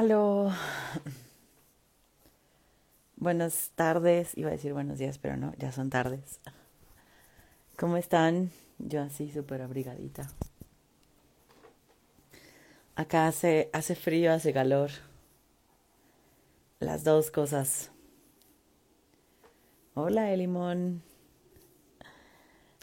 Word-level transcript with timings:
Aló. 0.00 0.50
Buenas 3.16 3.72
tardes. 3.74 4.34
Iba 4.34 4.48
a 4.48 4.52
decir 4.52 4.72
buenos 4.72 4.98
días, 4.98 5.18
pero 5.18 5.36
no, 5.36 5.52
ya 5.58 5.72
son 5.72 5.90
tardes. 5.90 6.40
¿Cómo 7.76 7.98
están? 7.98 8.50
Yo 8.78 9.02
así 9.02 9.30
súper 9.30 9.60
abrigadita. 9.60 10.26
Acá 12.96 13.26
hace, 13.26 13.68
hace 13.74 13.94
frío, 13.94 14.32
hace 14.32 14.54
calor. 14.54 14.90
Las 16.78 17.04
dos 17.04 17.30
cosas. 17.30 17.90
Hola, 19.92 20.32
el 20.32 20.38
limón. 20.38 21.02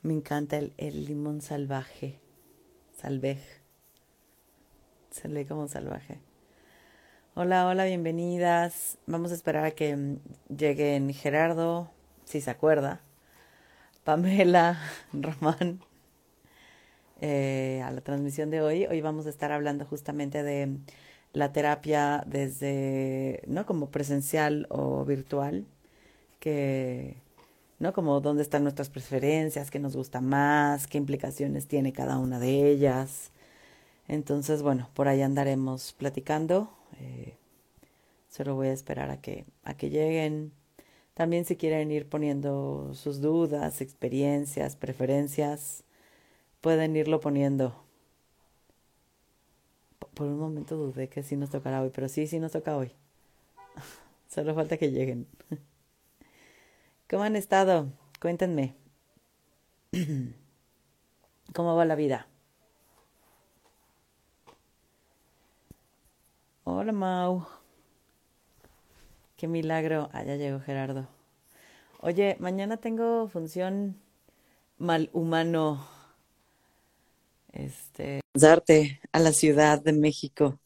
Me 0.04 0.14
encanta 0.14 0.60
el, 0.60 0.72
el 0.78 1.06
limón 1.06 1.42
salvaje. 1.42 2.20
Salvej. 2.96 3.42
Se 5.10 5.28
lee 5.28 5.46
como 5.46 5.68
salvaje. 5.68 6.27
Hola, 7.40 7.68
hola, 7.68 7.86
bienvenidas. 7.86 8.98
Vamos 9.06 9.30
a 9.32 9.36
esperar 9.36 9.64
a 9.64 9.70
que 9.70 9.96
mm, 9.96 10.18
lleguen 10.58 11.14
Gerardo, 11.14 11.88
si 12.26 12.42
se 12.42 12.50
acuerda, 12.50 13.00
Pamela, 14.04 14.80
Román, 15.14 15.80
eh, 17.22 17.84
a 17.86 17.92
la 17.92 18.02
transmisión 18.02 18.50
de 18.50 18.64
hoy. 18.64 18.88
Hoy 18.88 19.02
vamos 19.02 19.28
a 19.28 19.30
estar 19.30 19.52
hablando 19.52 19.86
justamente 19.86 20.42
de 20.42 20.80
la 21.34 21.54
terapia 21.54 22.24
desde, 22.26 23.44
¿no? 23.46 23.68
Como 23.68 23.92
presencial 23.92 24.66
o 24.72 25.06
virtual, 25.06 25.68
que, 26.40 27.18
¿no? 27.78 27.94
Como 27.94 28.20
dónde 28.20 28.42
están 28.42 28.64
nuestras 28.64 28.90
preferencias, 28.90 29.70
qué 29.70 29.78
nos 29.78 29.96
gusta 29.96 30.22
más, 30.22 30.88
qué 30.88 30.98
implicaciones 30.98 31.68
tiene 31.68 31.94
cada 31.94 32.18
una 32.18 32.40
de 32.40 32.68
ellas. 32.68 33.32
Entonces, 34.08 34.64
bueno, 34.64 34.90
por 34.96 35.08
ahí 35.08 35.22
andaremos 35.22 35.94
platicando. 35.94 36.77
Eh, 37.00 37.36
solo 38.30 38.56
voy 38.56 38.68
a 38.68 38.74
esperar 38.74 39.10
a 39.12 39.22
que, 39.22 39.46
a 39.64 39.76
que 39.76 39.90
lleguen. 39.90 40.52
También 41.14 41.46
si 41.46 41.56
quieren 41.56 41.92
ir 41.92 42.08
poniendo 42.08 42.92
sus 42.94 43.22
dudas, 43.22 43.82
experiencias, 43.82 44.76
preferencias, 44.76 45.84
pueden 46.62 46.96
irlo 46.96 47.20
poniendo. 47.20 47.84
Por 50.14 50.28
un 50.28 50.40
momento 50.40 50.76
dudé 50.76 51.10
que 51.10 51.24
sí 51.24 51.36
nos 51.36 51.50
tocará 51.50 51.82
hoy, 51.82 51.92
pero 51.94 52.08
sí, 52.10 52.28
sí 52.28 52.40
nos 52.40 52.52
toca 52.52 52.78
hoy. 52.78 52.92
Solo 54.30 54.54
falta 54.56 54.78
que 54.78 54.92
lleguen. 54.92 55.28
¿Cómo 57.10 57.24
han 57.24 57.36
estado? 57.36 57.92
Cuéntenme. 58.20 58.76
¿Cómo 61.54 61.76
va 61.76 61.86
la 61.86 61.96
vida? 61.96 62.28
Hola 66.70 66.92
Mau. 66.92 67.48
Qué 69.38 69.48
milagro. 69.48 70.10
Ah, 70.12 70.26
ya 70.26 70.36
llegó 70.36 70.60
Gerardo. 70.60 71.08
Oye, 72.02 72.36
mañana 72.42 72.76
tengo 72.76 73.30
función 73.30 73.96
mal 74.78 75.10
humano. 75.14 75.88
Este, 77.54 78.20
darte 78.34 79.00
a 79.14 79.20
la 79.20 79.32
Ciudad 79.32 79.82
de 79.82 79.94
México 79.94 80.60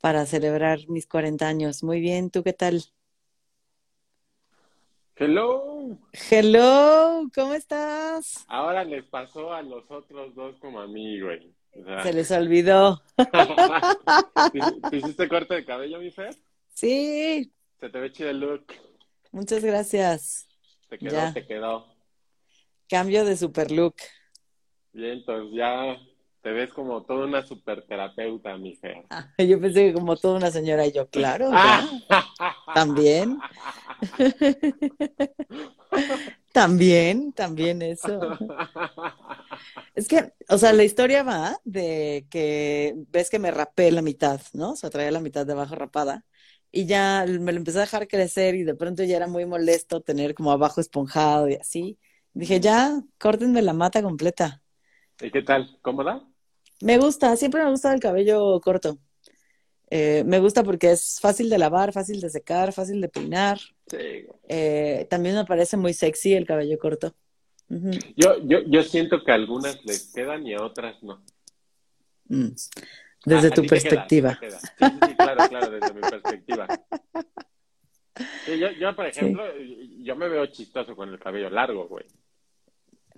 para 0.00 0.24
celebrar 0.24 0.78
mis 0.88 1.06
40 1.06 1.46
años. 1.46 1.82
Muy 1.82 2.00
bien, 2.00 2.30
¿tú 2.30 2.42
qué 2.42 2.54
tal? 2.54 2.82
Hello. 5.14 5.98
Hello, 6.30 7.28
¿cómo 7.34 7.52
estás? 7.52 8.46
Ahora 8.48 8.82
les 8.82 9.04
pasó 9.04 9.52
a 9.52 9.60
los 9.60 9.84
otros 9.90 10.34
dos 10.34 10.56
como 10.58 10.80
a 10.80 10.86
mí, 10.86 11.20
güey. 11.20 11.59
O 11.72 11.84
sea, 11.84 12.02
Se 12.02 12.12
les 12.12 12.30
olvidó. 12.30 13.02
¿Te 14.90 14.96
hiciste 14.96 15.28
corte 15.28 15.54
de 15.54 15.64
cabello, 15.64 15.98
mi 16.00 16.10
Fer? 16.10 16.34
Sí, 16.74 17.52
Se 17.78 17.88
te 17.90 17.98
ve 18.00 18.10
chido 18.12 18.30
el 18.30 18.40
look. 18.40 18.64
muchas 19.32 19.62
gracias. 19.64 20.46
Te 20.88 20.98
quedó, 20.98 21.12
Ya. 21.12 21.32
te 21.32 21.46
quedó. 21.46 21.86
Cambio 22.88 23.24
de 23.24 23.36
super 23.36 23.70
look. 23.70 23.94
Bien, 24.92 25.18
entonces 25.18 25.52
ya 25.56 25.96
te 26.42 26.50
ves 26.50 26.72
como 26.72 27.02
toda 27.04 27.26
una 27.26 27.46
super 27.46 27.86
terapeuta, 27.86 28.56
mi 28.56 28.74
Fer. 28.76 29.04
Ah, 29.10 29.28
Yo 29.38 29.60
pensé 29.60 29.86
que 29.88 29.92
como 29.94 30.16
toda 30.16 30.36
una 30.38 30.50
señora 30.50 30.86
y 30.86 30.92
yo, 30.92 31.08
claro, 31.08 31.50
Ah. 31.52 31.86
también. 32.74 33.38
También, 36.52 37.32
también 37.32 37.82
eso. 37.82 38.20
Es 39.94 40.08
que, 40.08 40.32
o 40.48 40.56
sea, 40.56 40.72
la 40.72 40.84
historia 40.84 41.22
va 41.22 41.60
de 41.64 42.26
que 42.30 42.94
ves 43.08 43.28
que 43.28 43.38
me 43.38 43.50
rapé 43.50 43.90
la 43.90 44.02
mitad, 44.02 44.40
¿no? 44.52 44.72
O 44.72 44.76
sea, 44.76 44.88
traía 44.88 45.10
la 45.10 45.20
mitad 45.20 45.44
de 45.44 45.52
abajo 45.52 45.74
rapada 45.74 46.24
y 46.72 46.86
ya 46.86 47.24
me 47.26 47.52
lo 47.52 47.58
empecé 47.58 47.78
a 47.78 47.82
dejar 47.82 48.08
crecer 48.08 48.54
y 48.54 48.62
de 48.62 48.74
pronto 48.74 49.02
ya 49.02 49.16
era 49.16 49.26
muy 49.26 49.46
molesto 49.46 50.00
tener 50.00 50.34
como 50.34 50.52
abajo 50.52 50.80
esponjado 50.80 51.48
y 51.48 51.54
así. 51.54 51.98
Dije, 52.32 52.60
ya, 52.60 53.02
córtenme 53.18 53.62
la 53.62 53.72
mata 53.72 54.02
completa. 54.02 54.62
¿Y 55.20 55.30
qué 55.30 55.42
tal? 55.42 55.78
¿Cómoda? 55.82 56.24
Me 56.80 56.98
gusta, 56.98 57.36
siempre 57.36 57.62
me 57.62 57.70
gusta 57.70 57.92
el 57.92 58.00
cabello 58.00 58.60
corto. 58.60 58.98
Eh, 59.90 60.22
me 60.24 60.38
gusta 60.38 60.62
porque 60.62 60.92
es 60.92 61.18
fácil 61.20 61.50
de 61.50 61.58
lavar, 61.58 61.92
fácil 61.92 62.20
de 62.20 62.30
secar, 62.30 62.72
fácil 62.72 63.00
de 63.00 63.08
peinar. 63.08 63.58
Sí. 63.88 63.96
güey. 63.96 64.38
Eh, 64.48 65.06
también 65.10 65.34
me 65.34 65.44
parece 65.44 65.76
muy 65.76 65.92
sexy 65.92 66.34
el 66.34 66.46
cabello 66.46 66.78
corto. 66.78 67.14
Yo, 68.16 68.36
yo, 68.44 68.60
yo 68.66 68.82
siento 68.82 69.22
que 69.24 69.30
a 69.30 69.34
algunas 69.34 69.84
les 69.84 70.12
quedan 70.12 70.46
y 70.46 70.54
a 70.54 70.62
otras 70.62 71.00
no. 71.02 71.22
Mm. 72.26 72.48
Desde 73.26 73.48
Ah, 73.48 73.50
tu 73.50 73.64
perspectiva. 73.66 74.38
queda. 74.40 74.58
Sí, 74.58 74.66
sí, 74.80 74.98
sí, 75.08 75.14
claro, 75.16 75.48
claro, 75.48 75.70
desde 75.70 75.92
mi 75.94 76.00
perspectiva. 76.00 76.66
Sí, 78.46 78.58
yo, 78.58 78.70
yo, 78.72 78.96
por 78.96 79.06
ejemplo, 79.06 79.44
yo 80.02 80.16
me 80.16 80.28
veo 80.28 80.46
chistoso 80.46 80.96
con 80.96 81.08
el 81.10 81.18
cabello 81.18 81.50
largo, 81.50 81.86
güey. 81.88 82.06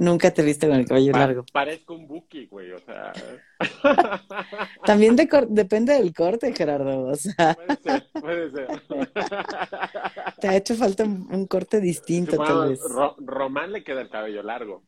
Nunca 0.02 0.32
te 0.32 0.42
viste 0.42 0.66
con 0.66 0.76
el 0.76 0.86
cabello 0.86 1.12
Pa- 1.12 1.18
largo. 1.20 1.44
Parezco 1.52 1.94
un 1.94 2.08
buki, 2.08 2.46
güey, 2.46 2.72
o 2.72 2.78
sea. 2.80 3.12
También 4.84 5.14
de 5.14 5.28
depende 5.48 5.92
del 5.94 6.12
corte, 6.12 6.52
Gerardo. 6.52 7.04
O 7.06 7.14
sea, 7.14 7.54
Puede 7.54 7.78
ser, 7.82 8.10
puede 8.20 8.50
ser. 8.50 8.66
te 10.40 10.48
ha 10.48 10.56
hecho 10.56 10.74
falta 10.74 11.04
un, 11.04 11.28
un 11.32 11.46
corte 11.46 11.80
distinto, 11.80 12.36
tal 12.36 12.70
vez. 12.70 12.80
Ro- 12.82 13.14
Román 13.20 13.70
le 13.72 13.84
queda 13.84 14.00
el 14.00 14.10
cabello 14.10 14.42
largo. 14.42 14.82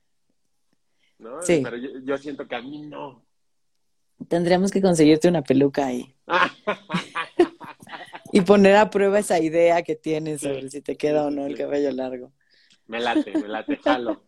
¿No? 1.19 1.41
Sí. 1.42 1.60
Pero 1.62 1.76
yo, 1.76 1.91
yo 2.03 2.19
siento 2.19 2.48
que 2.48 2.56
a 2.56 2.62
mí 2.62 2.82
no. 2.82 3.24
Tendríamos 4.28 4.72
que 4.72 4.82
conseguirte 4.82 5.28
una 5.28 5.42
peluca 5.42 5.86
ahí 5.86 6.16
y 8.32 8.41
poner 8.41 8.76
a 8.76 8.91
prueba 8.91 9.19
esa 9.19 9.38
idea 9.41 9.82
que 9.82 9.97
tienes 9.97 10.41
Sí. 10.41 10.47
sobre 10.48 10.70
si 10.70 10.80
te 10.80 10.97
queda 10.97 11.26
o 11.26 11.30
no 11.30 11.47
el 11.47 11.56
cabello 11.56 11.91
largo. 11.92 12.32
Me 12.87 13.00
late, 13.00 13.33
me 13.33 13.49
late, 13.49 13.78
jalo. 13.83 14.22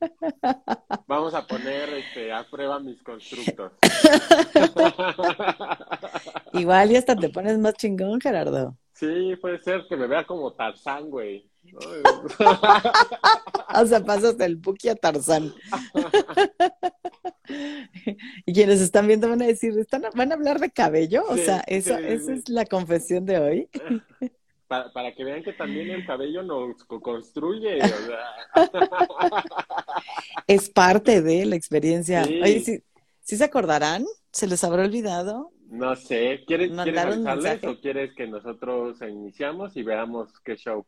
Vamos 1.07 1.35
a 1.35 1.47
poner 1.47 1.91
este, 1.91 2.33
a 2.33 2.43
prueba 2.45 2.81
mis 2.81 3.03
constructos. 3.03 3.73
Igual 6.55 6.93
y 6.93 6.97
hasta 6.97 7.15
te 7.17 7.29
pones 7.29 7.59
más 7.59 7.75
chingón, 7.75 8.19
Gerardo. 8.21 8.77
Sí, 8.93 9.37
puede 9.43 9.61
ser 9.61 9.85
que 9.89 9.97
me 9.97 10.07
vea 10.07 10.25
como 10.25 10.55
Tarzán, 10.55 11.11
güey. 11.11 11.51
¿no? 11.65 11.81
O 13.79 13.85
sea, 13.85 14.03
pasas 14.03 14.39
del 14.39 14.57
Buki 14.57 14.89
a 14.89 14.95
Tarzán. 14.95 15.53
Y 18.45 18.53
quienes 18.53 18.81
están 18.81 19.07
viendo 19.07 19.29
van 19.29 19.41
a 19.41 19.47
decir, 19.47 19.79
¿están, 19.79 20.03
¿van 20.15 20.33
a 20.33 20.35
hablar 20.35 20.59
de 20.59 20.71
cabello? 20.71 21.25
O 21.29 21.37
sea, 21.37 21.63
eso, 21.69 21.97
sí, 21.97 22.03
esa 22.05 22.27
sí. 22.27 22.33
es 22.33 22.49
la 22.49 22.65
confesión 22.65 23.25
de 23.25 23.39
hoy. 23.39 23.69
Para, 24.69 24.93
para 24.93 25.15
que 25.15 25.23
vean 25.25 25.43
que 25.45 25.53
también 25.53 25.91
el 25.91 26.05
cabello 26.07 26.43
nos 26.43 26.83
co- 26.85 27.01
construye. 27.01 27.81
O 27.83 27.87
sea, 27.87 28.81
Es 30.47 30.69
parte 30.71 31.23
de 31.23 31.47
la 31.47 31.57
experiencia. 31.57 32.25
Sí. 32.25 32.41
Oye, 32.43 32.61
¿sí, 32.61 32.83
sí 33.23 33.37
se 33.37 33.45
acordarán? 33.45 34.05
¿Se 34.33 34.47
les 34.47 34.63
habrá 34.65 34.83
olvidado? 34.85 35.51
no 35.69 35.97
sé, 35.97 36.45
¿quieres, 36.47 36.71
¿quieres 36.85 37.19
mensaje. 37.19 37.67
o 37.67 37.81
quieres 37.81 38.15
que 38.15 38.29
nosotros 38.29 38.99
iniciamos 39.03 39.77
y 39.77 39.83
veamos 39.83 40.29
qué 40.45 40.57
show? 40.57 40.87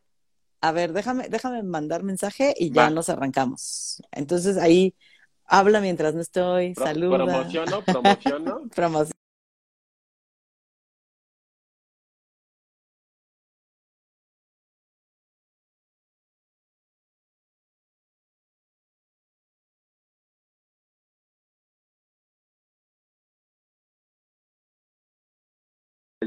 A 0.61 0.71
ver, 0.71 0.93
déjame, 0.93 1.29
déjame 1.29 1.65
mandar 1.65 2.05
mensaje 2.05 2.55
y 2.57 2.71
ya 2.71 2.85
Va. 2.85 2.91
nos 2.91 3.09
arrancamos. 3.09 4.01
Entonces 4.13 4.57
ahí 4.57 4.95
habla 5.45 5.81
mientras 5.81 6.15
no 6.15 6.21
estoy, 6.21 6.75
Pro- 6.75 6.85
saluda. 6.87 7.17
Promociono, 7.25 7.83
promociono. 7.85 8.63
Promoción. 8.75 9.18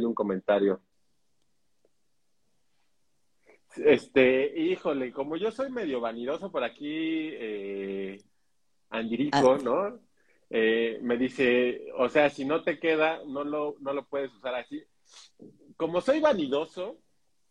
Un 0.08 0.14
comentario. 0.16 0.82
Este, 3.78 4.60
híjole, 4.60 5.14
como 5.14 5.38
yo 5.38 5.50
soy 5.52 5.72
medio 5.72 6.02
vanidoso 6.02 6.52
por 6.52 6.64
aquí, 6.64 7.30
eh, 7.32 8.22
Andirico, 8.90 9.54
Ah. 9.54 9.60
¿no? 9.64 10.00
Eh, 10.50 11.00
me 11.02 11.16
dice, 11.18 11.88
o 11.98 12.10
sea, 12.10 12.30
si 12.30 12.44
no 12.44 12.62
te 12.64 12.78
queda, 12.80 13.22
no 13.26 13.46
lo, 13.46 13.78
no 13.80 13.94
lo 13.94 14.06
puedes 14.06 14.34
usar 14.34 14.56
así. 14.56 14.84
como 15.78 16.02
soy 16.02 16.20
vanidoso, 16.20 16.98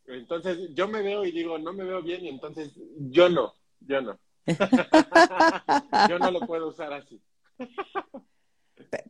entonces 0.07 0.75
yo 0.75 0.87
me 0.89 1.03
veo 1.03 1.25
y 1.25 1.33
digo, 1.33 1.59
no 1.59 1.73
me 1.73 1.85
veo 1.85 2.03
bien 2.03 2.25
y 2.25 2.29
entonces 2.29 2.79
yo 2.99 3.29
no, 3.31 3.55
yo 3.81 4.03
no. 4.03 4.19
yo 6.09 6.19
no 6.19 6.31
lo 6.31 6.41
puedo 6.41 6.69
usar 6.69 6.93
así. 6.93 7.21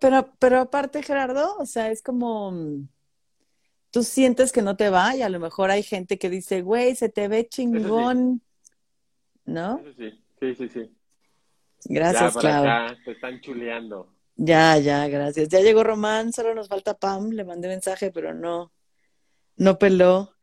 Pero, 0.01 0.33
pero 0.39 0.61
aparte, 0.61 1.03
Gerardo, 1.03 1.57
o 1.59 1.67
sea, 1.67 1.91
es 1.91 2.03
como 2.03 2.53
tú 3.91 4.03
sientes 4.03 4.53
que 4.53 4.63
no 4.63 4.77
te 4.77 4.91
va 4.91 5.17
y 5.17 5.23
a 5.23 5.29
lo 5.29 5.41
mejor 5.41 5.71
hay 5.71 5.83
gente 5.83 6.19
que 6.19 6.31
dice, 6.31 6.63
güey, 6.63 6.95
se 6.95 7.09
te 7.09 7.29
ve 7.29 7.49
chingón, 7.49 8.43
¿no? 9.45 9.83
sí, 9.97 10.11
sí, 10.41 10.55
sí, 10.55 10.69
sí. 10.69 10.97
Gracias, 11.87 12.35
ya, 12.43 12.97
te 13.05 13.13
están 13.13 13.41
chuleando. 13.41 14.15
Ya, 14.37 14.79
ya, 14.79 15.09
gracias. 15.09 15.49
Ya 15.49 15.61
llegó 15.61 15.83
Román, 15.83 16.33
solo 16.33 16.55
nos 16.55 16.69
falta 16.69 16.95
Pam, 16.95 17.31
le 17.31 17.45
mandé 17.45 17.69
mensaje, 17.69 18.11
pero 18.11 18.35
no, 18.35 18.73
no 19.57 19.79
peló. 19.79 20.35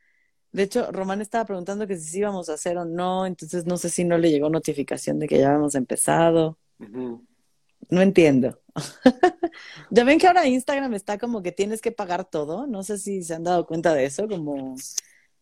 De 0.51 0.63
hecho, 0.63 0.91
Román 0.91 1.21
estaba 1.21 1.45
preguntando 1.45 1.87
que 1.87 1.97
si 1.97 2.19
íbamos 2.19 2.49
a 2.49 2.53
hacer 2.53 2.77
o 2.77 2.85
no, 2.85 3.25
entonces 3.25 3.65
no 3.65 3.77
sé 3.77 3.89
si 3.89 4.03
no 4.03 4.17
le 4.17 4.31
llegó 4.31 4.49
notificación 4.49 5.19
de 5.19 5.27
que 5.27 5.37
ya 5.37 5.47
habíamos 5.49 5.75
empezado. 5.75 6.57
No 6.79 8.01
entiendo. 8.01 8.59
ya 9.89 10.03
ven 10.03 10.19
que 10.19 10.27
ahora 10.27 10.47
Instagram 10.47 10.93
está 10.93 11.17
como 11.17 11.41
que 11.41 11.51
tienes 11.51 11.81
que 11.81 11.91
pagar 11.91 12.25
todo. 12.25 12.67
No 12.67 12.83
sé 12.83 12.97
si 12.97 13.23
se 13.23 13.33
han 13.33 13.43
dado 13.43 13.65
cuenta 13.65 13.93
de 13.93 14.05
eso, 14.05 14.27
como 14.27 14.75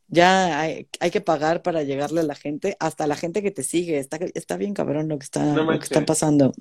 ya 0.07 0.59
hay, 0.59 0.87
que 1.11 1.21
pagar 1.21 1.61
para 1.61 1.83
llegarle 1.83 2.21
a 2.21 2.25
la 2.25 2.35
gente, 2.35 2.77
hasta 2.79 3.07
la 3.07 3.15
gente 3.15 3.41
que 3.41 3.51
te 3.51 3.63
sigue. 3.63 3.97
Está, 3.97 4.17
está 4.33 4.57
bien 4.57 4.73
cabrón 4.73 5.07
lo 5.07 5.17
que 5.17 5.25
está, 5.25 5.55
lo 5.55 5.67
que 5.67 5.83
está 5.83 6.05
pasando. 6.05 6.51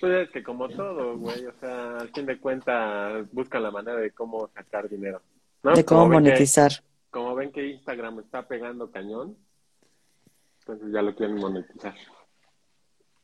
Pues 0.00 0.26
es 0.26 0.30
que 0.30 0.42
como 0.42 0.68
todo, 0.68 1.16
güey, 1.18 1.46
o 1.46 1.52
sea, 1.60 1.98
al 1.98 2.10
fin 2.10 2.26
de 2.26 2.38
cuentas 2.38 3.26
buscan 3.32 3.62
la 3.62 3.70
manera 3.70 3.98
de 3.98 4.10
cómo 4.10 4.48
sacar 4.54 4.88
dinero. 4.88 5.22
De 5.62 5.84
cómo 5.84 6.08
monetizar. 6.08 6.72
como 7.10 7.34
ven 7.34 7.52
que 7.52 7.66
Instagram 7.66 8.20
está 8.20 8.46
pegando 8.46 8.90
cañón, 8.90 9.36
entonces 10.60 10.88
ya 10.92 11.02
lo 11.02 11.14
quieren 11.14 11.36
monetizar. 11.36 11.94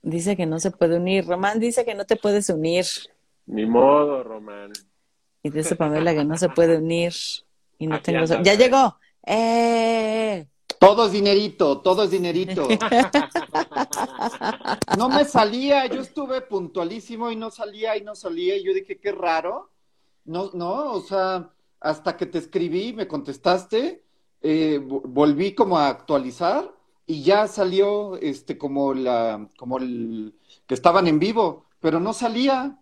Dice 0.05 0.37
que 0.37 0.45
no 0.45 0.61
se 0.61 0.71
puede 0.71 0.99
unir. 0.99 1.27
Román 1.27 1.59
dice 1.59 1.83
que 1.87 1.95
no 1.95 2.05
te 2.05 2.17
puedes 2.17 2.51
unir. 2.51 2.85
Ni 3.47 3.65
modo, 3.65 4.23
Román. 4.23 4.71
Y 5.43 5.49
dice 5.49 5.77
Pamela 5.77 6.13
que 6.13 6.27
no 6.27 6.37
se 6.37 6.51
puede 6.51 6.77
unir. 6.77 7.15
Y 7.79 7.87
no 7.87 8.03
tengo... 8.03 8.27
¡Ya 8.43 8.55
llegó! 8.55 8.99
¡Eh! 9.27 10.47
Todo 10.79 11.07
es 11.07 11.13
dinerito, 11.13 11.81
todo 11.81 12.05
es 12.05 12.11
dinerito. 12.11 12.69
No 14.99 15.09
me 15.09 15.25
salía, 15.25 15.87
yo 15.87 16.01
estuve 16.01 16.41
puntualísimo 16.43 17.31
y 17.31 17.37
no 17.37 17.51
salía 17.51 17.97
y 17.97 18.03
no 18.03 18.15
salía. 18.15 18.57
Y 18.57 18.65
yo 18.65 18.75
dije, 18.75 18.99
qué 18.99 19.13
raro. 19.13 19.71
No, 20.25 20.51
no, 20.53 20.93
o 20.93 21.01
sea, 21.01 21.51
hasta 21.81 22.17
que 22.17 22.27
te 22.27 22.39
escribí, 22.39 22.93
me 22.93 23.09
contestaste, 23.09 24.05
eh, 24.43 24.79
volví 24.81 25.55
como 25.55 25.79
a 25.79 25.89
actualizar 25.89 26.71
y 27.07 27.23
ya 27.23 27.47
salió 27.49 28.17
este 28.17 28.57
como 28.57 28.95
la 28.95 29.49
como 29.57 29.79
el 29.79 30.35
que 30.67 30.75
estaban 30.75 31.07
en 31.07 31.19
vivo, 31.19 31.67
pero 31.81 32.01
no 32.01 32.13
salía. 32.13 32.79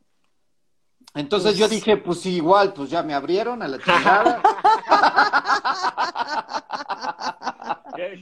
Entonces 1.14 1.56
yo 1.56 1.66
pues 1.66 1.70
dije, 1.70 1.96
pues 1.96 2.24
igual, 2.26 2.72
pues 2.72 2.88
ya 2.88 3.02
me 3.02 3.14
abrieron 3.14 3.62
a 3.62 3.68
la 3.68 3.78
chingada. 3.78 4.42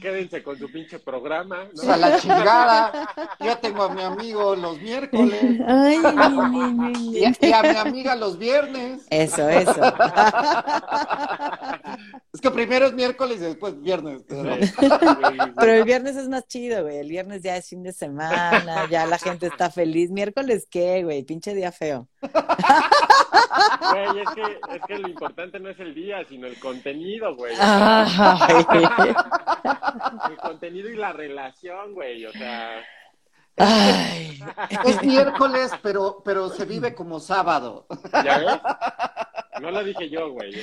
Quédense 0.01 0.43
con 0.43 0.57
su 0.57 0.71
pinche 0.71 0.99
programa. 0.99 1.67
¿no? 1.73 1.91
a 1.91 1.97
la 1.97 2.19
chingada. 2.19 3.09
Yo 3.39 3.57
tengo 3.57 3.83
a 3.83 3.93
mi 3.93 4.01
amigo 4.01 4.55
los 4.55 4.79
miércoles. 4.81 5.61
Ay, 5.67 5.97
y, 5.99 7.53
a, 7.53 7.61
mi 7.61 7.77
amiga 7.77 8.15
los 8.15 8.37
viernes. 8.37 9.05
Eso, 9.09 9.47
eso. 9.49 9.93
Es 12.33 12.41
que 12.41 12.51
primero 12.51 12.87
es 12.87 12.93
miércoles 12.93 13.37
y 13.37 13.45
después 13.45 13.79
viernes. 13.81 14.23
Pero... 14.27 14.55
pero 15.57 15.71
el 15.71 15.83
viernes 15.83 16.15
es 16.15 16.27
más 16.29 16.47
chido, 16.47 16.83
güey. 16.83 16.97
El 16.97 17.09
viernes 17.09 17.41
ya 17.41 17.55
es 17.57 17.67
fin 17.67 17.83
de 17.83 17.93
semana, 17.93 18.87
ya 18.89 19.05
la 19.05 19.17
gente 19.17 19.47
está 19.47 19.69
feliz. 19.69 20.11
¿Miércoles 20.11 20.67
qué, 20.69 21.03
güey? 21.03 21.23
Pinche 21.23 21.53
día 21.53 21.71
feo. 21.71 22.07
Güey, 22.21 24.19
es 24.19 24.29
que, 24.35 24.59
es 24.75 24.81
que 24.87 24.99
lo 24.99 25.07
importante 25.07 25.59
no 25.59 25.69
es 25.69 25.79
el 25.79 25.93
día, 25.93 26.23
sino 26.29 26.47
el 26.47 26.59
contenido, 26.59 27.35
güey. 27.35 27.53
el 30.29 30.37
contenido 30.37 30.89
y 30.89 30.95
la 30.95 31.13
relación, 31.13 31.93
güey, 31.93 32.25
o 32.25 32.31
sea. 32.31 32.83
Es 34.85 35.03
miércoles, 35.03 35.71
pero, 35.81 36.21
pero 36.23 36.49
se 36.49 36.65
vive 36.65 36.95
como 36.95 37.19
sábado. 37.19 37.85
¿Ya 38.23 38.37
ves? 38.39 38.59
No 39.61 39.71
lo 39.71 39.83
dije 39.83 40.09
yo, 40.09 40.31
güey. 40.31 40.55
¿eh? 40.55 40.61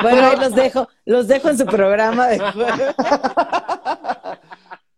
Bueno, 0.00 0.28
ahí 0.28 0.36
los 0.36 0.54
dejo, 0.54 0.88
los 1.04 1.28
dejo 1.28 1.48
en 1.48 1.58
su 1.58 1.66
programa 1.66 2.28
de 2.28 2.40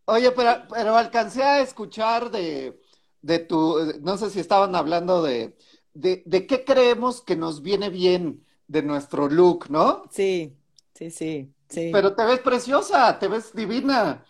Oye, 0.05 0.31
pero, 0.33 0.63
pero 0.71 0.97
alcancé 0.97 1.43
a 1.43 1.61
escuchar 1.61 2.31
de, 2.31 2.82
de 3.23 3.39
tu, 3.39 3.77
no 4.03 4.19
sé 4.19 4.31
si 4.31 4.41
estaban 4.41 4.75
hablando 4.77 5.23
de, 5.23 5.57
de, 5.95 6.23
de 6.27 6.47
qué 6.47 6.65
creemos 6.65 7.23
que 7.23 7.37
nos 7.37 7.63
viene 7.63 7.89
bien 7.91 8.45
de 8.69 8.83
nuestro 8.83 9.29
look, 9.29 9.71
¿no? 9.71 10.03
Sí, 10.11 10.57
sí, 10.95 11.11
sí. 11.11 11.55
Pero 11.91 12.15
te 12.15 12.25
ves 12.25 12.41
preciosa, 12.41 13.19
te 13.19 13.29
ves 13.29 13.55
divina. 13.55 14.25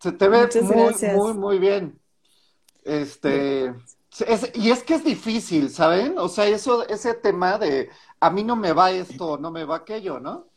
Se 0.00 0.12
te 0.12 0.28
ve 0.28 0.48
muy, 0.60 0.94
muy, 1.00 1.34
muy 1.34 1.58
bien. 1.58 2.00
Este, 2.84 3.74
y 4.54 4.70
es 4.70 4.82
que 4.82 4.94
es 4.94 5.04
difícil, 5.04 5.70
¿saben? 5.70 6.18
O 6.18 6.28
sea, 6.28 6.46
eso, 6.46 6.86
ese 6.88 7.14
tema 7.14 7.58
de 7.58 7.90
a 8.20 8.30
mí 8.30 8.44
no 8.44 8.56
me 8.56 8.72
va 8.72 8.90
esto, 8.92 9.38
no 9.38 9.50
me 9.50 9.64
va 9.64 9.76
aquello, 9.76 10.20
¿no? 10.20 10.48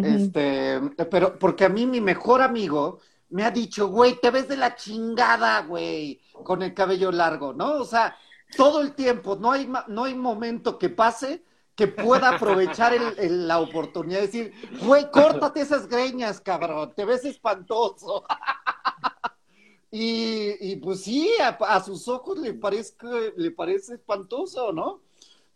Este, 0.00 0.80
pero 1.10 1.38
porque 1.38 1.64
a 1.64 1.68
mí 1.68 1.86
mi 1.86 2.00
mejor 2.00 2.42
amigo 2.42 3.00
me 3.30 3.44
ha 3.44 3.50
dicho, 3.50 3.88
güey, 3.88 4.20
te 4.20 4.30
ves 4.30 4.48
de 4.48 4.56
la 4.56 4.76
chingada, 4.76 5.62
güey, 5.62 6.20
con 6.42 6.62
el 6.62 6.74
cabello 6.74 7.12
largo, 7.12 7.52
¿no? 7.52 7.74
O 7.74 7.84
sea, 7.84 8.16
todo 8.56 8.82
el 8.82 8.94
tiempo, 8.94 9.36
no 9.36 9.52
hay, 9.52 9.70
no 9.88 10.04
hay 10.04 10.14
momento 10.14 10.78
que 10.78 10.90
pase 10.90 11.42
que 11.74 11.88
pueda 11.88 12.36
aprovechar 12.36 12.92
la 13.18 13.58
oportunidad 13.58 14.20
de 14.20 14.26
decir, 14.26 14.52
güey, 14.84 15.10
córtate 15.10 15.60
esas 15.60 15.88
greñas, 15.88 16.40
cabrón, 16.40 16.92
te 16.94 17.04
ves 17.04 17.24
espantoso. 17.24 18.24
y, 19.90 20.76
pues 20.76 21.02
sí, 21.02 21.30
a, 21.40 21.82
sus 21.82 22.06
ojos 22.06 22.38
le 22.38 22.54
parece, 22.54 22.94
le 23.36 23.50
parece 23.50 23.94
espantoso, 23.94 24.72
¿no? 24.72 25.00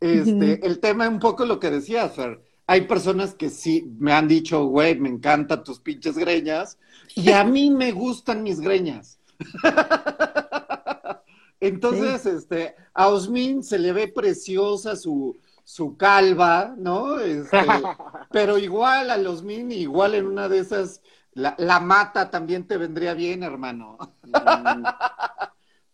Este, 0.00 0.64
El 0.66 0.80
tema 0.80 1.04
es 1.04 1.10
un 1.10 1.20
poco 1.20 1.44
lo 1.44 1.60
que 1.60 1.70
decías, 1.70 2.14
Fer. 2.14 2.42
Hay 2.66 2.82
personas 2.82 3.34
que 3.34 3.48
sí 3.48 3.90
me 3.98 4.12
han 4.12 4.28
dicho, 4.28 4.64
güey, 4.66 4.98
me 4.98 5.08
encantan 5.08 5.64
tus 5.64 5.80
pinches 5.80 6.18
greñas, 6.18 6.78
y 7.14 7.30
a 7.30 7.44
mí 7.44 7.70
me 7.70 7.92
gustan 7.92 8.42
mis 8.42 8.60
greñas. 8.60 9.18
Entonces, 11.60 12.24
este, 12.26 12.76
a 12.94 13.08
Osmin 13.08 13.62
se 13.62 13.78
le 13.78 13.92
ve 13.92 14.08
preciosa 14.08 14.96
su, 14.96 15.36
su 15.64 15.96
calva, 15.96 16.74
¿no? 16.78 17.18
Este, 17.18 17.58
pero 18.30 18.58
igual 18.58 19.10
a 19.10 19.16
los 19.16 19.42
igual 19.44 20.14
en 20.14 20.26
una 20.26 20.48
de 20.48 20.58
esas, 20.58 21.02
la, 21.32 21.80
mata 21.80 22.30
también 22.30 22.66
te 22.66 22.76
vendría 22.76 23.14
bien, 23.14 23.42
hermano. 23.42 23.98
Mm. 24.22 24.84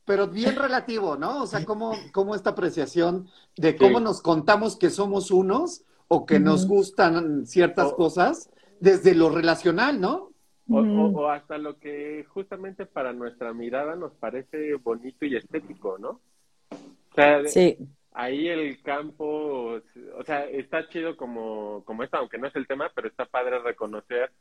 pero 0.05 0.29
bien 0.29 0.57
relativo, 0.57 1.17
¿no? 1.17 1.43
O 1.43 1.47
sea, 1.47 1.65
¿cómo, 1.65 1.95
cómo 2.13 2.35
esta 2.35 2.51
apreciación 2.51 3.29
de 3.57 3.77
cómo 3.77 4.01
nos 4.01 4.21
contamos 4.21 4.77
que 4.77 4.91
somos 4.91 5.31
unos 5.31 5.83
o 6.09 6.27
que 6.27 6.39
nos 6.39 6.67
gustan 6.67 7.47
ciertas 7.47 7.93
cosas 7.95 8.51
desde 8.81 9.15
lo 9.15 9.31
relacional, 9.31 10.01
¿no? 10.01 10.34
O, 10.69 10.81
o, 10.81 11.29
hasta 11.29 11.59
lo 11.59 11.79
que 11.79 12.25
justamente 12.29 12.87
para 12.87 13.13
nuestra 13.13 13.53
mirada 13.53 13.97
nos 13.97 14.13
parece 14.15 14.75
bonito 14.77 15.27
y 15.27 15.37
estético, 15.37 15.99
¿no? 15.99 16.21
O 16.71 17.15
sea, 17.15 17.45
sí. 17.47 17.77
ahí 18.13 18.49
el 18.49 18.81
campo, 18.83 19.81
o 20.17 20.25
sea, 20.25 20.47
está 20.47 20.89
chido 20.89 21.17
como, 21.17 21.85
como 21.85 22.03
esto, 22.03 22.17
aunque 22.17 22.39
no 22.39 22.47
es 22.47 22.57
el 22.57 22.67
tema, 22.67 22.91
pero 22.95 23.09
está 23.09 23.27
padre 23.27 23.59
reconocer 23.59 24.33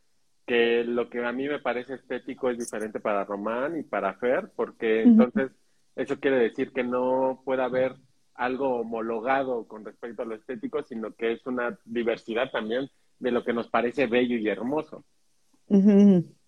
que 0.46 0.84
lo 0.84 1.10
que 1.10 1.24
a 1.24 1.32
mí 1.32 1.48
me 1.48 1.60
parece 1.60 1.96
estético 1.96 2.50
es 2.50 2.58
diferente 2.58 3.00
para 3.00 3.26
Román 3.26 3.78
y 3.78 3.84
para 3.84 4.14
Fer, 4.16 4.50
porque 4.56 5.02
entonces 5.02 5.52
eso 5.96 6.20
quiere 6.20 6.38
decir 6.38 6.72
que 6.72 6.84
no 6.84 7.42
puede 7.46 7.64
haber 7.64 7.96
algo 8.36 8.80
homologado 8.80 9.68
con 9.68 9.86
respecto 9.86 10.24
a 10.24 10.26
lo 10.26 10.36
estético, 10.36 10.84
sino 10.84 11.14
que 11.14 11.34
es 11.34 11.46
una 11.46 11.78
diversidad 11.86 12.50
también 12.52 12.90
de 13.20 13.32
lo 13.32 13.44
que 13.44 13.54
nos 13.54 13.68
parece 13.68 14.08
bello 14.08 14.36
y 14.36 14.50
hermoso, 14.50 15.06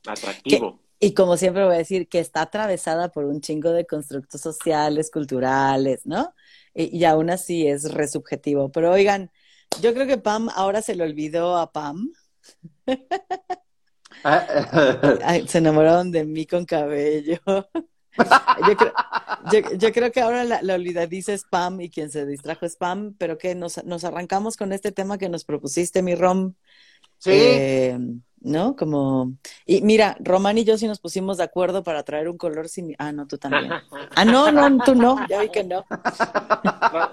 atractivo. 0.06 0.80
Y 1.00 1.14
como 1.14 1.38
siempre 1.38 1.66
voy 1.66 1.76
a 1.76 1.80
decir 1.80 2.08
que 2.08 2.20
está 2.20 2.42
atravesada 2.42 3.10
por 3.10 3.26
un 3.26 3.42
chingo 3.42 3.72
de 3.72 3.86
constructos 3.86 4.42
sociales, 4.42 5.12
culturales, 5.12 6.06
¿no? 6.06 6.34
Y, 6.74 7.04
aún 7.04 7.30
así 7.30 7.68
es 7.68 7.94
resubjetivo. 7.94 8.72
Pero 8.72 8.92
oigan, 8.92 9.32
yo 9.82 9.94
creo 9.94 10.08
que 10.08 10.18
Pam 10.18 10.50
ahora 10.56 10.82
se 10.82 10.96
le 10.96 11.04
olvidó 11.04 11.58
a 11.58 11.72
Pam. 11.72 12.12
se 15.48 15.58
enamoraron 15.58 16.12
de 16.12 16.26
mí 16.26 16.46
con 16.46 16.66
cabello. 16.66 17.40
yo, 19.80 19.92
creo, 19.92 20.12
que 20.12 20.22
ahora 20.22 20.44
la, 20.44 20.62
la 20.62 20.76
olvidadiza 20.76 21.34
es 21.34 21.42
spam 21.42 21.82
y 21.82 21.90
quien 21.90 22.10
se 22.10 22.26
distrajo 22.26 22.66
es 22.66 22.74
spam, 22.74 23.16
pero 23.18 23.38
que 23.38 23.56
nos, 23.56 23.84
nos 23.84 24.06
arrancamos 24.06 24.56
con 24.58 24.72
este 24.72 24.92
tema 24.92 25.18
que 25.18 25.30
nos 25.30 25.44
propusiste, 25.44 26.02
mi 26.02 26.16
Rom. 26.16 26.54
Sí. 27.20 27.32
Eh, 27.34 28.00
¿No? 28.46 28.76
Como. 28.76 29.34
Y 29.66 29.82
mira, 29.82 30.16
Román 30.20 30.60
y 30.60 30.64
yo 30.64 30.78
sí 30.78 30.88
nos 30.88 31.00
pusimos 31.00 31.38
de 31.38 31.44
acuerdo 31.44 31.84
para 31.84 32.04
traer 32.04 32.30
un 32.30 32.38
color 32.38 32.70
sin. 32.70 32.96
Ah, 33.00 33.12
no, 33.12 33.26
tú 33.26 33.40
también. 33.40 33.72
Ah, 34.16 34.24
no, 34.24 34.52
no, 34.52 34.84
tú 34.84 34.94
no, 34.94 35.18
ya 35.28 35.42
vi 35.42 35.50
que 35.50 35.64
no. 35.64 35.84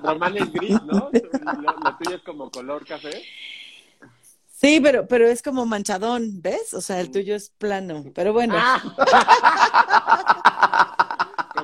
Román 0.02 0.36
es 0.36 0.52
gris, 0.52 0.76
¿no? 0.84 1.08
Lo, 1.10 1.96
tuyo 1.96 2.16
es 2.16 2.22
como 2.22 2.50
color 2.50 2.84
café. 2.84 3.22
Sí, 4.46 4.78
pero, 4.80 5.08
pero 5.08 5.26
es 5.26 5.42
como 5.42 5.64
manchadón, 5.64 6.42
¿ves? 6.42 6.74
O 6.74 6.82
sea, 6.82 7.00
el 7.00 7.10
tuyo 7.10 7.34
es 7.34 7.48
plano, 7.48 8.04
pero 8.14 8.34
bueno. 8.34 8.54
Ah. 8.58 8.82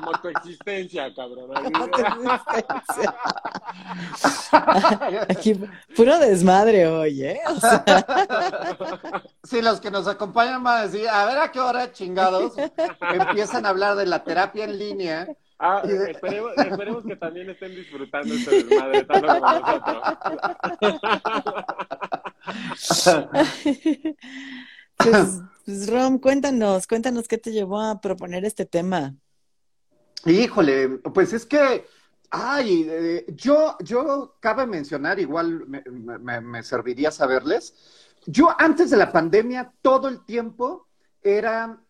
como 0.09 0.21
tu 0.21 0.29
existencia, 0.29 1.13
cabrón. 1.15 1.51
Aquí, 5.29 5.61
puro 5.95 6.19
desmadre 6.19 6.87
hoy, 6.87 7.23
¿eh? 7.23 7.41
Sí, 9.45 9.63
los 9.63 9.81
que 9.81 9.91
nos 9.91 10.07
acompañan 10.07 10.63
van 10.63 10.79
a 10.79 10.87
decir, 10.87 11.09
a 11.09 11.25
ver 11.27 11.39
a 11.39 11.51
qué 11.51 11.61
hora, 11.61 11.93
chingados, 11.93 12.53
empiezan 13.13 13.67
a 13.67 13.71
hablar 13.71 13.97
de 13.97 14.07
la 14.07 14.23
terapia 14.25 14.65
en 14.65 14.79
línea 14.79 15.29
Ah, 15.61 15.83
esperemos, 15.85 16.53
esperemos, 16.57 17.05
que 17.05 17.17
también 17.17 17.51
estén 17.51 17.75
disfrutando 17.75 18.33
este 18.33 18.63
desmadre 18.63 19.05
tanto 19.05 19.27
como 19.27 19.41
nosotros. 19.41 20.03
pues, 24.97 25.41
pues, 25.65 25.91
Rom, 25.91 26.21
cuéntanos, 26.21 26.87
cuéntanos 26.87 27.27
qué 27.27 27.39
te 27.39 27.51
llevó 27.51 27.81
a 27.81 28.01
proponer 28.01 28.45
este 28.45 28.67
tema. 28.67 29.17
Híjole, 30.25 30.89
pues 31.15 31.33
es 31.33 31.47
que, 31.47 31.87
ay, 32.31 32.87
eh, 32.89 33.27
yo, 33.29 33.77
yo 33.81 34.37
cabe 34.41 34.67
mencionar, 34.67 35.19
igual 35.21 35.67
me, 35.67 36.63
serviría 36.63 37.11
saberles, 37.11 37.75
yo 38.27 38.49
antes 38.59 38.91
de 38.91 38.97
la 38.97 39.13
pandemia 39.13 39.73
todo 39.81 40.09
el 40.09 40.25
tiempo 40.25 40.89
eran 41.23 41.81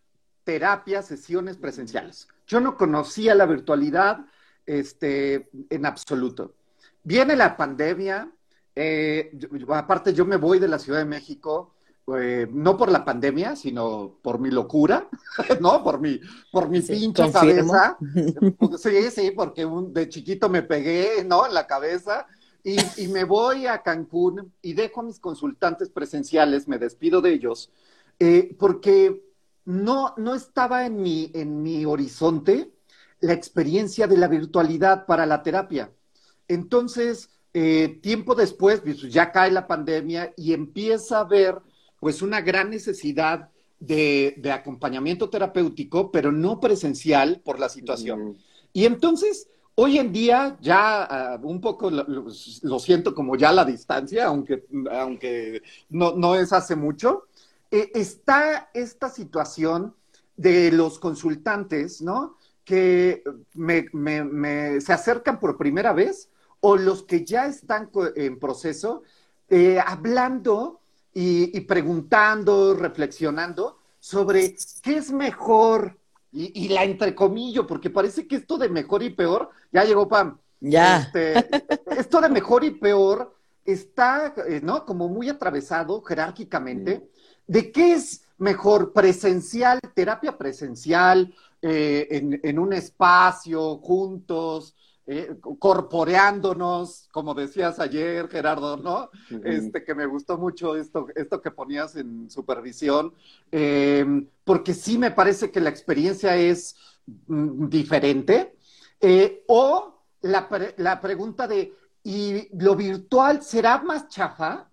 terapias, 0.45 1.07
sesiones 1.07 1.57
presenciales. 1.57 2.29
Yo 2.47 2.61
no 2.61 2.77
conocía 2.77 3.35
la 3.35 3.47
virtualidad 3.47 4.27
este, 4.65 5.49
en 5.71 5.87
absoluto. 5.87 6.55
Viene 7.03 7.37
la 7.37 7.57
pandemia, 7.57 8.31
eh, 8.75 9.33
aparte 9.71 10.13
yo 10.13 10.25
me 10.25 10.37
voy 10.37 10.59
de 10.59 10.69
la 10.69 10.79
Ciudad 10.79 11.01
de 11.01 11.05
México, 11.05 11.75
eh, 12.17 12.49
no 12.53 12.77
por 12.77 12.91
la 12.91 13.05
pandemia, 13.05 13.57
sino 13.57 14.19
por 14.23 14.39
mi 14.39 14.51
locura, 14.51 15.09
¿no? 15.61 15.83
Por 15.83 16.01
mi, 16.01 16.21
por 16.51 16.69
mi 16.69 16.81
pinche 16.81 17.31
cabeza. 17.31 17.97
Sí, 18.79 19.11
sí, 19.11 19.31
porque 19.33 19.67
de 19.91 20.09
chiquito 20.09 20.49
me 20.49 20.63
pegué, 20.63 21.25
¿no? 21.25 21.47
En 21.47 21.55
la 21.55 21.67
cabeza. 21.67 22.27
Y, 22.65 23.09
me 23.09 23.25
voy 23.25 23.67
a 23.67 23.83
Cancún 23.83 24.53
y 24.61 24.75
dejo 24.75 25.01
a 25.01 25.05
mis 25.05 25.21
consultantes 25.21 25.89
presenciales, 25.89 26.69
me 26.69 26.79
despido 26.79 27.21
de 27.21 27.33
ellos, 27.33 27.71
eh, 28.19 28.55
porque 28.59 29.23
no, 29.65 30.13
no 30.17 30.35
estaba 30.35 30.85
en 30.85 31.01
mi, 31.01 31.31
en 31.35 31.63
mi 31.63 31.87
horizonte 31.87 32.73
la 33.21 33.33
experiencia 33.33 34.07
de 34.07 34.19
la 34.19 34.29
virtualidad 34.29 35.07
para 35.07 35.25
la 35.25 35.43
terapia. 35.43 35.93
Entonces, 36.47 37.31
eh, 37.55 37.99
tiempo 38.03 38.35
después, 38.35 38.81
pues, 38.81 39.01
ya 39.03 39.33
cae 39.33 39.51
la 39.51 39.67
pandemia 39.67 40.33
y 40.37 40.53
empieza 40.53 41.19
a 41.19 41.23
haber 41.23 41.59
pues 42.01 42.23
una 42.23 42.41
gran 42.41 42.71
necesidad 42.71 43.51
de, 43.81 44.41
acompañamiento 44.53 45.31
terapéutico, 45.31 46.11
pero 46.11 46.33
no 46.33 46.61
presencial 46.61 47.41
por 47.45 47.59
la 47.59 47.69
situación. 47.69 48.37
Y 48.73 48.85
entonces, 48.85 49.49
hoy 49.75 49.99
en 49.99 50.13
día, 50.13 50.57
ya 50.61 51.05
ah, 51.05 51.41
un 51.43 51.61
poco 51.61 51.91
lo, 51.91 52.79
siento 52.81 53.15
como 53.15 53.37
ya 53.37 53.53
la 53.53 53.65
distancia, 53.65 54.27
aunque, 54.27 54.65
aunque 54.91 55.63
no, 55.89 56.15
no 56.15 56.35
es 56.35 56.53
hace 56.53 56.77
mucho, 56.77 57.25
eh, 57.71 57.91
está 57.95 58.71
esta 58.75 59.09
situación 59.09 59.95
de 60.37 60.71
los 60.73 60.99
consultantes, 60.99 62.01
¿no? 62.01 62.37
Que 62.65 63.23
se 63.55 64.93
acercan 64.93 65.41
por 65.41 65.57
primera 65.57 65.93
vez 65.93 66.31
o 66.61 66.77
los 66.77 67.03
que 67.03 67.25
ya 67.25 67.47
están 67.47 67.91
en 68.17 68.39
proceso, 68.39 69.03
eh, 69.49 69.79
hablando 69.85 70.81
y, 71.21 71.61
preguntando, 71.63 72.75
reflexionando 72.75 73.79
sobre 73.99 74.55
qué 74.83 74.99
es 74.99 75.11
mejor 75.11 75.99
y, 76.31 76.65
y, 76.65 76.69
la 76.69 76.85
entrecomillo, 76.85 77.67
porque 77.67 77.91
parece 77.91 78.29
que 78.29 78.37
esto 78.37 78.57
de 78.57 78.69
mejor 78.69 79.03
y 79.03 79.11
peor, 79.11 79.51
ya 79.73 79.85
llegó 79.85 80.07
Pam. 80.07 80.39
Ya. 80.61 80.99
Este, 80.99 81.49
esto 81.99 82.21
de 82.21 82.29
mejor 82.29 82.63
y 82.63 82.71
peor 82.71 83.35
está, 83.65 84.33
eh, 84.47 84.61
¿no? 84.63 84.85
Como 84.85 85.09
muy 85.09 85.29
atravesado 85.29 86.03
jerárquicamente 86.03 87.11
de 87.47 87.73
qué 87.73 87.95
es 87.95 88.23
mejor 88.39 88.93
presencial, 88.93 89.81
terapia 89.95 90.39
presencial, 90.39 91.35
eh, 91.61 92.39
en, 92.43 92.59
un 92.61 92.73
espacio, 92.73 93.79
juntos, 93.79 94.77
eh, 95.11 95.37
corporeándonos, 95.59 97.09
como 97.11 97.33
decías 97.33 97.81
ayer, 97.81 98.29
Gerardo, 98.29 98.77
¿no? 98.77 99.09
Este, 99.43 99.83
que 99.83 99.95
me 99.95 100.05
gustó 100.05 100.37
mucho 100.37 100.77
esto, 100.77 101.07
esto 101.17 101.41
que 101.41 101.51
ponías 101.51 101.97
en 101.97 102.29
supervisión, 102.29 103.15
em, 103.51 104.29
porque 104.45 104.75
sí 104.75 104.99
me 104.99 105.11
parece 105.11 105.51
que 105.51 105.63
la 105.63 105.71
experiencia 105.71 106.37
es 106.37 106.77
mm, 107.27 107.69
diferente. 107.71 108.59
Eh, 109.01 109.45
o 109.49 110.03
la, 110.21 110.47
la 110.77 111.01
pregunta 111.01 111.49
de, 111.49 111.75
¿y 112.05 112.55
lo 112.59 112.77
virtual 112.77 113.41
será 113.41 113.79
más 113.79 114.09
chafa? 114.09 114.69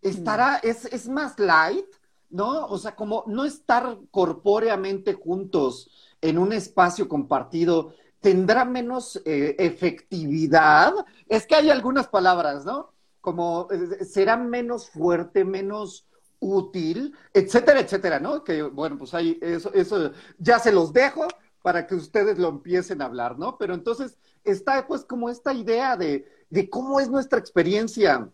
¿Estará, 0.00 0.58
es, 0.58 0.84
es 0.84 1.08
más 1.08 1.36
light? 1.40 1.86
¿no? 2.30 2.66
O 2.66 2.78
sea, 2.78 2.94
como 2.94 3.24
no 3.26 3.44
estar 3.44 3.98
corpóreamente 4.12 5.14
juntos 5.14 5.90
en 6.20 6.38
un 6.38 6.52
espacio 6.52 7.08
compartido 7.08 7.94
tendrá 8.22 8.64
menos 8.64 9.20
eh, 9.26 9.56
efectividad. 9.58 10.94
Es 11.28 11.46
que 11.46 11.56
hay 11.56 11.70
algunas 11.70 12.08
palabras, 12.08 12.64
¿no? 12.64 12.92
Como 13.20 13.68
eh, 13.70 14.04
será 14.04 14.36
menos 14.36 14.88
fuerte, 14.88 15.44
menos 15.44 16.06
útil, 16.40 17.14
etcétera, 17.34 17.80
etcétera, 17.80 18.18
¿no? 18.18 18.42
Que 18.42 18.62
bueno, 18.62 18.96
pues 18.98 19.12
ahí 19.14 19.38
eso, 19.42 19.72
eso 19.74 20.12
ya 20.38 20.58
se 20.58 20.72
los 20.72 20.92
dejo 20.92 21.26
para 21.62 21.86
que 21.86 21.94
ustedes 21.94 22.38
lo 22.38 22.48
empiecen 22.48 23.02
a 23.02 23.04
hablar, 23.06 23.38
¿no? 23.38 23.58
Pero 23.58 23.74
entonces 23.74 24.18
está 24.44 24.86
pues 24.86 25.04
como 25.04 25.28
esta 25.28 25.52
idea 25.52 25.96
de, 25.96 26.26
de 26.50 26.70
cómo 26.70 26.98
es 27.00 27.08
nuestra 27.10 27.38
experiencia 27.38 28.28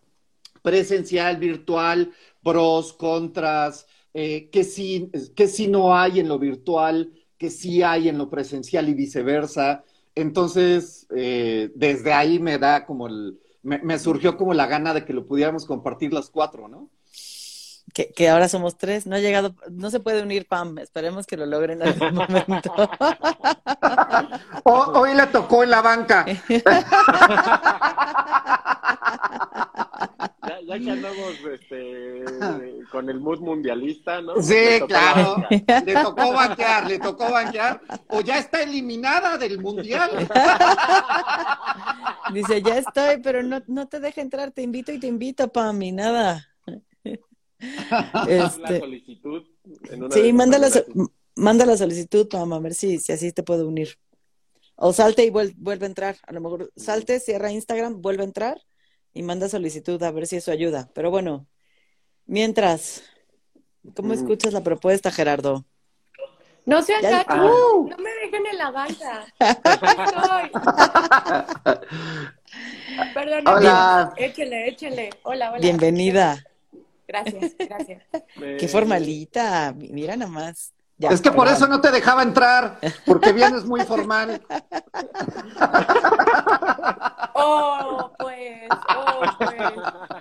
presencial, 0.62 1.36
virtual, 1.36 2.12
pros, 2.42 2.92
contras, 2.92 3.86
eh, 4.14 4.48
que, 4.50 4.64
sí, 4.64 5.10
que 5.36 5.48
sí 5.48 5.68
no 5.68 5.94
hay 5.94 6.20
en 6.20 6.28
lo 6.28 6.38
virtual, 6.38 7.12
que 7.38 7.50
sí 7.50 7.82
hay 7.82 8.08
en 8.08 8.18
lo 8.18 8.28
presencial 8.28 8.88
y 8.88 8.94
viceversa. 8.94 9.84
Entonces, 10.14 11.06
eh, 11.14 11.70
desde 11.74 12.12
ahí 12.12 12.38
me 12.38 12.58
da 12.58 12.84
como 12.84 13.06
el, 13.06 13.38
me, 13.62 13.98
surgió 13.98 14.36
como 14.36 14.54
la 14.54 14.66
gana 14.66 14.94
de 14.94 15.04
que 15.04 15.12
lo 15.12 15.26
pudiéramos 15.26 15.66
compartir 15.66 16.12
los 16.12 16.30
cuatro, 16.30 16.68
¿no? 16.68 16.90
Que, 18.14 18.28
ahora 18.28 18.48
somos 18.48 18.76
tres. 18.76 19.06
No 19.06 19.16
ha 19.16 19.20
llegado, 19.20 19.54
no 19.70 19.90
se 19.90 19.98
puede 20.00 20.22
unir 20.22 20.46
Pam. 20.46 20.78
Esperemos 20.78 21.26
que 21.26 21.36
lo 21.36 21.46
logren 21.46 21.82
en 21.82 21.88
algún 21.88 22.14
momento. 22.14 22.72
hoy 24.64 25.14
le 25.14 25.26
tocó 25.26 25.64
en 25.64 25.70
la 25.70 25.82
banca. 25.82 26.24
ya 30.68 30.78
que 30.78 30.90
andamos 30.90 31.34
este, 31.52 32.24
con 32.92 33.08
el 33.08 33.18
mood 33.18 33.40
mundialista, 33.40 34.20
¿no? 34.20 34.40
Sí, 34.40 34.80
claro. 34.86 35.42
Le 35.50 35.94
tocó 35.94 36.32
banquear, 36.32 36.86
le 36.86 36.98
tocó 36.98 37.32
banquear. 37.32 37.80
O 38.08 38.20
ya 38.20 38.38
está 38.38 38.62
eliminada 38.62 39.38
del 39.38 39.58
mundial. 39.60 40.10
Dice, 42.32 42.62
ya 42.62 42.78
estoy, 42.78 43.16
pero 43.22 43.42
no, 43.42 43.62
no 43.66 43.88
te 43.88 43.98
deja 43.98 44.20
entrar. 44.20 44.52
Te 44.52 44.62
invito 44.62 44.92
y 44.92 45.00
te 45.00 45.06
invito, 45.06 45.48
Pami, 45.48 45.90
nada. 45.90 46.48
Este... 48.28 48.72
La 48.72 48.80
solicitud. 48.80 49.42
sí, 50.10 50.32
manda 50.32 50.58
la, 50.58 50.68
manda 51.36 51.66
la 51.66 51.76
solicitud, 51.76 52.28
Pam, 52.28 52.52
a 52.52 52.60
ver 52.60 52.74
si, 52.74 52.98
si 52.98 53.12
así 53.12 53.32
te 53.32 53.42
puedo 53.42 53.66
unir. 53.66 53.98
O 54.76 54.92
salte 54.92 55.24
y 55.24 55.30
vuelve 55.30 55.84
a 55.84 55.88
entrar. 55.88 56.16
A 56.26 56.32
lo 56.32 56.40
mejor 56.40 56.72
salte, 56.76 57.18
cierra 57.18 57.50
Instagram, 57.50 58.00
vuelve 58.00 58.22
a 58.22 58.26
entrar 58.26 58.62
y 59.12 59.22
manda 59.22 59.48
solicitud 59.48 60.00
a 60.02 60.12
ver 60.12 60.28
si 60.28 60.36
eso 60.36 60.52
ayuda. 60.52 60.88
Pero 60.94 61.10
bueno, 61.10 61.48
mientras, 62.26 63.02
¿cómo 63.96 64.12
escuchas 64.12 64.52
la 64.52 64.62
propuesta, 64.62 65.10
Gerardo? 65.10 65.66
No 66.64 66.82
sean 66.82 67.02
gachos, 67.02 67.36
no 67.36 67.96
me 67.96 68.10
dejen 68.22 68.46
en 68.46 68.58
la 68.58 68.70
banca. 68.70 69.26
Perdón, 73.14 73.48
hola. 73.48 74.12
échele, 74.16 74.68
échele. 74.68 75.10
Hola, 75.22 75.50
hola. 75.50 75.60
Bienvenida. 75.60 76.44
Gracias, 77.08 77.56
gracias. 77.58 78.02
Qué 78.36 78.68
formalita, 78.68 79.74
mira 79.74 80.14
nomás. 80.14 80.74
es 80.98 81.22
que 81.22 81.32
por 81.32 81.48
eso 81.48 81.66
no 81.66 81.80
te 81.80 81.90
dejaba 81.90 82.22
entrar, 82.22 82.78
porque 83.06 83.32
vienes 83.32 83.64
muy 83.64 83.80
formal. 83.80 84.42
Oh, 87.40 88.12
pues, 88.18 88.68
oh, 88.96 89.20
pues. 89.38 89.52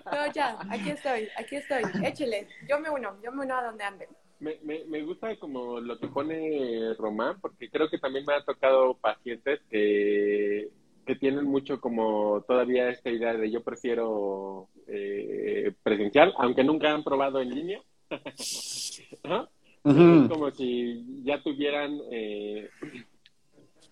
No, 0.06 0.32
ya, 0.34 0.58
aquí 0.70 0.92
estoy, 0.92 1.28
aquí 1.36 1.56
estoy. 1.56 1.82
Échele, 2.04 2.48
yo 2.70 2.80
me 2.80 2.90
uno, 2.90 3.18
yo 3.24 3.32
me 3.32 3.44
uno 3.44 3.58
a 3.58 3.64
donde 3.64 3.84
anden. 3.84 4.10
Me, 4.40 4.60
me, 4.64 4.86
me 4.86 5.02
gusta 5.02 5.36
como 5.38 5.80
lo 5.80 6.00
que 6.00 6.08
pone 6.08 6.94
Román, 6.94 7.42
porque 7.42 7.70
creo 7.70 7.90
que 7.90 7.98
también 7.98 8.24
me 8.26 8.36
ha 8.36 8.46
tocado 8.46 8.94
pacientes 8.98 9.60
que, 9.70 10.70
que 11.08 11.16
tienen 11.16 11.46
mucho 11.46 11.80
como 11.80 12.44
todavía 12.48 12.90
esta 12.90 13.10
idea 13.10 13.34
de 13.34 13.50
yo 13.50 13.64
prefiero 13.64 14.68
eh, 14.88 15.74
presencial, 15.82 16.34
aunque 16.38 16.64
nunca 16.64 16.94
han 16.94 17.04
probado 17.04 17.42
en 17.42 17.56
línea. 17.56 17.82
como 20.30 20.52
si 20.52 21.24
ya 21.24 21.42
tuvieran 21.42 21.98
eh, 22.12 22.70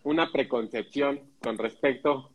una 0.03 0.31
preconcepción 0.31 1.22
con 1.41 1.57
respecto 1.57 2.31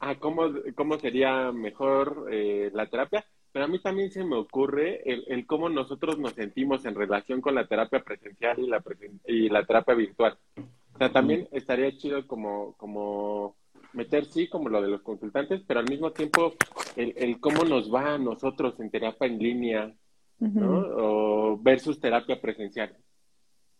a 0.00 0.14
cómo, 0.16 0.50
cómo 0.74 0.98
sería 0.98 1.52
mejor 1.52 2.28
eh, 2.30 2.70
la 2.72 2.86
terapia, 2.86 3.24
pero 3.52 3.66
a 3.66 3.68
mí 3.68 3.78
también 3.78 4.10
se 4.10 4.24
me 4.24 4.36
ocurre 4.36 5.02
el, 5.04 5.46
cómo 5.46 5.68
nosotros 5.68 6.18
nos 6.18 6.32
sentimos 6.32 6.86
en 6.86 6.94
relación 6.94 7.42
con 7.42 7.54
la 7.54 7.66
terapia 7.66 8.02
presencial 8.02 8.58
y 8.58 8.66
la, 8.66 8.82
y 9.26 9.48
la 9.50 9.64
terapia 9.64 9.94
virtual. 9.94 10.38
O 10.56 10.98
sea, 10.98 11.12
también 11.12 11.46
estaría 11.52 11.94
chido 11.96 12.26
como, 12.26 12.74
como 12.78 13.54
meter, 13.94 14.24
sí, 14.26 14.48
como 14.48 14.68
lo 14.68 14.82
de 14.82 14.88
los 14.88 15.02
consultantes, 15.02 15.62
pero 15.66 15.80
al 15.80 15.88
mismo 15.88 16.12
tiempo 16.12 16.54
el, 16.96 17.14
el 17.16 17.40
cómo 17.40 17.64
nos 17.64 17.92
va 17.92 18.14
a 18.14 18.18
nosotros 18.18 18.78
en 18.80 18.90
terapia 18.90 19.26
en 19.26 19.38
línea, 19.38 19.94
¿no? 20.38 20.78
O 20.96 21.58
versus 21.58 22.00
terapia 22.00 22.40
presencial. 22.40 22.96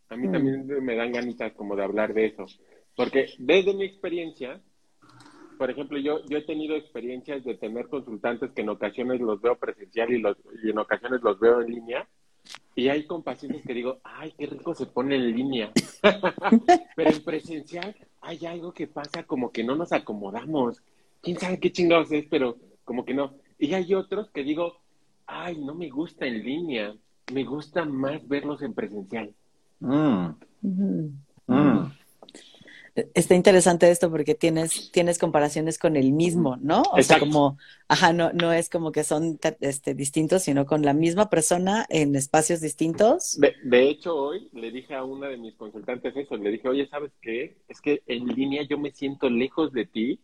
A 0.08 0.16
mí 0.16 0.28
mm. 0.28 0.32
también 0.32 0.66
me 0.84 0.96
dan 0.96 1.12
ganitas 1.12 1.52
como 1.54 1.76
de 1.76 1.84
hablar 1.84 2.14
de 2.14 2.26
eso. 2.26 2.46
Porque 2.96 3.26
desde 3.38 3.74
mi 3.74 3.84
experiencia, 3.84 4.60
por 5.58 5.70
ejemplo, 5.70 5.98
yo, 5.98 6.24
yo 6.26 6.38
he 6.38 6.42
tenido 6.42 6.76
experiencias 6.76 7.44
de 7.44 7.54
tener 7.56 7.88
consultantes 7.88 8.52
que 8.52 8.62
en 8.62 8.68
ocasiones 8.68 9.20
los 9.20 9.40
veo 9.40 9.56
presencial 9.56 10.12
y, 10.12 10.20
los, 10.20 10.36
y 10.62 10.70
en 10.70 10.78
ocasiones 10.78 11.20
los 11.22 11.38
veo 11.40 11.60
en 11.60 11.70
línea. 11.70 12.08
Y 12.76 12.88
hay 12.88 13.06
con 13.06 13.22
pacientes 13.22 13.62
que 13.62 13.72
digo, 13.72 14.00
ay, 14.04 14.34
qué 14.36 14.46
rico 14.46 14.74
se 14.74 14.86
pone 14.86 15.16
en 15.16 15.34
línea. 15.34 15.72
Pero 16.96 17.10
en 17.10 17.24
presencial 17.24 17.94
hay 18.24 18.46
algo 18.46 18.72
que 18.72 18.86
pasa 18.86 19.24
como 19.24 19.52
que 19.52 19.62
no 19.62 19.76
nos 19.76 19.92
acomodamos. 19.92 20.82
Quién 21.22 21.38
sabe 21.38 21.60
qué 21.60 21.70
chingados 21.70 22.10
es, 22.10 22.26
pero 22.28 22.56
como 22.84 23.04
que 23.04 23.14
no. 23.14 23.34
Y 23.58 23.74
hay 23.74 23.94
otros 23.94 24.30
que 24.30 24.42
digo, 24.42 24.80
ay, 25.26 25.58
no 25.58 25.74
me 25.74 25.90
gusta 25.90 26.26
en 26.26 26.42
línea. 26.42 26.94
Me 27.32 27.44
gusta 27.44 27.84
más 27.84 28.26
verlos 28.26 28.62
en 28.62 28.74
presencial. 28.74 29.34
Mm. 29.80 30.28
Mm. 30.62 31.92
Está 32.94 33.34
interesante 33.34 33.90
esto 33.90 34.10
porque 34.10 34.34
tienes, 34.34 34.92
tienes 34.92 35.18
comparaciones 35.18 35.78
con 35.78 35.96
el 35.96 36.12
mismo, 36.12 36.56
¿no? 36.56 36.82
O 36.92 37.02
sea, 37.02 37.18
como, 37.18 37.58
ajá, 37.88 38.12
no, 38.12 38.32
no 38.32 38.52
es 38.52 38.68
como 38.68 38.92
que 38.92 39.02
son 39.02 39.38
este, 39.60 39.94
distintos, 39.94 40.42
sino 40.42 40.64
con 40.64 40.82
la 40.82 40.94
misma 40.94 41.28
persona 41.28 41.86
en 41.88 42.14
espacios 42.14 42.60
distintos. 42.60 43.38
De, 43.64 43.88
hecho, 43.88 44.14
hoy 44.14 44.48
le 44.52 44.70
dije 44.70 44.94
a 44.94 45.02
una 45.02 45.28
de 45.28 45.36
mis 45.36 45.54
consultantes 45.56 46.16
eso, 46.16 46.36
le 46.36 46.50
dije, 46.50 46.68
oye, 46.68 46.86
¿sabes 46.86 47.10
qué? 47.20 47.58
Es 47.68 47.80
que 47.80 48.02
en 48.06 48.26
línea 48.28 48.62
yo 48.62 48.78
me 48.78 48.92
siento 48.92 49.28
lejos 49.28 49.72
de 49.72 49.86
ti 49.86 50.20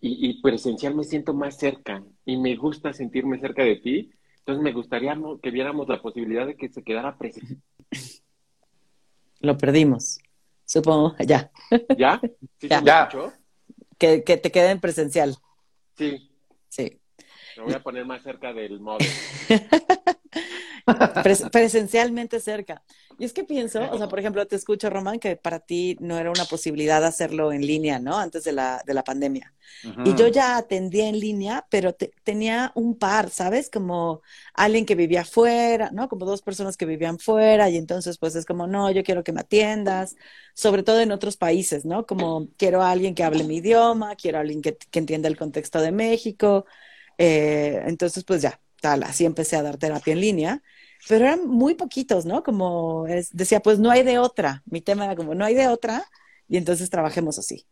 y, 0.00 0.30
y 0.30 0.40
presencial 0.40 0.94
me 0.94 1.04
siento 1.04 1.34
más 1.34 1.58
cerca 1.58 2.02
y 2.24 2.38
me 2.38 2.56
gusta 2.56 2.92
sentirme 2.92 3.38
cerca 3.38 3.62
de 3.64 3.76
ti. 3.76 4.10
Entonces 4.38 4.64
me 4.64 4.72
gustaría 4.72 5.14
que 5.42 5.50
viéramos 5.50 5.88
la 5.88 6.00
posibilidad 6.00 6.46
de 6.46 6.56
que 6.56 6.70
se 6.70 6.82
quedara 6.82 7.18
presente 7.18 7.60
lo 9.40 9.56
perdimos, 9.56 10.18
supongo, 10.68 11.16
ya. 11.18 11.50
¿Ya? 11.96 12.20
¿Sí 12.60 12.68
ya. 12.68 13.08
Que, 13.98 14.22
que 14.22 14.36
te 14.36 14.52
quede 14.52 14.70
en 14.70 14.80
presencial. 14.80 15.36
Sí. 15.96 16.30
Sí. 16.68 17.00
Me 17.56 17.64
voy 17.64 17.74
a 17.74 17.82
poner 17.82 18.04
más 18.04 18.22
cerca 18.22 18.52
del 18.52 18.78
móvil. 18.78 19.08
presencialmente 21.52 22.38
cerca. 22.38 22.82
Y 23.20 23.24
es 23.24 23.32
que 23.32 23.42
pienso, 23.42 23.90
o 23.90 23.98
sea, 23.98 24.06
por 24.06 24.20
ejemplo, 24.20 24.46
te 24.46 24.54
escucho, 24.54 24.88
Román, 24.90 25.18
que 25.18 25.34
para 25.34 25.58
ti 25.58 25.96
no 26.00 26.16
era 26.18 26.30
una 26.30 26.44
posibilidad 26.44 27.04
hacerlo 27.04 27.52
en 27.52 27.66
línea, 27.66 27.98
¿no? 27.98 28.16
Antes 28.16 28.44
de 28.44 28.52
la, 28.52 28.80
de 28.86 28.94
la 28.94 29.02
pandemia. 29.02 29.52
Y 30.04 30.14
yo 30.14 30.28
ya 30.28 30.56
atendía 30.56 31.08
en 31.08 31.18
línea, 31.18 31.66
pero 31.68 31.94
tenía 32.22 32.70
un 32.76 32.96
par, 32.96 33.30
¿sabes? 33.30 33.70
Como 33.70 34.22
alguien 34.54 34.86
que 34.86 34.94
vivía 34.94 35.24
fuera, 35.24 35.90
¿no? 35.90 36.08
Como 36.08 36.26
dos 36.26 36.42
personas 36.42 36.76
que 36.76 36.86
vivían 36.86 37.18
fuera 37.18 37.68
y 37.68 37.76
entonces 37.76 38.18
pues 38.18 38.36
es 38.36 38.46
como, 38.46 38.68
no, 38.68 38.90
yo 38.92 39.02
quiero 39.02 39.24
que 39.24 39.32
me 39.32 39.40
atiendas, 39.40 40.14
sobre 40.54 40.84
todo 40.84 41.00
en 41.00 41.10
otros 41.10 41.36
países, 41.36 41.84
¿no? 41.84 42.06
Como 42.06 42.48
quiero 42.56 42.82
a 42.82 42.90
alguien 42.92 43.14
que 43.16 43.24
hable 43.24 43.42
mi 43.44 43.56
idioma, 43.56 44.14
quiero 44.14 44.38
a 44.38 44.42
alguien 44.42 44.62
que, 44.62 44.76
que 44.76 44.98
entienda 45.00 45.28
el 45.28 45.36
contexto 45.36 45.80
de 45.80 45.90
México. 45.92 46.66
Eh, 47.18 47.82
entonces 47.86 48.24
pues 48.24 48.42
ya, 48.42 48.60
tal, 48.80 49.02
así 49.02 49.24
empecé 49.24 49.56
a 49.56 49.62
dar 49.62 49.76
terapia 49.76 50.12
en 50.12 50.20
línea 50.20 50.62
pero 51.08 51.24
eran 51.24 51.48
muy 51.48 51.74
poquitos, 51.74 52.26
¿no? 52.26 52.42
Como 52.42 53.06
decía, 53.32 53.60
pues 53.60 53.78
no 53.78 53.90
hay 53.90 54.02
de 54.02 54.18
otra. 54.18 54.62
Mi 54.66 54.82
tema 54.82 55.06
era 55.06 55.16
como, 55.16 55.34
no 55.34 55.44
hay 55.44 55.54
de 55.54 55.68
otra, 55.68 56.04
y 56.48 56.56
entonces 56.58 56.90
trabajemos 56.90 57.38
así. 57.38 57.66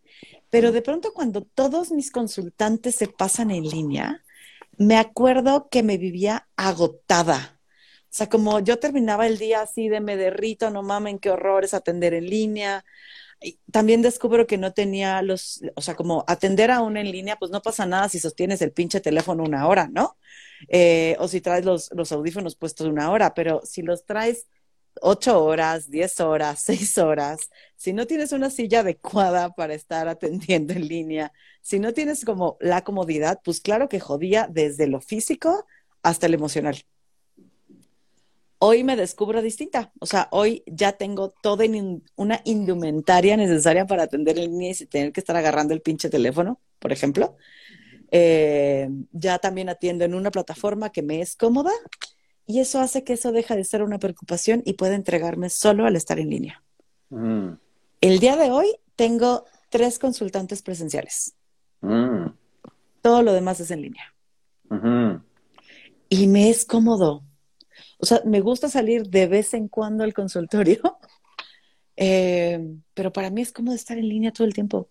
Pero 0.50 0.72
de 0.72 0.82
pronto 0.82 1.12
cuando 1.12 1.42
todos 1.42 1.90
mis 1.92 2.10
consultantes 2.10 2.94
se 2.96 3.08
pasan 3.08 3.50
en 3.50 3.64
línea, 3.64 4.24
me 4.78 4.96
acuerdo 4.96 5.68
que 5.70 5.82
me 5.82 5.98
vivía 5.98 6.48
agotada. 6.56 7.60
O 8.04 8.16
sea, 8.16 8.28
como 8.28 8.60
yo 8.60 8.78
terminaba 8.78 9.26
el 9.26 9.36
día 9.36 9.60
así 9.62 9.88
de 9.88 10.00
me 10.00 10.16
derrito, 10.16 10.70
no 10.70 10.82
mamen, 10.82 11.18
qué 11.18 11.30
horror 11.30 11.64
es 11.64 11.74
atender 11.74 12.14
en 12.14 12.30
línea. 12.30 12.84
También 13.70 14.02
descubro 14.02 14.46
que 14.46 14.58
no 14.58 14.72
tenía 14.72 15.22
los, 15.22 15.62
o 15.74 15.80
sea, 15.82 15.94
como 15.94 16.24
atender 16.26 16.70
a 16.70 16.80
una 16.80 17.00
en 17.00 17.10
línea, 17.12 17.36
pues 17.36 17.50
no 17.50 17.62
pasa 17.62 17.86
nada 17.86 18.08
si 18.08 18.18
sostienes 18.18 18.62
el 18.62 18.72
pinche 18.72 19.00
teléfono 19.00 19.44
una 19.44 19.68
hora, 19.68 19.88
¿no? 19.92 20.16
Eh, 20.68 21.16
o 21.18 21.28
si 21.28 21.40
traes 21.40 21.64
los, 21.64 21.90
los 21.92 22.12
audífonos 22.12 22.56
puestos 22.56 22.86
una 22.88 23.10
hora, 23.10 23.34
pero 23.34 23.60
si 23.64 23.82
los 23.82 24.04
traes 24.06 24.46
ocho 25.02 25.44
horas, 25.44 25.90
diez 25.90 26.20
horas, 26.20 26.62
seis 26.64 26.98
horas, 26.98 27.50
si 27.76 27.92
no 27.92 28.06
tienes 28.06 28.32
una 28.32 28.50
silla 28.50 28.80
adecuada 28.80 29.50
para 29.54 29.74
estar 29.74 30.08
atendiendo 30.08 30.72
en 30.72 30.88
línea, 30.88 31.32
si 31.60 31.78
no 31.78 31.92
tienes 31.92 32.24
como 32.24 32.56
la 32.60 32.84
comodidad, 32.84 33.40
pues 33.44 33.60
claro 33.60 33.88
que 33.88 34.00
jodía 34.00 34.48
desde 34.50 34.86
lo 34.86 35.00
físico 35.00 35.66
hasta 36.02 36.26
el 36.26 36.34
emocional. 36.34 36.76
Hoy 38.58 38.84
me 38.84 38.96
descubro 38.96 39.42
distinta, 39.42 39.92
o 40.00 40.06
sea, 40.06 40.28
hoy 40.30 40.62
ya 40.66 40.92
tengo 40.92 41.34
toda 41.42 41.66
una 42.16 42.40
indumentaria 42.44 43.36
necesaria 43.36 43.86
para 43.86 44.04
atender 44.04 44.38
en 44.38 44.50
línea 44.52 44.70
y 44.70 44.74
sin 44.74 44.88
tener 44.88 45.12
que 45.12 45.20
estar 45.20 45.36
agarrando 45.36 45.74
el 45.74 45.82
pinche 45.82 46.08
teléfono, 46.08 46.58
por 46.78 46.90
ejemplo. 46.90 47.36
Eh, 48.10 48.88
ya 49.12 49.38
también 49.38 49.68
atiendo 49.68 50.04
en 50.04 50.14
una 50.14 50.30
plataforma 50.30 50.90
que 50.90 51.02
me 51.02 51.20
es 51.20 51.36
cómoda 51.36 51.72
y 52.46 52.60
eso 52.60 52.80
hace 52.80 53.04
que 53.04 53.14
eso 53.14 53.32
deja 53.32 53.56
de 53.56 53.64
ser 53.64 53.82
una 53.82 53.98
preocupación 53.98 54.62
y 54.64 54.74
pueda 54.74 54.94
entregarme 54.94 55.50
solo 55.50 55.84
al 55.84 55.96
estar 55.96 56.18
en 56.18 56.30
línea. 56.30 56.62
Mm. 57.10 57.50
El 58.00 58.18
día 58.20 58.36
de 58.36 58.50
hoy 58.50 58.68
tengo 58.94 59.44
tres 59.68 59.98
consultantes 59.98 60.62
presenciales. 60.62 61.34
Mm. 61.80 62.28
Todo 63.02 63.22
lo 63.22 63.32
demás 63.32 63.60
es 63.60 63.70
en 63.70 63.82
línea. 63.82 64.14
Y 66.08 66.26
me 66.28 66.50
es 66.50 66.64
cómodo. 66.64 67.22
O 67.98 68.06
sea, 68.06 68.22
me 68.24 68.40
gusta 68.40 68.68
salir 68.68 69.08
de 69.08 69.26
vez 69.26 69.54
en 69.54 69.68
cuando 69.68 70.04
al 70.04 70.14
consultorio, 70.14 70.98
eh, 71.96 72.60
pero 72.94 73.12
para 73.12 73.30
mí 73.30 73.42
es 73.42 73.52
cómodo 73.52 73.74
estar 73.74 73.98
en 73.98 74.08
línea 74.08 74.32
todo 74.32 74.46
el 74.46 74.54
tiempo. 74.54 74.88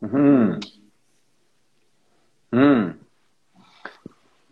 Mm. 0.00 0.58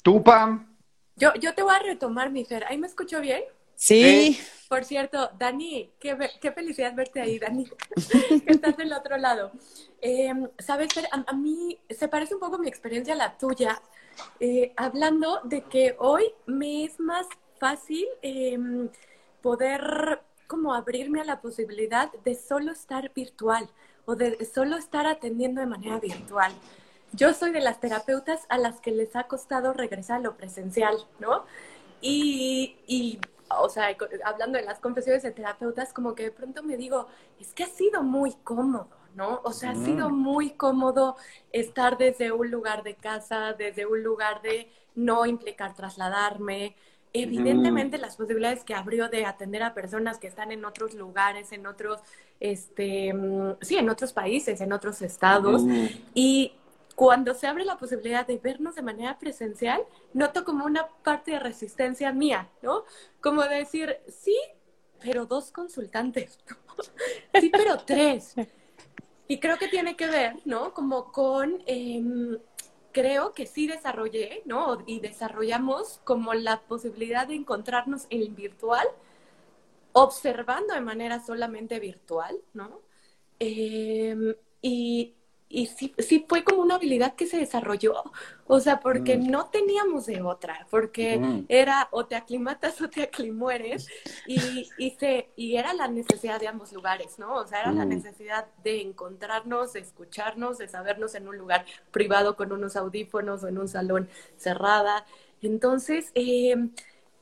¿Tú, 0.03 0.22
Pam? 0.22 0.77
Yo, 1.16 1.33
yo 1.35 1.55
te 1.55 1.62
voy 1.62 1.75
a 1.75 1.79
retomar, 1.79 2.31
mi 2.31 2.44
Fer. 2.44 2.64
¿Ahí 2.64 2.79
me 2.79 2.87
escucho 2.87 3.20
bien? 3.20 3.42
Sí. 3.75 4.38
Por 4.68 4.85
cierto, 4.85 5.31
Dani, 5.38 5.90
qué, 6.01 6.16
qué 6.40 6.51
felicidad 6.51 6.94
verte 6.94 7.20
ahí, 7.20 7.38
Dani, 7.38 7.66
que 8.46 8.53
estás 8.53 8.77
del 8.77 8.92
otro 8.92 9.16
lado. 9.16 9.53
Em, 10.01 10.49
Sabes, 10.59 10.92
Fer, 10.92 11.09
a, 11.12 11.33
mí 11.33 11.79
se 11.88 12.09
parece 12.09 12.35
un 12.35 12.40
poco 12.40 12.59
mi 12.59 12.68
experiencia 12.68 13.14
a 13.14 13.16
la 13.16 13.38
tuya, 13.38 13.81
eh, 14.40 14.72
hablando 14.77 15.40
de 15.44 15.62
que 15.62 15.94
hoy 15.99 16.25
me 16.46 16.85
es 16.85 16.99
más 16.99 17.27
fácil 17.59 18.07
em, 18.23 18.88
poder 19.42 20.23
como 20.47 20.75
abrirme 20.75 21.21
a 21.21 21.25
la 21.25 21.40
posibilidad 21.40 22.12
de 22.25 22.35
solo 22.35 22.73
estar 22.73 23.12
virtual 23.14 23.69
o 24.05 24.14
de 24.14 24.45
solo 24.45 24.77
estar 24.77 25.07
atendiendo 25.07 25.61
de 25.61 25.66
manera 25.66 25.99
virtual 25.99 26.53
yo 27.12 27.33
soy 27.33 27.53
de 27.53 27.61
las 27.61 27.81
terapeutas 27.81 28.47
a 28.49 28.59
las 28.59 28.81
que 28.81 28.90
les 28.90 29.16
ha 29.16 29.25
costado 29.25 29.73
regresar 29.73 30.19
a 30.19 30.23
lo 30.23 30.37
presencial, 30.37 30.97
¿no? 31.19 31.45
Y, 32.01 32.77
y, 32.87 33.19
o 33.49 33.69
sea, 33.69 33.97
hablando 34.25 34.59
de 34.59 34.64
las 34.64 34.81
confesiones 34.81 35.23
de 35.23 35.31
terapeutas, 35.31 35.92
como 35.92 36.14
que 36.14 36.25
de 36.25 36.31
pronto 36.31 36.62
me 36.62 36.77
digo, 36.77 37.09
es 37.40 37.55
que 37.55 37.64
ha 37.64 37.69
sido 37.69 38.03
muy 38.03 38.33
cómodo, 38.45 38.88
¿no? 39.14 39.40
O 39.45 39.53
sea, 39.53 39.71
ha 39.71 39.75
sido 39.77 40.11
mm. 40.11 40.14
muy 40.14 40.51
cómodo 40.51 41.16
estar 41.53 41.97
desde 41.97 42.33
un 42.33 42.51
lugar 42.51 42.83
de 42.83 42.97
casa, 42.97 43.55
desde 43.55 43.87
un 43.87 44.03
lugar 44.03 44.42
de 44.42 44.71
no 44.95 45.27
implicar 45.27 45.75
trasladarme. 45.75 46.77
Evidentemente 47.22 47.98
las 47.98 48.16
posibilidades 48.16 48.64
que 48.64 48.74
abrió 48.74 49.09
de 49.09 49.24
atender 49.24 49.62
a 49.62 49.74
personas 49.74 50.18
que 50.18 50.26
están 50.26 50.52
en 50.52 50.64
otros 50.64 50.94
lugares, 50.94 51.52
en 51.52 51.66
otros, 51.66 52.00
este, 52.40 53.12
mm, 53.12 53.57
sí, 53.61 53.76
en 53.76 53.88
otros 53.88 54.12
países, 54.12 54.61
en 54.61 54.72
otros 54.72 55.02
estados. 55.02 55.62
Y 56.14 56.52
cuando 56.96 57.35
se 57.35 57.46
abre 57.46 57.64
la 57.64 57.76
posibilidad 57.76 58.26
de 58.26 58.38
vernos 58.38 58.74
de 58.74 58.83
manera 58.83 59.18
presencial, 59.18 59.83
noto 60.14 60.44
como 60.44 60.64
una 60.64 60.88
parte 61.05 61.33
de 61.33 61.38
resistencia 61.38 62.11
mía, 62.11 62.48
¿no? 62.62 62.85
Como 63.20 63.42
decir, 63.42 63.98
sí, 64.09 64.37
pero 65.00 65.26
dos 65.26 65.52
consultantes, 65.52 66.38
sí, 67.40 67.50
pero 67.50 67.79
tres. 67.79 68.35
Y 69.29 69.38
creo 69.38 69.59
que 69.59 69.68
tiene 69.68 69.96
que 69.96 70.07
ver, 70.07 70.37
¿no? 70.44 70.72
Como 70.72 71.12
con, 71.12 71.62
em, 71.66 72.38
creo 72.96 73.35
que 73.35 73.44
sí 73.46 73.66
desarrollé, 73.66 74.40
¿no? 74.46 74.78
Y 74.87 75.00
desarrollamos 75.00 76.00
como 76.04 76.32
la 76.32 76.62
posibilidad 76.62 77.28
de 77.28 77.35
encontrarnos 77.35 78.06
en 78.09 78.35
virtual, 78.35 78.87
observando 79.92 80.72
de 80.72 80.80
manera 80.80 81.20
solamente 81.20 81.78
virtual, 81.78 82.40
¿no? 82.54 82.80
Em, 83.38 84.35
y, 84.62 85.14
y 85.48 85.66
sí, 85.66 85.94
sí 85.98 86.24
fue 86.28 86.42
como 86.42 86.62
una 86.62 86.74
habilidad 86.74 87.14
que 87.14 87.26
se 87.26 87.38
desarrolló, 87.38 88.02
o 88.46 88.61
sea, 88.61 88.80
porque 88.80 89.16
mm. 89.16 89.30
no 89.30 89.46
teníamos 89.46 90.06
de 90.06 90.20
otra, 90.20 90.66
porque 90.70 91.44
era 91.48 91.88
o 91.92 92.06
te 92.06 92.16
aclimatas 92.16 92.80
o 92.82 92.90
te 92.90 93.04
aclimueres, 93.04 93.88
y, 94.26 94.68
y, 94.76 94.90
se, 94.98 95.30
y 95.37 95.56
era 95.56 95.72
la 95.72 95.87
necesidad 95.88 96.40
de 96.40 96.48
ambos 96.48 96.72
lugares, 96.72 97.18
¿no? 97.18 97.35
O 97.35 97.46
sea, 97.46 97.61
era 97.61 97.72
la 97.72 97.87
mm. 97.87 97.90
necesidad 97.90 98.46
de 98.64 98.82
encontrarnos, 98.82 99.72
de 99.72 99.80
escucharnos, 99.80 100.59
de 100.59 100.68
sabernos 100.68 101.14
en 101.14 101.28
un 101.28 101.38
lugar 101.38 101.64
privado 101.92 102.37
con 102.37 102.50
unos 102.50 102.74
audífonos 102.74 103.44
o 103.44 103.48
en 103.48 103.59
un 103.59 103.68
salón 103.68 104.09
cerrada. 104.37 105.06
Entonces, 105.42 106.11
eh, 106.14 106.56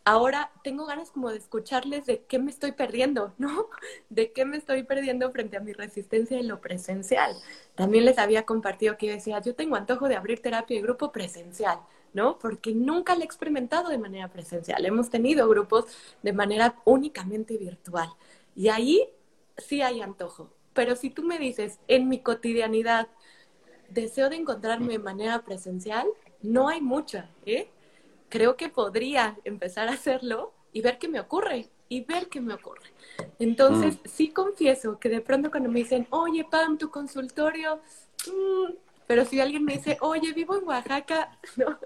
ahora 0.05 0.53
tengo 0.63 0.87
ganas 0.87 1.11
como 1.11 1.31
de 1.31 1.39
escucharles 1.39 2.07
de 2.07 2.25
qué 2.25 2.39
me 2.39 2.51
estoy 2.51 2.73
perdiendo, 2.73 3.35
¿no? 3.39 3.69
De 4.11 4.33
qué 4.33 4.45
me 4.45 4.57
estoy 4.57 4.83
perdiendo 4.83 5.31
frente 5.33 5.57
a 5.57 5.61
mi 5.61 5.73
resistencia 5.73 6.39
en 6.39 6.49
lo 6.49 6.61
presencial. 6.61 7.35
También 7.75 8.05
les 8.05 8.19
había 8.19 8.45
compartido 8.45 8.97
que 8.97 9.07
yo 9.07 9.13
decía, 9.15 9.41
yo 9.41 9.55
tengo 9.55 9.77
antojo 9.77 10.09
de 10.09 10.17
abrir 10.17 10.41
terapia 10.41 10.77
de 10.77 10.83
grupo 10.83 11.13
presencial, 11.13 11.81
¿no? 12.13 12.39
Porque 12.39 12.75
nunca 12.75 13.15
lo 13.15 13.23
he 13.23 13.25
experimentado 13.25 13.89
de 13.89 13.99
manera 13.99 14.29
presencial. 14.29 14.85
Hemos 14.85 15.11
tenido 15.11 15.49
grupos 15.49 15.87
de 16.23 16.33
manera 16.33 16.77
únicamente 16.85 17.57
virtual. 17.57 18.09
Y 18.55 18.69
ahí 18.69 19.09
sí 19.57 19.83
hay 19.83 20.01
antojo. 20.01 20.51
Pero 20.75 20.97
si 20.97 21.11
tú 21.11 21.23
me 21.23 21.39
dices, 21.39 21.79
en 21.89 22.09
mi 22.09 22.21
cotidianidad, 22.21 23.09
deseo 23.89 24.29
de 24.29 24.37
encontrarme 24.37 24.95
de 24.95 24.99
manera 24.99 25.45
presencial, 25.45 26.07
no 26.43 26.69
hay 26.69 26.81
mucha, 26.81 27.31
¿eh? 27.47 27.71
Creo 28.29 28.57
que 28.57 28.69
podría 28.69 29.37
empezar 29.45 29.89
a 29.89 29.93
hacerlo 29.93 30.53
y 30.73 30.81
ver 30.81 30.99
qué 30.99 31.09
me 31.09 31.21
ocurre 31.21 31.71
y 31.89 32.03
ver 32.03 32.29
qué 32.29 32.41
me 32.41 32.55
ocurre. 32.55 32.93
Entonces, 33.39 33.97
mm. 33.97 34.09
sí 34.09 34.31
confieso 34.31 34.99
que 34.99 35.09
de 35.09 35.21
pronto 35.21 35.51
cuando 35.51 35.69
me 35.69 35.81
dicen, 35.81 36.07
oye, 36.11 36.45
Pam, 36.45 36.79
tu 36.79 36.91
consultorio, 36.91 37.81
mm", 38.27 38.73
pero 39.07 39.25
si 39.25 39.41
alguien 39.41 39.65
me 39.65 39.75
dice, 39.75 39.99
oye, 40.01 40.33
vivo 40.33 40.57
en 40.57 40.67
Oaxaca, 40.67 41.39
no. 41.57 41.79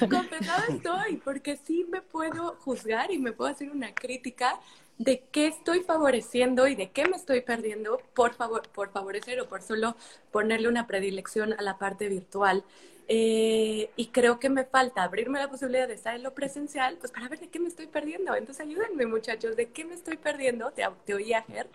Confesada 0.10 0.66
estoy, 0.68 1.16
porque 1.16 1.56
sí 1.56 1.86
me 1.88 2.02
puedo 2.02 2.56
juzgar 2.60 3.10
y 3.10 3.18
me 3.18 3.32
puedo 3.32 3.50
hacer 3.50 3.70
una 3.70 3.94
crítica 3.94 4.58
de 5.00 5.24
qué 5.32 5.46
estoy 5.46 5.80
favoreciendo 5.80 6.68
y 6.68 6.74
de 6.74 6.90
qué 6.90 7.08
me 7.08 7.16
estoy 7.16 7.40
perdiendo 7.40 8.02
por, 8.12 8.34
favor, 8.34 8.68
por 8.68 8.90
favorecer 8.90 9.40
o 9.40 9.48
por 9.48 9.62
solo 9.62 9.96
ponerle 10.30 10.68
una 10.68 10.86
predilección 10.86 11.54
a 11.54 11.62
la 11.62 11.78
parte 11.78 12.08
virtual. 12.10 12.64
Eh, 13.08 13.90
y 13.96 14.08
creo 14.08 14.38
que 14.38 14.50
me 14.50 14.64
falta 14.66 15.02
abrirme 15.02 15.38
la 15.38 15.48
posibilidad 15.48 15.88
de 15.88 15.94
estar 15.94 16.14
en 16.14 16.22
lo 16.22 16.34
presencial, 16.34 16.98
pues 16.98 17.12
para 17.12 17.28
ver 17.30 17.40
de 17.40 17.48
qué 17.48 17.58
me 17.58 17.68
estoy 17.68 17.86
perdiendo. 17.86 18.34
Entonces 18.36 18.64
ayúdenme 18.66 19.06
muchachos, 19.06 19.56
¿de 19.56 19.70
qué 19.70 19.86
me 19.86 19.94
estoy 19.94 20.18
perdiendo? 20.18 20.70
Te, 20.72 20.86
te 21.06 21.14
oía, 21.14 21.42
Ger. 21.44 21.66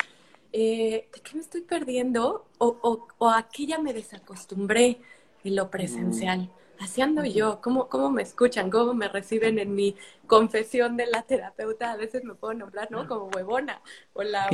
Eh, 0.53 1.09
¿De 1.11 1.21
qué 1.21 1.31
me 1.33 1.41
estoy 1.41 1.61
perdiendo? 1.61 2.45
O, 2.59 2.77
o, 2.83 3.07
o 3.17 3.29
aquí 3.31 3.65
ya 3.65 3.79
me 3.79 3.93
desacostumbré 3.93 4.99
en 5.43 5.55
lo 5.55 5.71
presencial. 5.71 6.51
Así 6.79 7.01
ando 7.01 7.23
yo, 7.23 7.61
¿Cómo, 7.61 7.87
¿cómo 7.87 8.09
me 8.09 8.21
escuchan? 8.21 8.69
¿Cómo 8.69 8.93
me 8.93 9.07
reciben 9.07 9.59
en 9.59 9.73
mi 9.75 9.95
confesión 10.27 10.97
de 10.97 11.05
la 11.07 11.23
terapeuta? 11.23 11.91
A 11.91 11.97
veces 11.97 12.23
me 12.23 12.35
puedo 12.35 12.53
nombrar, 12.53 12.91
¿no? 12.91 13.07
Como 13.07 13.27
huevona, 13.27 13.81
o 14.13 14.23
la, 14.23 14.49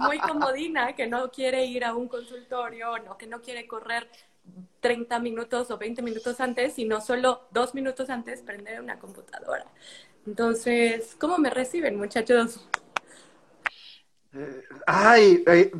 muy 0.00 0.18
comodina 0.18 0.94
que 0.94 1.06
no 1.06 1.30
quiere 1.30 1.64
ir 1.64 1.84
a 1.84 1.94
un 1.94 2.08
consultorio, 2.08 2.98
no, 2.98 3.16
que 3.16 3.26
no 3.26 3.40
quiere 3.40 3.66
correr 3.66 4.08
30 4.80 5.18
minutos 5.20 5.70
o 5.70 5.78
20 5.78 6.02
minutos 6.02 6.40
antes, 6.40 6.74
sino 6.74 7.00
solo 7.00 7.48
dos 7.50 7.74
minutos 7.74 8.10
antes 8.10 8.42
prender 8.42 8.80
una 8.80 8.98
computadora. 8.98 9.66
Entonces, 10.26 11.16
¿cómo 11.18 11.38
me 11.38 11.50
reciben, 11.50 11.96
muchachos? 11.96 12.66
Eh, 14.34 14.62
ay, 14.86 15.44
eh, 15.46 15.70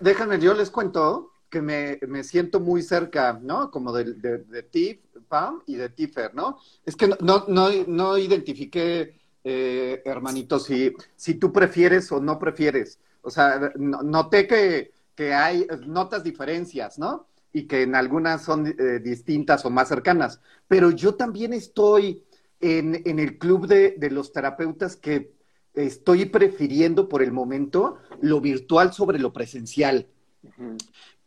déjame, 0.00 0.40
yo 0.40 0.54
les 0.54 0.70
cuento 0.70 1.32
que 1.48 1.62
me, 1.62 1.98
me, 2.06 2.24
siento 2.24 2.60
muy 2.60 2.82
cerca, 2.82 3.38
¿no? 3.42 3.70
Como 3.70 3.92
de, 3.92 4.14
de, 4.14 4.62
ti, 4.62 5.00
Pam, 5.28 5.62
y 5.66 5.76
de 5.76 5.88
Tifer, 5.88 6.34
¿no? 6.34 6.58
Es 6.84 6.96
que 6.96 7.08
no, 7.20 7.44
no, 7.48 7.70
no 7.86 8.18
identifiqué, 8.18 9.18
eh, 9.44 10.02
hermanito, 10.04 10.58
si, 10.58 10.94
si 11.16 11.34
tú 11.34 11.52
prefieres 11.52 12.10
o 12.12 12.20
no 12.20 12.38
prefieres. 12.38 12.98
O 13.22 13.30
sea, 13.30 13.72
noté 13.76 14.46
que, 14.46 14.92
que 15.14 15.34
hay, 15.34 15.66
notas 15.86 16.22
diferencias, 16.22 16.98
¿no? 16.98 17.26
Y 17.52 17.66
que 17.66 17.82
en 17.82 17.94
algunas 17.94 18.44
son 18.44 18.66
eh, 18.66 19.00
distintas 19.02 19.64
o 19.64 19.70
más 19.70 19.88
cercanas. 19.88 20.40
Pero 20.66 20.90
yo 20.90 21.14
también 21.14 21.52
estoy 21.52 22.24
en, 22.60 23.02
en 23.04 23.18
el 23.18 23.38
club 23.38 23.66
de, 23.66 23.92
de 23.92 24.10
los 24.10 24.32
terapeutas 24.32 24.96
que 24.96 25.32
estoy 25.74 26.26
prefiriendo 26.26 27.08
por 27.08 27.22
el 27.22 27.32
momento 27.32 27.98
lo 28.20 28.40
virtual 28.40 28.92
sobre 28.92 29.18
lo 29.18 29.32
presencial 29.32 30.08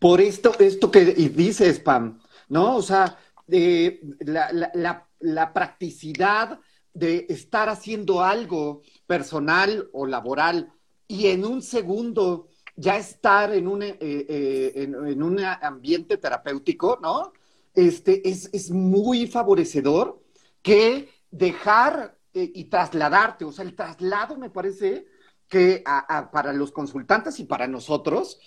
por 0.02 0.20
esto, 0.20 0.52
esto 0.58 0.90
que 0.90 1.06
dice 1.06 1.72
Spam, 1.72 2.20
¿no? 2.50 2.78
O 2.78 2.82
sea, 2.82 3.20
la, 3.46 5.54
practicidad 5.54 6.60
de 6.92 7.28
estar 7.30 7.70
haciendo 7.70 8.24
algo 8.24 8.82
personal 9.06 9.90
o 9.94 10.08
laboral 10.08 10.74
y 11.08 11.28
en 11.28 11.46
un 11.46 11.62
segundo 11.62 12.48
ya 12.76 12.98
estar 12.98 13.54
en 13.54 13.68
un, 13.68 13.84
eh, 13.84 13.96
eh, 14.02 14.72
en, 14.74 15.22
un 15.22 15.40
ambiente 15.40 16.18
terapéutico, 16.18 16.98
¿no? 17.00 17.32
Este, 17.76 18.28
es, 18.28 18.50
es 18.54 18.72
muy 18.72 19.28
favorecedor 19.28 20.20
que 20.64 21.10
dejar 21.30 22.18
eh, 22.34 22.52
y 22.56 22.66
trasladarte, 22.66 23.46
o 23.46 23.52
sea, 23.52 23.66
el 23.66 23.76
traslado 23.76 24.36
me 24.36 24.50
parece 24.50 25.06
que 25.48 25.84
para 26.32 26.54
los 26.54 26.72
consultantes 26.72 27.38
y 27.42 27.44
para 27.44 27.68
nosotros 27.68 28.40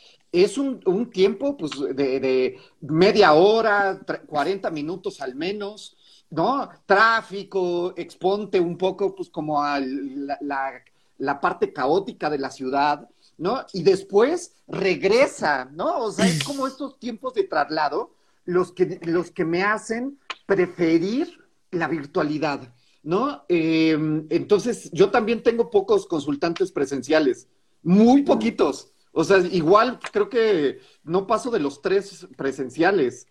es 0.43 0.59
un, 0.59 1.11
tiempo 1.11 1.57
pues, 1.57 1.73
de, 1.95 2.59
media 2.81 3.35
hora, 3.35 4.01
40 4.27 4.71
minutos 4.71 5.21
al 5.21 5.35
menos, 5.35 5.97
¿no? 6.31 6.69
Tráfico, 6.87 7.95
exponte 7.97 8.59
un 8.59 8.77
poco 8.77 9.15
pues 9.15 9.31
como 9.31 9.63
a 9.63 9.79
la, 9.81 11.41
parte 11.41 11.73
caótica 11.73 12.29
de 12.29 12.39
la 12.39 12.51
ciudad, 12.51 13.09
¿no? 13.39 13.65
Y 13.73 13.83
después 13.83 14.57
regresa, 14.67 15.69
¿no? 15.73 15.99
O 15.99 16.13
sea, 16.13 16.27
es 16.27 16.43
como 16.43 16.67
estos 16.67 16.99
tiempos 16.99 17.35
de 17.35 17.45
traslado 17.45 18.15
los 18.45 18.73
que, 18.73 19.01
los 19.05 19.31
que 19.31 19.45
me 19.45 19.63
hacen 19.63 20.19
preferir 20.47 21.39
la 21.71 21.89
virtualidad. 21.89 22.75
¿no? 23.05 23.45
Em, 23.49 24.27
entonces, 24.31 24.91
yo 24.93 25.11
también 25.11 25.43
tengo 25.43 25.71
pocos 25.71 26.07
consultantes 26.07 26.73
presenciales, 26.73 27.47
muy 27.83 28.23
poquitos. 28.23 28.94
O 29.15 29.23
sea, 29.23 29.39
igual 29.39 30.01
creo 30.13 30.29
que 30.29 30.81
no 31.05 31.27
paso 31.27 31.51
de 31.51 31.61
los 31.61 31.81
tres 31.81 32.27
presenciales. 32.37 33.27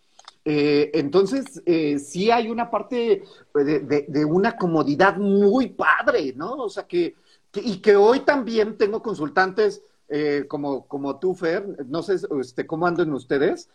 Eh, 0.46 0.92
entonces, 0.94 1.62
eh, 1.66 2.00
sí 2.00 2.32
hay 2.32 2.50
una 2.50 2.72
parte 2.72 3.24
de, 3.54 4.26
una 4.26 4.56
comodidad 4.56 5.18
muy 5.18 5.70
padre, 5.70 6.34
¿no? 6.36 6.54
O 6.54 6.70
sea, 6.70 6.88
que, 6.88 7.16
y 7.56 7.78
que 7.82 7.98
hoy 7.98 8.22
también 8.22 8.78
tengo 8.78 9.02
consultantes 9.02 9.84
eh, 10.08 10.46
como, 10.48 10.88
como 10.88 11.20
tú, 11.20 11.36
Fer, 11.36 11.86
no 11.88 12.02
sé 12.02 12.16
este, 12.40 12.66
cómo 12.66 12.88
andan 12.88 13.14
ustedes, 13.14 13.70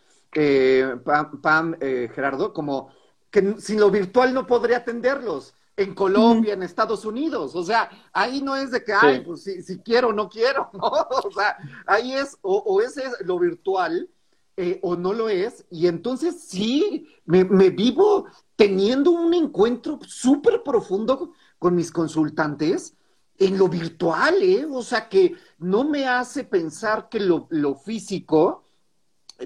Pam, 1.03 1.41
Pam 1.41 1.75
Gerardo, 1.79 2.53
como 2.53 2.89
que 3.31 3.55
sin 3.59 3.79
lo 3.79 3.91
virtual 3.91 4.33
no 4.33 4.47
podría 4.47 4.77
atenderlos 4.77 5.53
en 5.79 5.95
Colombia, 5.95 6.53
en 6.53 6.63
Estados 6.63 7.05
Unidos. 7.05 7.55
O 7.55 7.63
sea, 7.63 7.89
ahí 8.11 8.41
no 8.41 8.57
es 8.57 8.71
de 8.71 8.83
que, 8.83 8.91
ay, 8.91 9.21
pues 9.21 9.43
si, 9.43 9.79
quiero 9.79 10.09
o 10.09 10.13
no 10.13 10.27
quiero, 10.27 10.69
¿no? 10.73 10.87
O 10.89 11.31
sea, 11.31 11.57
ahí 11.87 12.11
es, 12.11 12.37
o, 12.41 12.81
es 12.81 12.99
lo 13.21 13.39
virtual 13.39 14.09
eh, 14.57 14.79
o 14.83 14.97
no 14.97 15.13
lo 15.13 15.29
es. 15.29 15.65
Y 15.71 15.87
entonces 15.87 16.41
sí, 16.41 17.07
me, 17.25 17.43
vivo 17.43 18.25
teniendo 18.57 19.11
un 19.11 19.33
encuentro 19.33 19.99
súper 20.05 20.63
profundo 20.63 21.31
con 21.57 21.75
mis 21.75 21.91
consultantes 21.91 22.95
en 23.37 23.57
lo 23.57 23.69
virtual, 23.69 24.35
¿eh? 24.43 24.67
O 24.69 24.81
sea, 24.81 25.07
que 25.07 25.35
no 25.59 25.85
me 25.85 26.09
hace 26.09 26.43
pensar 26.43 27.07
que 27.07 27.21
lo, 27.21 27.47
lo 27.51 27.75
físico 27.75 28.65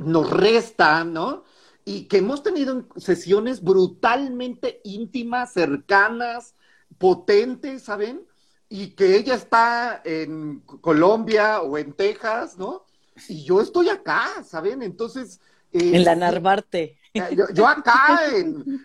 nos 0.02 0.28
resta, 0.32 1.04
¿no? 1.04 1.43
Y 1.86 2.06
que 2.06 2.17
hemos 2.17 2.43
tenido 2.43 2.86
sesiones 2.96 3.62
brutalmente 3.62 4.80
íntimas, 4.84 5.54
cercanas, 5.54 6.56
potentes, 6.98 7.84
¿saben? 7.84 8.26
Y 8.69 8.91
que 8.91 9.17
ella 9.17 9.36
está 9.36 10.02
en 10.04 10.62
Colombia 10.62 11.62
o 11.62 11.78
en 11.78 11.93
Texas, 11.93 12.58
¿no? 12.58 12.86
Y 13.28 13.43
yo 13.43 13.62
estoy 13.62 13.89
acá, 13.89 14.28
¿saben? 14.46 14.82
Entonces... 14.82 15.39
en 15.72 16.04
la 16.04 16.15
Narvarte. 16.15 16.98
Yo, 17.54 17.67
acá, 17.67 18.22
en, 18.36 18.80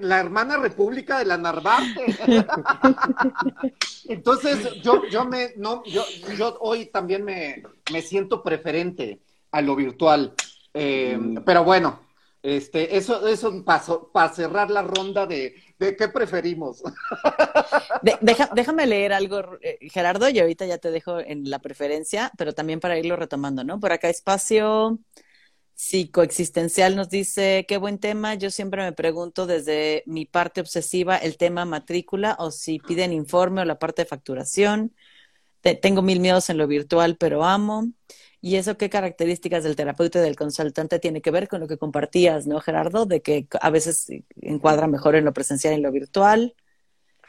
la 0.00 0.18
hermana 0.18 0.56
República 0.56 1.20
de 1.20 1.26
la 1.26 1.38
Narvarte. 1.38 2.16
Entonces, 4.08 4.82
yo, 4.82 5.06
yo 5.08 5.24
me, 5.26 5.52
no, 5.56 5.84
yo, 5.84 6.04
yo 6.36 6.58
hoy 6.60 6.86
también 6.86 7.24
me, 7.24 7.62
me 7.92 8.02
siento 8.02 8.42
preferente 8.42 9.20
a 9.52 9.62
lo 9.62 9.76
virtual. 9.76 10.34
Eh, 10.74 11.16
mm. 11.16 11.44
Pero 11.44 11.62
bueno, 11.62 12.00
este, 12.46 12.96
eso, 12.96 13.26
eso 13.26 13.64
pasó 13.64 14.08
para 14.12 14.32
cerrar 14.32 14.70
la 14.70 14.82
ronda 14.82 15.26
de, 15.26 15.56
de 15.80 15.96
qué 15.96 16.08
preferimos. 16.08 16.80
déjame 18.54 18.86
leer 18.86 19.12
algo, 19.12 19.58
eh, 19.60 19.78
Gerardo, 19.90 20.28
y 20.28 20.38
ahorita 20.38 20.64
ya 20.64 20.78
te 20.78 20.92
dejo 20.92 21.18
en 21.18 21.50
la 21.50 21.58
preferencia, 21.58 22.30
pero 22.38 22.52
también 22.52 22.78
para 22.78 22.96
irlo 23.00 23.16
retomando, 23.16 23.64
¿no? 23.64 23.80
Por 23.80 23.90
acá 23.90 24.08
espacio 24.08 25.00
psicoexistencial 25.74 26.94
nos 26.94 27.10
dice, 27.10 27.66
qué 27.66 27.78
buen 27.78 27.98
tema, 27.98 28.36
yo 28.36 28.52
siempre 28.52 28.84
me 28.84 28.92
pregunto 28.92 29.46
desde 29.46 30.04
mi 30.06 30.24
parte 30.24 30.60
obsesiva 30.60 31.16
el 31.16 31.38
tema 31.38 31.64
matrícula 31.64 32.36
o 32.38 32.52
si 32.52 32.78
piden 32.78 33.12
informe 33.12 33.62
o 33.62 33.64
la 33.64 33.80
parte 33.80 34.02
de 34.02 34.06
facturación. 34.06 34.94
tengo 35.82 36.00
mil 36.00 36.20
miedos 36.20 36.48
en 36.48 36.58
lo 36.58 36.68
virtual, 36.68 37.16
pero 37.16 37.44
amo. 37.44 37.88
¿Y 38.46 38.54
eso 38.54 38.76
qué 38.78 38.88
características 38.88 39.64
del 39.64 39.74
terapeuta 39.74 40.20
y 40.20 40.22
del 40.22 40.36
consultante 40.36 41.00
tiene 41.00 41.20
que 41.20 41.32
ver 41.32 41.48
con 41.48 41.58
lo 41.58 41.66
que 41.66 41.78
compartías, 41.78 42.46
¿no, 42.46 42.60
Gerardo? 42.60 43.04
De 43.04 43.20
que 43.20 43.48
a 43.60 43.70
veces 43.70 44.06
encuadra 44.40 44.86
mejor 44.86 45.16
en 45.16 45.24
lo 45.24 45.32
presencial 45.32 45.72
y 45.72 45.76
en 45.78 45.82
lo 45.82 45.90
virtual, 45.90 46.54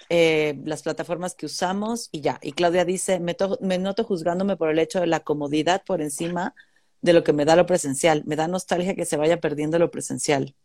eh, 0.10 0.62
las 0.64 0.84
plataformas 0.84 1.34
que 1.34 1.48
usamos 1.48 2.10
y 2.12 2.22
ya. 2.22 2.38
Y 2.44 2.52
Claudia 2.52 2.86
dice, 2.86 3.20
me, 3.20 3.36
me 3.62 3.80
noto 3.80 4.04
juzgándome 4.04 4.58
por 4.58 4.70
el 4.70 4.78
hecho 4.78 5.00
de 5.00 5.08
la 5.08 5.22
comodidad 5.22 5.82
por 5.88 6.04
encima 6.04 6.54
de 7.02 7.14
lo 7.14 7.24
que 7.24 7.34
me 7.34 7.46
da 7.46 7.56
lo 7.56 7.66
presencial. 7.66 8.22
Me 8.28 8.36
da 8.36 8.48
nostalgia 8.48 8.94
que 8.94 9.06
se 9.06 9.18
vaya 9.18 9.40
perdiendo 9.40 9.80
lo 9.80 9.90
presencial. 9.90 10.56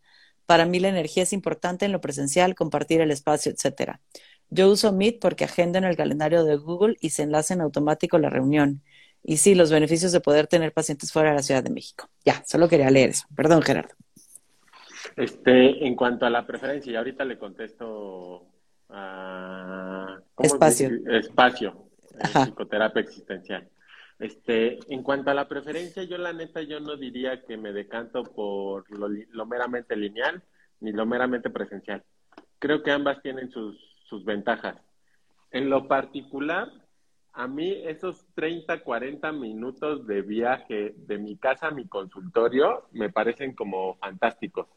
Para 0.45 0.67
mí 0.67 0.79
la 0.79 0.89
energía 0.89 1.23
es 1.23 1.33
importante 1.33 1.85
en 1.85 1.91
lo 1.91 1.99
presencial, 1.99 2.53
compartir 2.53 3.01
el 3.01 3.09
espacio, 3.09 3.51
etcétera. 3.51 4.01
Yo 4.51 4.69
uso 4.69 4.91
Meet 4.91 5.19
porque 5.19 5.45
agendo 5.45 5.79
en 5.79 5.85
el 5.85 5.97
calendario 5.97 6.43
de 6.43 6.57
Google 6.57 6.95
y 6.99 7.09
se 7.09 7.23
enlace 7.23 7.55
en 7.55 7.61
automático 7.61 8.19
la 8.19 8.29
reunión. 8.29 8.83
Y 9.23 9.37
sí, 9.37 9.55
los 9.55 9.71
beneficios 9.71 10.11
de 10.11 10.19
poder 10.19 10.47
tener 10.47 10.73
pacientes 10.73 11.11
fuera 11.11 11.29
de 11.29 11.35
la 11.37 11.41
Ciudad 11.41 11.63
de 11.63 11.69
México. 11.69 12.09
Ya, 12.25 12.43
solo 12.45 12.67
quería 12.67 12.91
leer 12.91 13.11
eso. 13.11 13.25
Perdón, 13.35 13.61
Gerardo. 13.61 13.95
Este, 15.15 15.85
en 15.85 15.95
cuanto 15.95 16.25
a 16.25 16.29
la 16.29 16.45
preferencia, 16.45 16.91
y 16.91 16.95
ahorita 16.95 17.23
le 17.23 17.37
contesto 17.37 18.47
a... 18.89 20.19
Espacio. 20.39 20.89
Espacio, 21.07 21.87
psicoterapia 22.33 23.01
existencial. 23.01 23.69
Este, 24.19 24.79
en 24.93 25.03
cuanto 25.03 25.31
a 25.31 25.33
la 25.33 25.47
preferencia, 25.47 26.03
yo 26.03 26.17
la 26.17 26.33
neta, 26.33 26.61
yo 26.61 26.79
no 26.79 26.95
diría 26.97 27.43
que 27.43 27.57
me 27.57 27.73
decanto 27.73 28.23
por 28.23 28.85
lo, 28.89 29.45
meramente 29.45 29.95
lineal 29.95 30.41
ni 30.79 30.91
lo 30.91 31.05
meramente 31.05 31.49
presencial. 31.49 32.03
Creo 32.59 32.83
que 32.83 32.91
ambas 32.91 33.21
tienen 33.21 33.51
sus, 33.51 33.77
sus 34.07 34.23
ventajas. 34.25 34.75
En 35.51 35.69
lo 35.69 35.87
particular, 35.87 36.69
a 37.33 37.47
mí 37.47 37.81
esos 37.85 38.25
30, 38.35 38.83
40 38.83 39.31
minutos 39.31 40.05
de 40.05 40.21
viaje 40.21 40.93
de 40.95 41.17
mi 41.17 41.35
casa 41.35 41.67
a 41.67 41.71
mi 41.71 41.87
consultorio 41.87 42.83
me 42.91 43.09
parecen 43.09 43.53
como 43.53 43.95
fantásticos. 43.95 44.67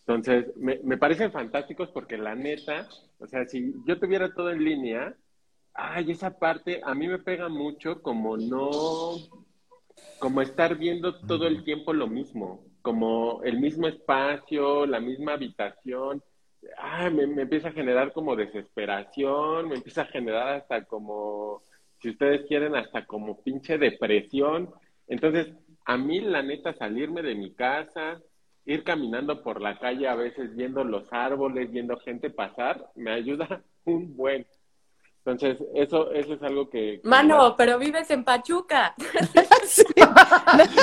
Entonces, 0.00 0.56
me, 0.56 0.80
me 0.82 0.96
parecen 0.96 1.30
fantásticos 1.30 1.90
porque 1.90 2.16
la 2.16 2.34
neta, 2.34 2.88
o 3.18 3.26
sea, 3.26 3.46
si 3.46 3.74
yo 3.86 3.98
tuviera 3.98 4.32
todo 4.34 4.50
en 4.50 4.64
línea, 4.64 5.14
ay, 5.74 6.10
esa 6.10 6.38
parte 6.38 6.80
a 6.84 6.94
mí 6.94 7.06
me 7.08 7.18
pega 7.18 7.48
mucho 7.48 8.02
como 8.02 8.36
no, 8.36 8.70
como 10.18 10.40
estar 10.40 10.76
viendo 10.76 11.20
todo 11.20 11.46
el 11.46 11.64
tiempo 11.64 11.92
lo 11.92 12.06
mismo, 12.06 12.64
como 12.80 13.42
el 13.44 13.60
mismo 13.60 13.88
espacio, 13.88 14.86
la 14.86 15.00
misma 15.00 15.34
habitación. 15.34 16.22
Ay, 16.78 17.12
me, 17.12 17.26
me 17.26 17.42
empieza 17.42 17.68
a 17.68 17.72
generar 17.72 18.12
como 18.12 18.36
desesperación, 18.36 19.68
me 19.68 19.76
empieza 19.76 20.02
a 20.02 20.06
generar 20.06 20.48
hasta 20.56 20.84
como, 20.84 21.62
si 22.04 22.10
ustedes 22.10 22.46
quieren, 22.46 22.76
hasta 22.76 23.06
como 23.06 23.42
pinche 23.42 23.78
depresión. 23.78 24.70
Entonces, 25.08 25.54
a 25.86 25.96
mí 25.96 26.20
la 26.20 26.42
neta 26.42 26.74
salirme 26.74 27.22
de 27.22 27.34
mi 27.34 27.54
casa, 27.54 28.20
ir 28.66 28.84
caminando 28.84 29.42
por 29.42 29.62
la 29.62 29.78
calle 29.78 30.06
a 30.06 30.14
veces 30.14 30.54
viendo 30.54 30.84
los 30.84 31.10
árboles, 31.10 31.70
viendo 31.70 31.96
gente 31.96 32.28
pasar, 32.28 32.90
me 32.94 33.10
ayuda 33.10 33.62
un 33.86 34.14
buen. 34.14 34.46
Entonces, 35.24 35.56
eso, 35.74 36.12
eso 36.12 36.34
es 36.34 36.42
algo 36.42 36.68
que... 36.68 37.00
Mano, 37.04 37.54
pero 37.56 37.78
vives 37.78 38.10
en 38.10 38.22
Pachuca. 38.22 38.94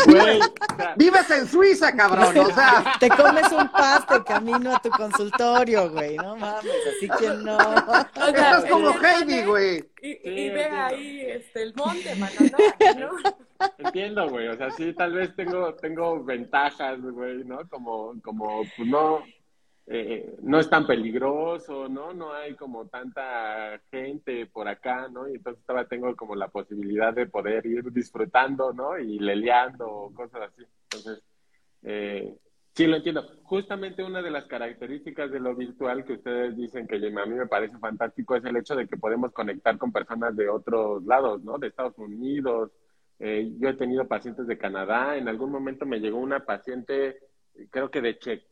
vives 0.97 1.29
en 1.31 1.47
Suiza, 1.47 1.95
cabrón, 1.95 2.37
o 2.37 2.53
sea... 2.53 2.93
Te 2.99 3.09
comes 3.09 3.51
un 3.51 3.67
paste 3.69 4.23
camino 4.23 4.75
a 4.75 4.79
tu 4.79 4.89
consultorio, 4.89 5.89
güey, 5.89 6.17
no 6.17 6.35
mames, 6.35 6.71
así 6.95 7.09
que 7.19 7.29
no. 7.29 7.57
O 7.57 8.31
sea, 8.31 8.57
es 8.59 8.65
como 8.65 8.91
Heidi, 8.91 9.43
güey. 9.43 9.83
Y, 10.01 10.49
ve 10.49 10.65
ahí 10.65 11.21
este, 11.21 11.63
el 11.63 11.73
monte, 11.75 12.15
mano, 12.15 12.33
¿no? 12.99 13.67
Entiendo, 13.77 14.29
güey, 14.29 14.47
o 14.47 14.57
sea, 14.57 14.71
sí, 14.71 14.93
tal 14.93 15.13
vez 15.13 15.35
tengo, 15.35 15.73
tengo 15.75 16.23
ventajas, 16.23 16.99
güey, 17.01 17.43
¿no? 17.43 17.67
Como, 17.69 18.13
como, 18.21 18.63
pues 18.75 18.87
no 18.87 19.23
eh, 19.93 20.37
no 20.41 20.57
es 20.57 20.69
tan 20.69 20.87
peligroso, 20.87 21.89
¿no? 21.89 22.13
No 22.13 22.31
hay 22.31 22.55
como 22.55 22.87
tanta 22.87 23.77
gente 23.91 24.45
por 24.45 24.69
acá, 24.69 25.09
¿no? 25.09 25.27
Y 25.27 25.33
entonces 25.33 25.59
estaba, 25.59 25.83
tengo 25.83 26.15
como 26.15 26.33
la 26.33 26.47
posibilidad 26.47 27.13
de 27.13 27.25
poder 27.25 27.65
ir 27.65 27.91
disfrutando, 27.91 28.71
¿no? 28.71 28.97
Y 28.97 29.19
leleando, 29.19 30.09
cosas 30.15 30.43
así. 30.43 30.63
Entonces, 30.83 31.21
eh, 31.83 32.37
sí 32.73 32.87
lo 32.87 32.95
entiendo. 32.95 33.27
Justamente 33.43 34.01
una 34.01 34.21
de 34.21 34.31
las 34.31 34.45
características 34.45 35.29
de 35.29 35.41
lo 35.41 35.55
virtual 35.55 36.05
que 36.05 36.13
ustedes 36.13 36.55
dicen 36.55 36.87
que 36.87 36.95
a 36.95 37.25
mí 37.25 37.33
me 37.35 37.47
parece 37.47 37.77
fantástico 37.77 38.37
es 38.37 38.45
el 38.45 38.55
hecho 38.55 38.77
de 38.77 38.87
que 38.87 38.95
podemos 38.95 39.33
conectar 39.33 39.77
con 39.77 39.91
personas 39.91 40.37
de 40.37 40.47
otros 40.47 41.03
lados, 41.03 41.43
¿no? 41.43 41.57
De 41.57 41.67
Estados 41.67 41.97
Unidos. 41.97 42.71
Eh, 43.19 43.51
yo 43.59 43.67
he 43.67 43.73
tenido 43.73 44.07
pacientes 44.07 44.47
de 44.47 44.57
Canadá. 44.57 45.17
En 45.17 45.27
algún 45.27 45.51
momento 45.51 45.85
me 45.85 45.99
llegó 45.99 46.17
una 46.17 46.45
paciente 46.45 47.19
creo 47.69 47.89
que 47.89 48.01
de 48.01 48.17
che, 48.17 48.43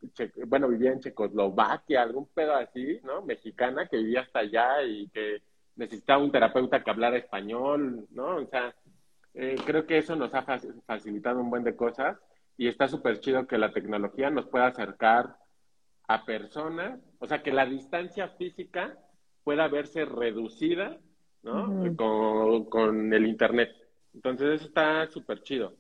bueno, 0.46 0.68
vivía 0.68 0.92
en 0.92 1.00
Checoslovaquia, 1.00 2.02
algún 2.02 2.28
pedo 2.28 2.56
así, 2.56 3.00
¿no? 3.04 3.22
Mexicana 3.22 3.88
que 3.88 3.98
vivía 3.98 4.22
hasta 4.22 4.40
allá 4.40 4.84
y 4.84 5.08
que 5.10 5.42
necesitaba 5.76 6.24
un 6.24 6.32
terapeuta 6.32 6.84
que 6.84 6.92
hablara 6.92 7.18
español, 7.18 8.08
¿no? 8.12 8.38
O 8.38 8.46
sea, 8.48 8.76
eh, 9.34 9.56
creo 9.66 9.86
que 9.86 9.98
eso 9.98 10.16
nos 10.16 10.34
ha 10.34 10.44
facilitado 10.86 11.40
un 11.40 11.50
buen 11.50 11.64
de 11.64 11.76
cosas 11.76 12.18
y 12.58 12.68
está 12.68 12.88
súper 12.88 13.20
chido 13.20 13.48
que 13.48 13.58
la 13.58 13.72
tecnología 13.72 14.30
nos 14.30 14.48
pueda 14.48 14.68
acercar 14.68 15.38
a 16.08 16.26
personas, 16.26 17.00
o 17.20 17.28
sea, 17.28 17.42
que 17.42 17.54
la 17.54 17.66
distancia 17.66 18.30
física 18.30 18.98
pueda 19.44 19.68
verse 19.68 20.06
reducida, 20.06 20.98
¿no? 21.44 21.96
con, 21.96 22.66
con, 22.66 23.14
el 23.14 23.28
Internet. 23.28 23.72
Entonces, 24.14 24.56
eso 24.56 24.66
está 24.66 25.08
súper 25.08 25.42
chido. 25.44 25.76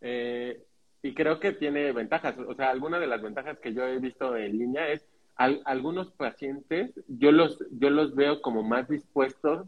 Eh, 0.00 0.66
y 1.02 1.14
creo 1.14 1.40
que 1.40 1.52
tiene 1.52 1.92
ventajas. 1.92 2.36
O 2.38 2.54
sea, 2.54 2.70
alguna 2.70 2.98
de 2.98 3.06
las 3.06 3.22
ventajas 3.22 3.58
que 3.58 3.72
yo 3.72 3.84
he 3.84 3.98
visto 3.98 4.36
en 4.36 4.58
línea 4.58 4.88
es 4.88 5.06
algunos 5.36 6.10
pacientes, 6.10 6.92
yo 7.08 7.32
los, 7.32 7.64
yo 7.70 7.88
los 7.88 8.14
veo 8.14 8.42
como 8.42 8.62
más 8.62 8.88
dispuestos 8.88 9.66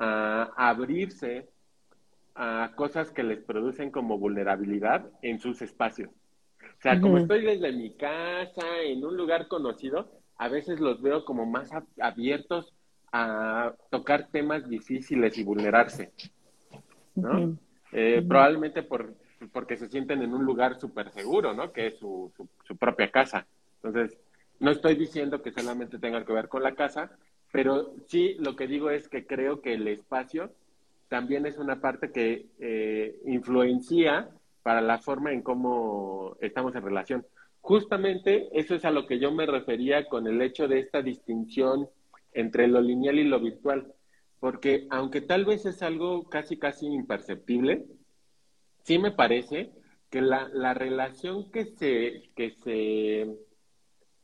a, 0.00 0.50
abrirse 0.56 1.48
a 2.34 2.72
cosas 2.74 3.12
que 3.12 3.22
les 3.22 3.38
producen 3.40 3.92
como 3.92 4.18
vulnerabilidad 4.18 5.08
en 5.22 5.38
sus 5.38 5.62
espacios. 5.62 6.10
O 6.60 6.82
sea, 6.82 7.00
como 7.00 7.18
estoy 7.18 7.42
desde 7.42 7.70
mi 7.70 7.92
casa, 7.92 8.80
en 8.84 9.04
un 9.04 9.16
lugar 9.16 9.46
conocido, 9.46 10.10
a 10.38 10.48
veces 10.48 10.80
los 10.80 11.00
veo 11.00 11.24
como 11.24 11.46
más 11.46 11.70
abiertos 12.00 12.74
a 13.12 13.74
tocar 13.90 14.28
temas 14.32 14.68
difíciles 14.68 15.38
y 15.38 15.44
vulnerarse. 15.44 16.10
¿no? 17.14 17.56
Eh, 17.92 18.24
probablemente 18.26 18.82
por, 18.82 19.14
porque 19.50 19.76
se 19.76 19.88
sienten 19.88 20.22
en 20.22 20.34
un 20.34 20.44
lugar 20.44 20.78
súper 20.78 21.10
seguro, 21.10 21.52
¿no? 21.54 21.72
Que 21.72 21.88
es 21.88 21.98
su, 21.98 22.32
su, 22.64 22.76
propia 22.76 23.10
casa. 23.10 23.46
Entonces, 23.82 24.18
no 24.60 24.70
estoy 24.70 24.94
diciendo 24.94 25.42
que 25.42 25.52
solamente 25.52 25.98
tenga 25.98 26.24
que 26.24 26.32
ver 26.32 26.48
con 26.48 26.62
la 26.62 26.74
casa, 26.74 27.10
pero 27.50 27.94
sí 28.06 28.34
lo 28.38 28.56
que 28.56 28.66
digo 28.66 28.90
es 28.90 29.08
que 29.08 29.26
creo 29.26 29.60
que 29.60 29.74
el 29.74 29.88
espacio 29.88 30.52
también 31.08 31.44
es 31.46 31.58
una 31.58 31.80
parte 31.80 32.10
que 32.10 32.46
eh, 32.58 33.20
influencia 33.26 34.30
para 34.62 34.80
la 34.80 34.98
forma 34.98 35.32
en 35.32 35.42
cómo 35.42 36.36
estamos 36.40 36.74
en 36.74 36.82
relación. 36.82 37.26
Justamente 37.60 38.48
eso 38.58 38.74
es 38.74 38.84
a 38.84 38.90
lo 38.90 39.06
que 39.06 39.18
yo 39.18 39.30
me 39.30 39.46
refería 39.46 40.08
con 40.08 40.26
el 40.26 40.40
hecho 40.40 40.68
de 40.68 40.80
esta 40.80 41.02
distinción 41.02 41.88
entre 42.32 42.66
lo 42.66 42.80
lineal 42.80 43.18
y 43.18 43.24
lo 43.24 43.40
virtual, 43.40 43.92
porque 44.40 44.86
aunque 44.90 45.20
tal 45.20 45.44
vez 45.44 45.66
es 45.66 45.82
algo 45.82 46.28
casi, 46.28 46.56
casi 46.56 46.86
imperceptible, 46.86 47.84
sí 48.82 48.98
me 48.98 49.12
parece 49.12 49.72
que 50.10 50.20
la, 50.20 50.48
la 50.52 50.74
relación 50.74 51.50
que 51.50 51.66
se, 51.66 52.30
que 52.36 52.50
se, 52.50 53.26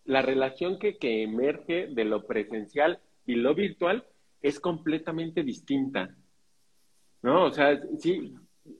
la 0.04 0.22
relación 0.22 0.78
que, 0.78 0.98
que 0.98 1.22
emerge 1.22 1.88
de 1.88 2.04
lo 2.04 2.26
presencial 2.26 3.00
y 3.26 3.36
lo 3.36 3.54
virtual 3.54 4.04
es 4.42 4.60
completamente 4.60 5.42
distinta. 5.42 6.14
¿No? 7.22 7.46
O 7.46 7.50
sea, 7.50 7.80
sí, 7.98 8.34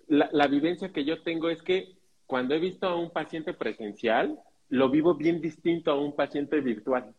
la, 0.07 0.29
la 0.33 0.47
vivencia 0.47 0.93
que 0.93 1.05
yo 1.05 1.23
tengo 1.23 1.51
es 1.51 1.63
que 1.63 1.97
cuando 2.27 2.55
he 2.55 2.59
visto 2.59 2.87
a 2.87 2.95
un 2.95 3.11
paciente 3.11 3.55
presencial, 3.55 4.39
lo 4.69 4.91
vivo 4.91 5.15
bien 5.15 5.41
distinto 5.41 5.91
a 5.91 5.99
un 5.99 6.15
paciente 6.15 6.61
virtual. 6.61 7.15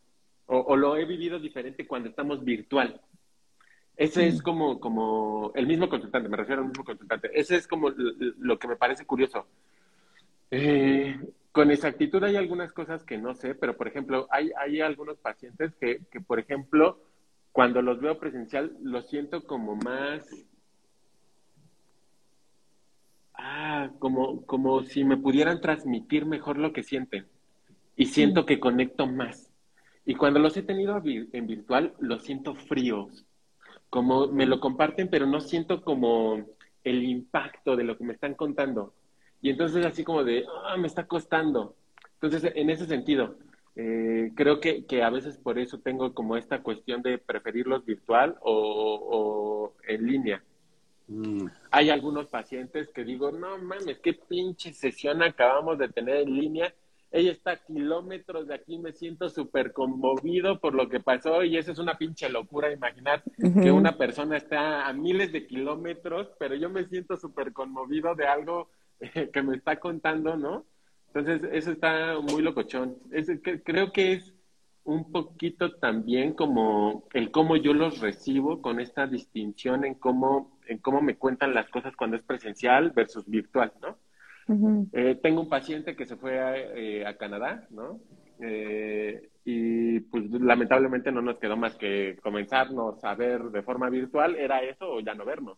O, 0.46 0.76
lo 0.76 0.98
he 0.98 1.06
vivido 1.06 1.40
diferente 1.40 1.86
cuando 1.86 2.10
estamos 2.10 2.44
virtual. 2.44 3.00
Ese 4.00 4.28
es 4.28 4.42
como, 4.42 4.80
como 4.80 5.52
el 5.56 5.68
mismo 5.68 5.90
consultante, 5.90 6.30
me 6.30 6.38
refiero 6.38 6.62
al 6.62 6.70
mismo 6.70 6.84
consultante. 6.84 7.30
Ese 7.34 7.58
es 7.58 7.68
como 7.68 7.90
lo 7.90 8.58
que 8.58 8.68
me 8.68 8.78
parece 8.78 9.06
curioso. 9.06 9.46
Eh, 10.52 11.20
con 11.52 11.70
exactitud 11.70 12.24
hay 12.24 12.36
algunas 12.38 12.72
cosas 12.72 13.04
que 13.04 13.18
no 13.18 13.36
sé, 13.36 13.56
pero 13.56 13.76
por 13.76 13.88
ejemplo, 13.88 14.28
hay, 14.32 14.52
hay 14.58 14.82
algunos 14.82 15.18
pacientes 15.18 15.76
que, 15.76 16.02
que, 16.10 16.22
por 16.22 16.40
ejemplo, 16.40 17.02
cuando 17.52 17.82
los 17.82 18.00
veo 18.00 18.18
presencial, 18.18 18.76
los 18.82 19.10
siento 19.10 19.44
como 19.46 19.76
más 19.76 20.26
Ah, 23.42 23.90
como, 24.00 24.46
como 24.46 24.84
si 24.84 25.06
me 25.06 25.16
pudieran 25.16 25.62
transmitir 25.62 26.26
mejor 26.26 26.58
lo 26.58 26.74
que 26.74 26.84
sienten. 26.84 27.26
Y 27.96 28.08
siento 28.08 28.46
que 28.46 28.60
conecto 28.60 29.08
más. 29.08 29.50
Y 30.06 30.16
cuando 30.16 30.40
los 30.40 30.58
he 30.58 30.64
tenido 30.64 31.02
en 31.06 31.48
virtual, 31.48 31.94
los 32.00 32.24
siento 32.24 32.54
fríos. 32.56 33.26
Como 33.90 34.28
me 34.28 34.46
lo 34.46 34.60
comparten, 34.60 35.10
pero 35.10 35.26
no 35.26 35.42
siento 35.42 35.82
como 35.82 36.46
el 36.84 37.04
impacto 37.04 37.76
de 37.76 37.84
lo 37.84 37.98
que 37.98 38.04
me 38.04 38.14
están 38.14 38.36
contando. 38.36 38.94
Y 39.42 39.50
entonces 39.50 39.86
así 39.86 40.04
como 40.04 40.24
de, 40.24 40.46
ah, 40.66 40.78
me 40.78 40.88
está 40.88 41.08
costando. 41.08 41.76
Entonces, 42.22 42.52
en 42.56 42.70
ese 42.70 42.86
sentido, 42.86 43.38
eh, 43.76 44.32
creo 44.36 44.60
que, 44.60 44.86
que, 44.86 45.04
a 45.04 45.10
veces 45.10 45.38
por 45.38 45.58
eso 45.58 45.80
tengo 45.80 46.14
como 46.14 46.36
esta 46.36 46.62
cuestión 46.62 47.02
de 47.02 47.18
preferirlos 47.18 47.86
virtual 47.86 48.38
o 48.42 49.74
en 49.88 50.06
línea. 50.06 50.44
Mm. 51.10 51.48
Hay 51.72 51.90
algunos 51.90 52.28
pacientes 52.28 52.90
que 52.90 53.04
digo, 53.04 53.32
no 53.32 53.58
mames, 53.58 54.00
qué 54.00 54.14
pinche 54.14 54.74
sesión 54.74 55.24
acabamos 55.24 55.80
de 55.80 55.90
tener 55.90 56.18
en 56.18 56.36
línea. 56.36 56.74
Ella 57.12 57.32
está 57.32 57.52
a 57.52 57.66
kilómetros 57.66 58.48
de 58.48 58.56
aquí, 58.56 58.78
me 58.78 58.94
siento 58.94 59.30
súper 59.30 59.74
conmovido 59.74 60.60
por 60.60 60.76
lo 60.76 60.88
que 60.90 61.00
pasó 61.00 61.44
y 61.44 61.58
eso 61.58 61.72
es 61.72 61.80
una 61.80 61.98
pinche 61.98 62.30
locura 62.30 62.72
imaginar 62.72 63.24
que 63.38 63.72
una 63.72 63.98
persona 63.98 64.38
está 64.38 64.88
a 64.88 64.94
miles 64.94 65.32
de 65.32 65.48
kilómetros, 65.48 66.30
pero 66.38 66.56
yo 66.56 66.70
me 66.70 66.86
siento 66.86 67.18
súper 67.18 67.52
conmovido 67.52 68.14
de 68.14 68.28
algo 68.28 68.70
que 69.34 69.42
me 69.42 69.56
está 69.56 69.80
contando, 69.80 70.36
¿no? 70.36 70.66
Entonces, 71.08 71.50
eso 71.52 71.72
está 71.72 72.20
muy 72.20 72.44
locochón. 72.44 72.98
Es, 73.12 73.32
creo 73.64 73.92
que 73.92 74.14
es 74.14 74.34
un 74.84 75.12
poquito 75.12 75.76
también 75.76 76.34
como 76.34 77.08
el 77.14 77.32
cómo 77.32 77.56
yo 77.56 77.74
los 77.74 78.00
recibo 78.00 78.62
con 78.62 78.80
esta 78.80 79.08
distinción 79.08 79.86
en 79.86 79.96
cómo, 79.96 80.60
en 80.68 80.78
cómo 80.80 81.02
me 81.02 81.16
cuentan 81.16 81.54
las 81.54 81.70
cosas 81.70 81.96
cuando 81.96 82.18
es 82.18 82.24
presencial 82.24 82.92
versus 82.92 83.28
virtual, 83.28 83.74
¿no? 83.82 83.98
Eh, 84.94 85.20
tengo 85.22 85.42
un 85.42 85.50
paciente 85.50 85.96
que 85.96 86.06
se 86.06 86.18
fue 86.18 86.40
a, 86.40 86.56
eh, 86.58 87.06
Canadá, 87.20 87.68
¿no? 87.70 88.00
Eh, 88.42 89.30
y 89.46 90.00
pues 90.02 90.30
lamentablemente 90.32 91.12
no 91.12 91.22
nos 91.22 91.38
quedó 91.38 91.58
más 91.58 91.76
que 91.76 92.18
comenzarnos 92.24 93.04
a 93.04 93.16
ver 93.16 93.44
de 93.44 93.62
forma 93.62 93.90
virtual, 93.90 94.36
era 94.36 94.62
eso 94.64 94.90
o 94.90 95.00
ya 95.02 95.14
no 95.14 95.26
vernos. 95.26 95.58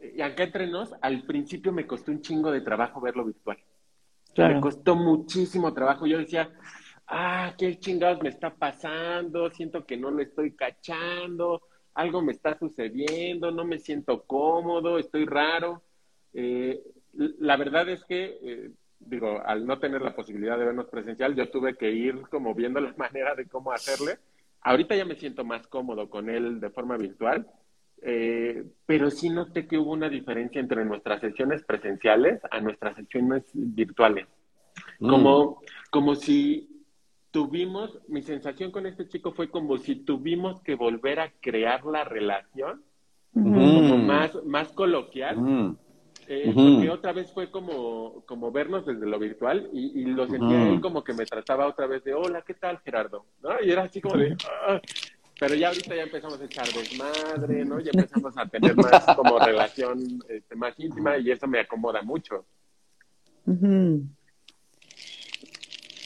Y 0.00 0.20
aunque 0.20 0.44
entre 0.44 0.66
nos, 0.66 0.94
al 1.00 1.22
principio 1.22 1.70
me 1.70 1.86
costó 1.86 2.10
un 2.10 2.20
chingo 2.20 2.50
de 2.50 2.60
trabajo 2.60 3.00
verlo 3.00 3.24
virtual. 3.24 3.58
Me 4.36 4.60
costó 4.60 4.96
muchísimo 4.96 5.72
trabajo. 5.72 6.06
Yo 6.06 6.18
decía, 6.18 6.50
ah, 7.06 7.54
qué 7.56 7.78
chingados 7.78 8.22
me 8.22 8.30
está 8.30 8.52
pasando, 8.54 9.50
siento 9.50 9.84
que 9.84 9.96
no 9.96 10.10
lo 10.10 10.22
estoy 10.22 10.56
cachando, 10.56 11.62
algo 11.94 12.22
me 12.22 12.32
está 12.32 12.58
sucediendo, 12.58 13.52
no 13.52 13.64
me 13.64 13.78
siento 13.78 14.22
cómodo, 14.24 14.98
estoy 14.98 15.26
raro. 15.26 15.82
Eh, 16.32 16.80
la 17.14 17.56
verdad 17.56 17.88
es 17.88 18.04
que, 18.04 18.38
eh, 18.42 18.70
digo, 19.00 19.42
al 19.44 19.66
no 19.66 19.78
tener 19.78 20.02
la 20.02 20.14
posibilidad 20.14 20.58
de 20.58 20.64
vernos 20.64 20.86
presencial, 20.86 21.34
yo 21.34 21.50
tuve 21.50 21.76
que 21.76 21.90
ir 21.90 22.22
como 22.30 22.54
viendo 22.54 22.80
la 22.80 22.94
manera 22.96 23.34
de 23.34 23.46
cómo 23.46 23.72
hacerle. 23.72 24.18
Ahorita 24.62 24.94
ya 24.94 25.04
me 25.04 25.16
siento 25.16 25.44
más 25.44 25.66
cómodo 25.66 26.08
con 26.08 26.30
él 26.30 26.60
de 26.60 26.70
forma 26.70 26.96
virtual, 26.96 27.46
eh, 28.00 28.64
pero 28.86 29.10
sí 29.10 29.28
noté 29.28 29.66
que 29.66 29.78
hubo 29.78 29.92
una 29.92 30.08
diferencia 30.08 30.60
entre 30.60 30.84
nuestras 30.84 31.20
sesiones 31.20 31.62
presenciales 31.64 32.40
a 32.50 32.60
nuestras 32.60 32.96
sesiones 32.96 33.44
virtuales. 33.52 34.26
Mm. 35.00 35.08
Como, 35.08 35.62
como 35.90 36.14
si 36.14 36.72
tuvimos, 37.32 37.98
mi 38.08 38.22
sensación 38.22 38.70
con 38.70 38.86
este 38.86 39.08
chico 39.08 39.32
fue 39.32 39.50
como 39.50 39.78
si 39.78 39.96
tuvimos 39.96 40.60
que 40.62 40.74
volver 40.76 41.18
a 41.18 41.32
crear 41.40 41.84
la 41.84 42.04
relación, 42.04 42.82
como 43.32 43.96
más, 43.96 44.36
más 44.44 44.72
coloquial, 44.72 45.76
eh, 46.28 46.52
porque 46.54 46.90
otra 46.90 47.12
vez 47.12 47.30
fue 47.32 47.50
como, 47.50 48.22
como 48.26 48.50
vernos 48.52 48.86
desde 48.86 49.06
lo 49.06 49.18
virtual 49.18 49.68
y, 49.72 50.04
lo 50.04 50.26
sentía 50.26 50.68
él 50.68 50.80
como 50.80 51.02
que 51.02 51.12
me 51.12 51.26
trataba 51.26 51.66
otra 51.66 51.86
vez 51.86 52.04
de, 52.04 52.14
hola, 52.14 52.42
¿qué 52.46 52.54
tal 52.54 52.78
Gerardo? 52.80 53.24
¿No? 53.42 53.50
Y 53.62 53.70
era 53.70 53.82
así 53.82 54.00
como 54.00 54.16
de, 54.16 54.36
ah". 54.66 54.80
pero 55.38 55.54
ya 55.54 55.68
ahorita 55.68 55.94
ya 55.94 56.02
empezamos 56.02 56.40
a 56.40 56.44
echar 56.44 56.66
desmadre, 56.68 57.64
¿no? 57.64 57.80
Ya 57.80 57.90
empezamos 57.92 58.36
a 58.36 58.46
tener 58.46 58.76
más 58.76 59.04
como 59.16 59.38
relación 59.38 60.22
este, 60.28 60.54
más 60.54 60.78
íntima 60.78 61.18
y 61.18 61.30
eso 61.30 61.46
me 61.46 61.60
acomoda 61.60 62.02
mucho. 62.02 62.44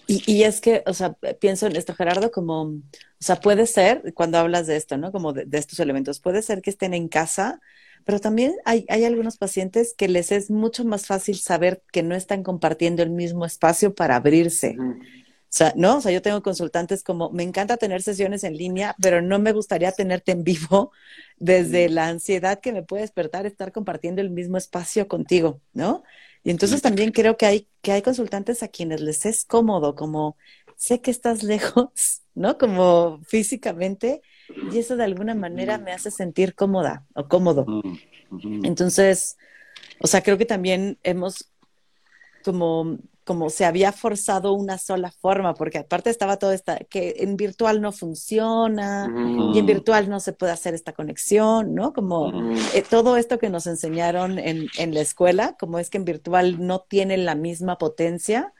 Y, 0.08 0.22
y, 0.26 0.44
es 0.44 0.60
que, 0.60 0.82
o 0.86 0.94
sea, 0.94 1.14
pienso 1.40 1.66
en 1.66 1.74
esto, 1.74 1.94
Gerardo, 1.94 2.30
como, 2.30 2.62
o 2.62 2.80
sea, 3.18 3.36
puede 3.36 3.66
ser, 3.66 4.14
cuando 4.14 4.38
hablas 4.38 4.66
de 4.66 4.76
esto, 4.76 4.96
¿no? 4.96 5.10
Como 5.10 5.32
de, 5.32 5.46
estos 5.58 5.80
elementos, 5.80 6.20
puede 6.20 6.42
ser 6.42 6.62
que 6.62 6.70
estén 6.70 6.94
en 6.94 7.08
casa, 7.08 7.60
pero 8.06 8.20
también 8.20 8.54
hay, 8.64 8.86
hay, 8.88 9.04
algunos 9.04 9.36
pacientes 9.36 9.92
que 9.98 10.06
les 10.06 10.30
es 10.30 10.48
mucho 10.48 10.84
más 10.84 11.06
fácil 11.06 11.36
saber 11.36 11.82
que 11.90 12.04
no 12.04 12.14
están 12.14 12.44
compartiendo 12.44 13.02
el 13.02 13.10
mismo 13.10 13.44
espacio 13.44 13.96
para 13.96 14.14
abrirse. 14.14 14.76
O 14.78 15.48
sea, 15.48 15.72
¿no? 15.74 15.96
O 15.96 16.00
sea, 16.00 16.12
yo 16.12 16.22
tengo 16.22 16.40
consultantes 16.40 17.02
como, 17.02 17.30
me 17.30 17.42
encanta 17.42 17.78
tener 17.78 18.02
sesiones 18.02 18.44
en 18.44 18.56
línea, 18.56 18.94
pero 19.02 19.22
no 19.22 19.40
me 19.40 19.50
gustaría 19.50 19.90
tenerte 19.90 20.30
en 20.30 20.44
vivo 20.44 20.92
desde 21.36 21.88
la 21.88 22.06
ansiedad 22.06 22.60
que 22.60 22.72
me 22.72 22.84
puede 22.84 23.02
despertar 23.02 23.44
estar 23.44 23.72
compartiendo 23.72 24.22
el 24.22 24.30
mismo 24.30 24.56
espacio 24.56 25.08
contigo, 25.08 25.60
¿no? 25.72 26.04
Y 26.44 26.50
entonces 26.50 26.82
también 26.82 27.10
creo 27.10 27.36
que 27.36 27.46
hay, 27.46 27.68
que 27.82 27.90
hay 27.90 28.02
consultantes 28.02 28.62
a 28.62 28.68
quienes 28.68 29.00
les 29.00 29.26
es 29.26 29.44
cómodo, 29.44 29.96
como 29.96 30.36
sé 30.76 31.00
que 31.00 31.10
estás 31.10 31.42
lejos, 31.42 32.22
¿no? 32.36 32.56
Como 32.56 33.20
físicamente, 33.24 34.22
y 34.72 34.78
eso 34.78 34.96
de 34.96 35.04
alguna 35.04 35.34
manera 35.34 35.78
me 35.78 35.92
hace 35.92 36.10
sentir 36.10 36.54
cómoda 36.54 37.06
o 37.14 37.28
cómodo. 37.28 37.66
Entonces, 38.62 39.36
o 40.00 40.06
sea, 40.06 40.22
creo 40.22 40.38
que 40.38 40.46
también 40.46 40.98
hemos 41.02 41.50
como 42.44 42.98
como 43.26 43.50
se 43.50 43.64
había 43.64 43.90
forzado 43.90 44.52
una 44.52 44.78
sola 44.78 45.10
forma, 45.10 45.54
porque 45.54 45.78
aparte 45.78 46.10
estaba 46.10 46.36
todo 46.36 46.52
esta, 46.52 46.78
que 46.78 47.16
en 47.18 47.36
virtual 47.36 47.80
no 47.80 47.90
funciona 47.90 49.12
y 49.52 49.58
en 49.58 49.66
virtual 49.66 50.08
no 50.08 50.20
se 50.20 50.32
puede 50.32 50.52
hacer 50.52 50.74
esta 50.74 50.92
conexión, 50.92 51.74
¿no? 51.74 51.92
Como 51.92 52.32
eh, 52.72 52.84
todo 52.88 53.16
esto 53.16 53.40
que 53.40 53.50
nos 53.50 53.66
enseñaron 53.66 54.38
en, 54.38 54.68
en, 54.78 54.94
la 54.94 55.00
escuela, 55.00 55.56
como 55.58 55.80
es 55.80 55.90
que 55.90 55.98
en 55.98 56.04
virtual 56.04 56.64
no 56.64 56.86
tiene 56.88 57.16
la 57.16 57.34
misma 57.34 57.78
potencia 57.78 58.54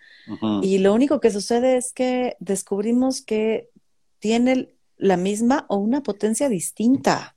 y 0.63 0.79
lo 0.79 0.93
único 0.93 1.21
que 1.21 1.31
sucede 1.31 1.77
es 1.77 1.93
que 1.93 2.37
descubrimos 2.41 3.23
que 3.23 3.71
tiene 4.19 4.75
la 4.97 5.17
misma 5.17 5.67
o 5.69 5.77
una 5.77 6.03
potencia 6.03 6.49
distinta. 6.49 7.37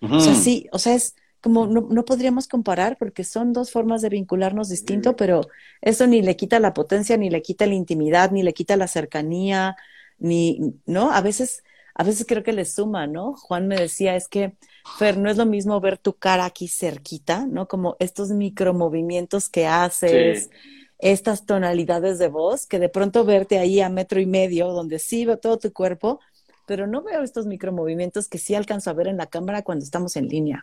O 0.00 0.18
sea, 0.18 0.34
sí, 0.34 0.66
o 0.72 0.80
sea, 0.80 0.94
es 0.94 1.14
como 1.40 1.66
no, 1.66 1.88
no, 1.90 2.04
podríamos 2.04 2.48
comparar 2.48 2.96
porque 2.98 3.22
son 3.22 3.52
dos 3.52 3.70
formas 3.70 4.02
de 4.02 4.08
vincularnos 4.08 4.68
distinto, 4.68 5.14
pero 5.14 5.42
eso 5.80 6.06
ni 6.06 6.22
le 6.22 6.36
quita 6.36 6.58
la 6.58 6.74
potencia, 6.74 7.16
ni 7.16 7.30
le 7.30 7.42
quita 7.42 7.66
la 7.66 7.74
intimidad, 7.74 8.30
ni 8.30 8.42
le 8.42 8.52
quita 8.52 8.76
la 8.76 8.88
cercanía, 8.88 9.76
ni, 10.18 10.74
¿no? 10.86 11.12
A 11.12 11.20
veces, 11.20 11.64
a 11.94 12.04
veces 12.04 12.26
creo 12.28 12.44
que 12.44 12.52
le 12.52 12.64
suma, 12.64 13.06
¿no? 13.08 13.34
Juan 13.34 13.66
me 13.66 13.76
decía, 13.76 14.14
es 14.14 14.28
que, 14.28 14.56
Fer, 14.98 15.18
no 15.18 15.28
es 15.30 15.36
lo 15.36 15.46
mismo 15.46 15.80
ver 15.80 15.98
tu 15.98 16.14
cara 16.14 16.44
aquí 16.44 16.68
cerquita, 16.68 17.46
¿no? 17.46 17.66
Como 17.66 17.96
estos 17.98 18.30
micromovimientos 18.30 19.48
que 19.48 19.66
haces. 19.66 20.50
estas 20.98 21.46
tonalidades 21.46 22.20
de 22.20 22.28
voz, 22.28 22.68
que 22.68 22.78
de 22.78 22.88
pronto 22.88 23.24
verte 23.24 23.58
ahí 23.58 23.80
a 23.80 23.88
metro 23.88 24.20
y 24.20 24.26
medio, 24.26 24.68
donde 24.68 25.00
sí 25.00 25.26
veo 25.26 25.36
todo 25.36 25.58
tu 25.58 25.72
cuerpo, 25.72 26.20
pero 26.66 26.86
no 26.86 27.02
veo 27.02 27.22
estos 27.22 27.46
micromovimientos 27.46 28.28
que 28.28 28.38
sí 28.38 28.54
alcanzo 28.54 28.90
a 28.90 28.94
ver 28.94 29.08
en 29.08 29.16
la 29.16 29.26
cámara 29.26 29.62
cuando 29.62 29.84
estamos 29.84 30.16
en 30.16 30.28
línea. 30.28 30.62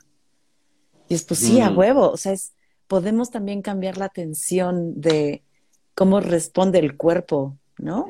Y 1.07 1.15
es 1.15 1.23
pues 1.23 1.39
sí, 1.39 1.59
a 1.59 1.71
huevo, 1.71 2.11
o 2.11 2.17
sea, 2.17 2.33
es, 2.33 2.53
podemos 2.87 3.31
también 3.31 3.61
cambiar 3.61 3.97
la 3.97 4.05
atención 4.05 4.99
de 5.01 5.43
cómo 5.95 6.19
responde 6.19 6.79
el 6.79 6.97
cuerpo, 6.97 7.57
¿no? 7.77 8.05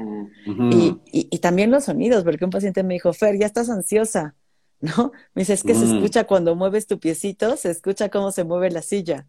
y, 0.45 0.99
y, 1.11 1.39
también 1.39 1.71
los 1.71 1.85
sonidos, 1.85 2.23
porque 2.23 2.45
un 2.45 2.51
paciente 2.51 2.83
me 2.83 2.95
dijo, 2.95 3.13
Fer, 3.13 3.37
ya 3.37 3.45
estás 3.45 3.69
ansiosa, 3.69 4.35
¿no? 4.81 5.11
Me 5.33 5.41
dice, 5.41 5.53
es 5.53 5.63
que 5.63 5.75
se 5.75 5.85
escucha 5.85 6.25
cuando 6.25 6.55
mueves 6.55 6.87
tu 6.87 6.99
piecito, 6.99 7.55
se 7.55 7.71
escucha 7.71 8.09
cómo 8.09 8.31
se 8.31 8.43
mueve 8.43 8.71
la 8.71 8.81
silla. 8.81 9.27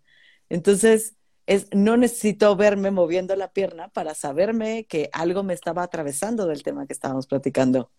Entonces, 0.49 1.17
es 1.47 1.67
no 1.73 1.97
necesito 1.97 2.55
verme 2.57 2.91
moviendo 2.91 3.35
la 3.35 3.53
pierna 3.53 3.89
para 3.89 4.15
saberme 4.15 4.85
que 4.85 5.11
algo 5.13 5.43
me 5.43 5.55
estaba 5.55 5.83
atravesando 5.83 6.47
del 6.47 6.63
tema 6.63 6.87
que 6.87 6.93
estábamos 6.93 7.27
platicando. 7.27 7.91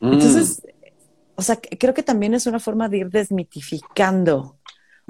Mm. 0.00 0.12
Entonces, 0.12 0.62
o 1.34 1.42
sea, 1.42 1.56
creo 1.60 1.94
que 1.94 2.02
también 2.02 2.34
es 2.34 2.46
una 2.46 2.60
forma 2.60 2.88
de 2.88 2.98
ir 2.98 3.10
desmitificando. 3.10 4.58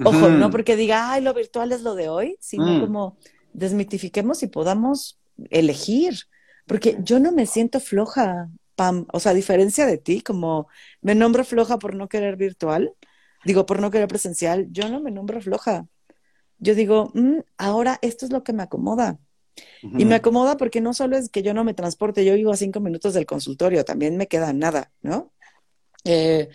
Ojo, 0.03 0.29
no 0.29 0.51
porque 0.51 0.75
diga, 0.75 1.11
ay, 1.11 1.23
lo 1.23 1.33
virtual 1.33 1.71
es 1.71 1.81
lo 1.81 1.95
de 1.95 2.07
hoy, 2.09 2.37
sino 2.39 2.67
mm. 2.67 2.81
como 2.81 3.17
desmitifiquemos 3.53 4.43
y 4.43 4.47
podamos 4.47 5.19
elegir. 5.49 6.15
Porque 6.67 6.97
yo 7.01 7.19
no 7.19 7.31
me 7.31 7.45
siento 7.45 7.79
floja, 7.79 8.49
Pam. 8.75 9.07
O 9.11 9.19
sea, 9.19 9.31
a 9.31 9.35
diferencia 9.35 9.85
de 9.85 9.97
ti, 9.97 10.21
como 10.21 10.67
me 11.01 11.15
nombro 11.15 11.43
floja 11.43 11.79
por 11.79 11.95
no 11.95 12.09
querer 12.09 12.35
virtual, 12.35 12.93
digo, 13.45 13.65
por 13.65 13.81
no 13.81 13.89
querer 13.89 14.07
presencial, 14.07 14.67
yo 14.71 14.89
no 14.89 14.99
me 14.99 15.11
nombro 15.11 15.41
floja. 15.41 15.87
Yo 16.59 16.75
digo, 16.75 17.11
mm, 17.13 17.39
ahora 17.57 17.97
esto 18.01 18.25
es 18.25 18.31
lo 18.31 18.43
que 18.43 18.53
me 18.53 18.63
acomoda. 18.63 19.19
Y 19.81 20.05
me 20.05 20.15
acomoda 20.15 20.57
porque 20.57 20.81
no 20.81 20.93
solo 20.93 21.17
es 21.17 21.29
que 21.29 21.43
yo 21.43 21.53
no 21.53 21.63
me 21.63 21.73
transporte, 21.73 22.25
yo 22.25 22.35
vivo 22.35 22.51
a 22.51 22.57
cinco 22.57 22.79
minutos 22.79 23.13
del 23.13 23.25
consultorio, 23.25 23.85
también 23.85 24.17
me 24.17 24.27
queda 24.27 24.53
nada, 24.53 24.91
¿no? 25.01 25.31
Eh, 26.03 26.49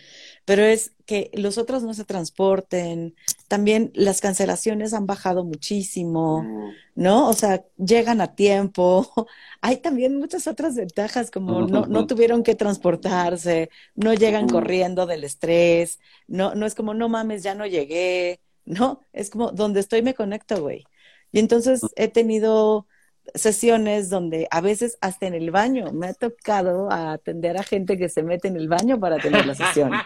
pero 0.44 0.64
es 0.64 0.92
que 1.06 1.30
los 1.34 1.58
otros 1.58 1.82
no 1.82 1.94
se 1.94 2.04
transporten. 2.04 3.14
También 3.48 3.92
las 3.94 4.20
cancelaciones 4.20 4.92
han 4.92 5.06
bajado 5.06 5.44
muchísimo, 5.44 6.42
mm. 6.42 6.70
¿no? 6.96 7.28
O 7.28 7.32
sea, 7.32 7.64
llegan 7.76 8.20
a 8.20 8.34
tiempo. 8.34 9.08
Hay 9.60 9.76
también 9.76 10.18
muchas 10.18 10.46
otras 10.46 10.74
ventajas, 10.74 11.30
como 11.30 11.66
no, 11.66 11.86
no 11.86 12.06
tuvieron 12.06 12.42
que 12.42 12.54
transportarse, 12.54 13.70
no 13.94 14.14
llegan 14.14 14.48
corriendo 14.48 15.06
del 15.06 15.24
estrés, 15.24 16.00
no, 16.26 16.54
no 16.54 16.66
es 16.66 16.74
como, 16.74 16.94
no 16.94 17.08
mames, 17.08 17.42
ya 17.42 17.54
no 17.54 17.66
llegué, 17.66 18.40
¿no? 18.64 19.00
Es 19.12 19.30
como, 19.30 19.52
donde 19.52 19.80
estoy 19.80 20.02
me 20.02 20.14
conecto, 20.14 20.60
güey. 20.60 20.84
Y 21.30 21.38
entonces 21.38 21.82
he 21.96 22.08
tenido 22.08 22.86
sesiones 23.34 24.10
donde 24.10 24.48
a 24.50 24.60
veces 24.60 24.98
hasta 25.00 25.26
en 25.26 25.34
el 25.34 25.50
baño 25.50 25.92
me 25.92 26.08
ha 26.08 26.14
tocado 26.14 26.90
atender 26.90 27.56
a 27.56 27.62
gente 27.62 27.96
que 27.96 28.08
se 28.08 28.22
mete 28.22 28.48
en 28.48 28.56
el 28.56 28.68
baño 28.68 28.98
para 28.98 29.18
tener 29.18 29.46
la 29.46 29.54
sesión. 29.54 29.92
ah, 29.94 30.04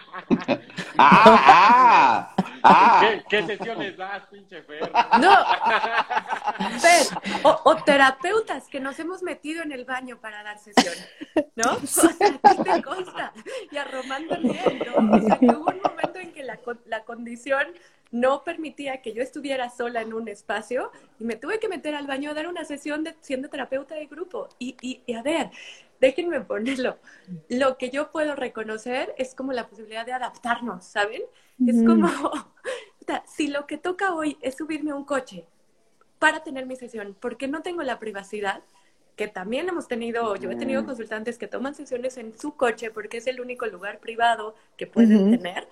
ah, 0.97 2.35
ah. 2.63 3.03
¿Qué, 3.29 3.45
sesiones 3.45 3.97
das, 3.97 4.23
pinche 4.31 4.61
Fer? 4.63 4.91
No, 5.19 5.35
Fer, 6.79 7.07
o, 7.43 7.75
terapeutas 7.77 8.67
que 8.67 8.79
nos 8.79 8.99
hemos 8.99 9.23
metido 9.23 9.63
en 9.63 9.71
el 9.71 9.85
baño 9.85 10.19
para 10.19 10.43
dar 10.43 10.59
sesión, 10.59 10.95
¿no? 11.55 11.77
O 11.83 11.87
sea, 11.87 12.15
¿qué 12.19 12.63
te 12.63 12.81
consta? 12.83 13.33
Y 13.71 13.77
a 13.77 13.83
Román 13.85 14.27
también, 14.27 14.79
¿no? 14.85 15.17
O 15.17 15.21
sea, 15.21 15.37
que 15.39 15.45
hubo 15.45 15.71
un 15.71 15.81
momento 15.81 16.19
en 16.19 16.33
que 16.33 16.43
la, 16.43 16.59
la 16.85 17.03
condición 17.03 17.67
no 18.11 18.43
permitía 18.43 19.01
que 19.01 19.13
yo 19.13 19.21
estuviera 19.21 19.69
sola 19.69 20.01
en 20.01 20.13
un 20.13 20.27
espacio 20.27 20.91
y 21.19 21.25
me 21.25 21.35
tuve 21.35 21.59
que 21.59 21.67
meter 21.67 21.95
al 21.95 22.07
baño 22.07 22.31
a 22.31 22.33
dar 22.33 22.47
una 22.47 22.65
sesión 22.65 23.03
de, 23.03 23.15
siendo 23.21 23.49
terapeuta 23.49 23.95
de 23.95 24.05
grupo. 24.05 24.49
Y, 24.59 24.75
y, 24.81 25.13
a 25.13 25.21
ver, 25.21 25.51
déjenme 25.99 26.41
ponerlo. 26.41 26.97
Lo 27.49 27.77
que 27.77 27.89
yo 27.89 28.11
puedo 28.11 28.35
reconocer 28.35 29.13
es 29.17 29.35
como 29.35 29.53
la 29.53 29.67
posibilidad 29.67 30.05
de 30.05 30.13
adaptarnos, 30.13 30.85
¿saben? 30.85 31.21
Es 31.65 31.83
como, 31.83 32.07
si 33.25 33.47
lo 33.47 33.65
que 33.65 33.77
toca 33.77 34.13
hoy 34.13 34.37
es 34.41 34.55
subirme 34.55 34.91
a 34.91 34.95
un 34.95 35.05
coche 35.05 35.45
para 36.19 36.43
tener 36.43 36.65
mi 36.65 36.75
sesión, 36.75 37.15
porque 37.19 37.47
no 37.47 37.61
tengo 37.61 37.83
la 37.83 37.99
privacidad, 37.99 38.63
que 39.15 39.27
también 39.27 39.67
hemos 39.67 39.87
tenido, 39.87 40.35
yo 40.35 40.51
he 40.51 40.55
tenido 40.55 40.85
consultantes 40.85 41.39
que 41.39 41.47
toman 41.47 41.73
sesiones 41.73 42.17
en 42.17 42.37
su 42.37 42.55
coche 42.55 42.91
porque 42.91 43.17
es 43.17 43.25
el 43.25 43.41
único 43.41 43.65
lugar 43.65 43.99
privado 43.99 44.55
que 44.77 44.85
pueden 44.85 45.31
tener. 45.31 45.67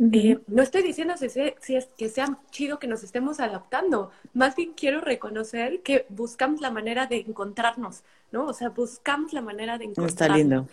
Eh, 0.00 0.40
no 0.48 0.62
estoy 0.62 0.82
diciendo 0.82 1.14
si, 1.16 1.28
si 1.28 1.76
es, 1.76 1.86
que 1.96 2.08
sea 2.08 2.38
chido 2.50 2.78
que 2.78 2.88
nos 2.88 3.04
estemos 3.04 3.38
adaptando, 3.38 4.10
más 4.32 4.56
bien 4.56 4.72
quiero 4.72 5.00
reconocer 5.00 5.82
que 5.82 6.06
buscamos 6.08 6.60
la 6.60 6.70
manera 6.70 7.06
de 7.06 7.18
encontrarnos, 7.18 8.02
¿no? 8.32 8.46
O 8.46 8.52
sea, 8.52 8.70
buscamos 8.70 9.32
la 9.32 9.40
manera 9.40 9.78
de 9.78 9.84
encontrarnos. 9.84 10.12
Está 10.12 10.36
lindo. 10.36 10.68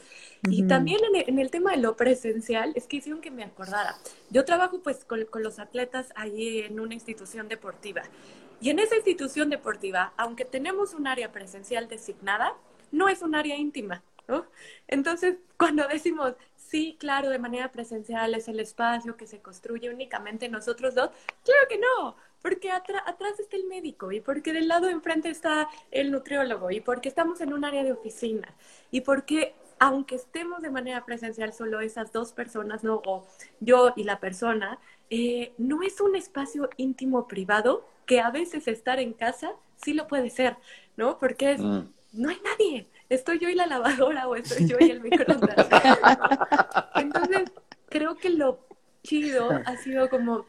Y 0.49 0.63
también 0.63 0.99
en 1.13 1.38
el, 1.38 1.51
tema 1.51 1.72
de 1.72 1.78
lo 1.78 1.95
presencial, 1.95 2.72
es 2.76 2.88
que 2.88 2.97
hicieron 2.97 3.22
que 3.22 3.30
me 3.30 3.43
acordara. 3.43 3.95
Yo 4.32 4.43
trabajo 4.43 4.80
pues 4.82 5.05
con, 5.05 5.24
con 5.26 5.43
los 5.43 5.59
atletas 5.59 6.11
allí 6.15 6.61
en 6.61 6.80
una 6.80 6.95
institución 6.95 7.47
deportiva. 7.47 8.01
Y 8.59 8.72
en 8.72 8.80
esa 8.80 8.95
institución 8.95 9.51
deportiva, 9.51 10.13
aunque 10.17 10.45
tenemos 10.45 10.95
un 10.95 11.05
área 11.05 11.32
presencial 11.32 11.88
designada, 11.88 12.55
no 12.91 13.07
es 13.07 13.22
un 13.22 13.36
área 13.36 13.55
íntima. 13.55 14.03
¿no? 14.28 14.45
Entonces, 14.88 15.38
cuando 15.57 15.88
decimos, 15.88 16.34
sí, 16.72 16.95
claro, 16.97 17.30
de 17.30 17.38
manera 17.38 17.69
presencial 17.72 18.34
es 18.34 18.47
el 18.47 18.59
espacio 18.61 19.17
que 19.17 19.28
se 19.28 19.41
construye 19.41 19.89
únicamente 19.89 20.47
nosotros 20.47 20.95
dos. 20.95 21.09
Claro 21.43 21.67
que 21.69 21.78
no, 21.78 22.15
porque 22.41 22.72
atrás 22.72 23.39
está 23.39 23.57
el 23.57 23.65
médico 23.65 24.11
y 24.13 24.22
porque 24.22 24.53
del 24.53 24.69
lado 24.69 24.88
de 24.88 24.93
enfrente 24.93 25.30
está 25.30 25.67
el 25.91 26.11
nutriólogo 26.11 26.72
y 26.72 26.80
porque 26.80 27.09
estamos 27.09 27.41
en 27.41 27.53
un 27.53 27.65
área 27.65 27.84
de 27.84 27.91
oficina 27.91 28.55
y 28.89 29.01
porque 29.01 29.53
aunque 29.80 30.15
estemos 30.15 30.61
de 30.61 30.69
manera 30.69 31.03
presencial 31.05 31.51
solo 31.53 31.82
esas 31.82 32.13
dos 32.13 32.32
personas, 32.32 32.84
¿no? 32.84 33.01
O 33.05 33.28
yo 33.59 33.93
y 33.95 34.03
la 34.03 34.19
persona, 34.19 34.80
eh, 35.09 35.53
no 35.57 35.84
es 35.84 35.99
un 35.99 36.15
espacio 36.15 36.69
íntimo 36.78 37.28
privado 37.28 37.86
que 38.05 38.22
a 38.22 38.30
veces 38.30 38.67
estar 38.67 38.99
en 38.99 39.13
casa 39.13 39.53
sí 39.84 39.93
lo 39.93 40.07
puede 40.07 40.30
ser, 40.30 40.55
¿no? 40.95 41.17
Porque 41.17 41.53
es, 41.53 41.61
mm. 41.61 41.82
no 42.13 42.30
hay 42.30 42.39
nadie, 42.43 42.88
estoy 43.16 43.39
yo 43.39 43.49
y 43.49 43.55
la 43.55 43.68
lavadora 43.68 44.28
o 44.28 44.36
estoy 44.36 44.68
yo 44.68 44.78
y 44.80 44.89
el 44.89 45.01
microondas. 45.01 45.68
Entonces, 46.95 47.51
creo 47.89 48.16
que 48.16 48.30
lo 48.30 48.59
chido 49.03 49.49
ha 49.51 49.76
sido 49.78 50.09
como, 50.09 50.45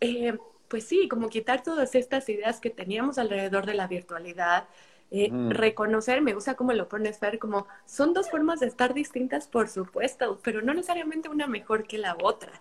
eh, 0.00 0.38
pues 0.68 0.84
sí, 0.84 1.08
como 1.08 1.28
quitar 1.28 1.62
todas 1.62 1.94
estas 1.94 2.28
ideas 2.28 2.60
que 2.60 2.70
teníamos 2.70 3.18
alrededor 3.18 3.66
de 3.66 3.74
la 3.74 3.88
virtualidad, 3.88 4.68
eh, 5.10 5.30
reconocer, 5.50 6.22
me 6.22 6.34
gusta 6.34 6.54
cómo 6.54 6.72
lo 6.72 6.88
pones, 6.88 7.18
Fer, 7.18 7.38
como 7.38 7.66
son 7.84 8.14
dos 8.14 8.30
formas 8.30 8.60
de 8.60 8.66
estar 8.66 8.94
distintas, 8.94 9.46
por 9.46 9.68
supuesto, 9.68 10.40
pero 10.42 10.62
no 10.62 10.72
necesariamente 10.72 11.28
una 11.28 11.46
mejor 11.46 11.86
que 11.86 11.98
la 11.98 12.16
otra, 12.20 12.52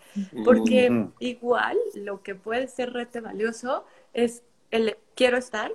porque 0.44 1.08
igual 1.20 1.78
lo 1.96 2.22
que 2.22 2.36
puede 2.36 2.68
ser 2.68 2.94
rete 2.94 3.22
valioso 3.22 3.86
es 4.14 4.44
el 4.72 4.98
quiero 5.16 5.38
estar, 5.38 5.72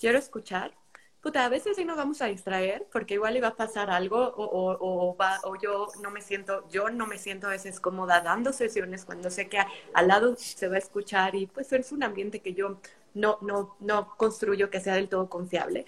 quiero 0.00 0.18
escuchar, 0.18 0.72
puta, 1.20 1.44
a 1.44 1.48
veces 1.48 1.76
sí 1.76 1.84
nos 1.84 1.96
vamos 1.96 2.22
a 2.22 2.26
distraer 2.26 2.86
porque 2.90 3.14
igual 3.14 3.36
iba 3.36 3.48
a 3.48 3.56
pasar 3.56 3.90
algo 3.90 4.18
o, 4.18 4.76
o, 4.80 5.16
va, 5.16 5.38
o 5.44 5.56
yo 5.56 5.88
no 6.02 6.10
me 6.10 6.22
siento, 6.22 6.66
yo 6.70 6.90
no 6.90 7.06
me 7.06 7.18
siento 7.18 7.46
a 7.46 7.50
veces 7.50 7.80
cómoda 7.80 8.20
dando 8.20 8.52
sesiones 8.52 9.04
cuando 9.04 9.30
sé 9.30 9.48
que 9.48 9.58
al 9.92 10.08
lado 10.08 10.34
se 10.36 10.68
va 10.68 10.76
a 10.76 10.78
escuchar 10.78 11.34
y 11.34 11.46
pues 11.46 11.72
es 11.72 11.92
un 11.92 12.02
ambiente 12.02 12.40
que 12.40 12.54
yo 12.54 12.78
no, 13.14 13.38
no, 13.42 13.76
no 13.80 14.16
construyo 14.16 14.70
que 14.70 14.80
sea 14.80 14.94
del 14.94 15.08
todo 15.08 15.28
confiable. 15.28 15.84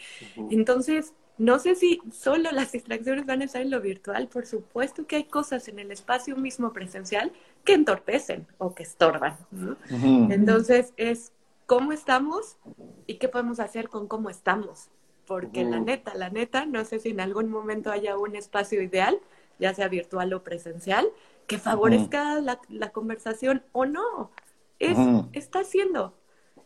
Entonces, 0.50 1.14
no 1.38 1.58
sé 1.58 1.76
si 1.76 2.00
solo 2.12 2.50
las 2.52 2.72
distracciones 2.72 3.24
van 3.24 3.40
a 3.40 3.44
estar 3.44 3.62
en 3.62 3.70
lo 3.70 3.80
virtual, 3.80 4.28
por 4.28 4.46
supuesto 4.46 5.06
que 5.06 5.16
hay 5.16 5.24
cosas 5.24 5.66
en 5.68 5.78
el 5.78 5.90
espacio 5.90 6.36
mismo 6.36 6.72
presencial 6.72 7.32
que 7.64 7.72
entorpecen 7.72 8.46
o 8.58 8.74
que 8.74 8.82
estorban. 8.82 9.38
Entonces, 10.30 10.92
es 10.96 11.32
cómo 11.66 11.92
estamos 11.92 12.58
y 13.06 13.14
qué 13.14 13.28
podemos 13.28 13.60
hacer 13.60 13.88
con 13.88 14.08
cómo 14.08 14.28
estamos 14.28 14.90
porque 15.32 15.64
la 15.64 15.80
neta, 15.80 16.12
la 16.14 16.28
neta, 16.28 16.66
no 16.66 16.84
sé 16.84 16.98
si 16.98 17.08
en 17.08 17.18
algún 17.18 17.48
momento 17.48 17.90
haya 17.90 18.18
un 18.18 18.36
espacio 18.36 18.82
ideal, 18.82 19.18
ya 19.58 19.72
sea 19.72 19.88
virtual 19.88 20.30
o 20.34 20.42
presencial, 20.44 21.08
que 21.46 21.56
favorezca 21.56 22.38
la, 22.42 22.90
conversación 22.90 23.62
o 23.72 23.86
no. 23.86 24.30
Es, 24.78 24.98
Está 25.32 25.60
haciendo, 25.60 26.12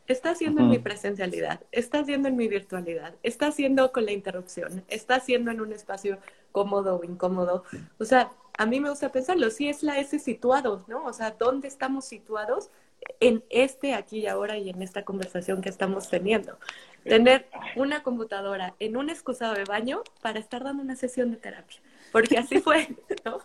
está 0.08 0.30
haciendo 0.30 0.62
en 0.62 0.70
mi 0.70 0.80
presencialidad, 0.80 1.60
está 1.70 2.00
haciendo 2.00 2.26
en 2.26 2.34
mi 2.34 2.48
virtualidad, 2.48 3.14
está 3.22 3.46
haciendo 3.46 3.92
con 3.92 4.04
la 4.04 4.10
interrupción, 4.10 4.82
está 4.88 5.14
haciendo 5.14 5.52
en 5.52 5.60
un 5.60 5.72
espacio 5.72 6.18
cómodo 6.50 6.96
o 6.96 7.04
incómodo. 7.04 7.62
O 8.00 8.04
sea, 8.04 8.32
a 8.58 8.66
mí 8.66 8.80
me 8.80 8.90
gusta 8.90 9.12
pensarlo, 9.12 9.48
si 9.50 9.68
es 9.68 9.84
la 9.84 10.00
S 10.00 10.18
situados, 10.18 10.88
¿no? 10.88 11.04
O 11.04 11.12
sea, 11.12 11.36
¿dónde 11.38 11.68
estamos 11.68 12.04
situados 12.04 12.70
en 13.20 13.44
este 13.48 13.94
aquí 13.94 14.22
y 14.22 14.26
ahora 14.26 14.58
y 14.58 14.70
en 14.70 14.82
esta 14.82 15.04
conversación 15.04 15.60
que 15.60 15.68
estamos 15.68 16.08
teniendo? 16.08 16.58
Tener 17.06 17.48
una 17.76 18.02
computadora 18.02 18.74
en 18.78 18.96
un 18.96 19.10
excusado 19.10 19.54
de 19.54 19.64
baño 19.64 20.02
para 20.22 20.38
estar 20.38 20.64
dando 20.64 20.82
una 20.82 20.96
sesión 20.96 21.30
de 21.30 21.36
terapia. 21.36 21.80
Porque 22.12 22.38
así 22.38 22.60
fue, 22.60 22.88
¿no? 23.24 23.38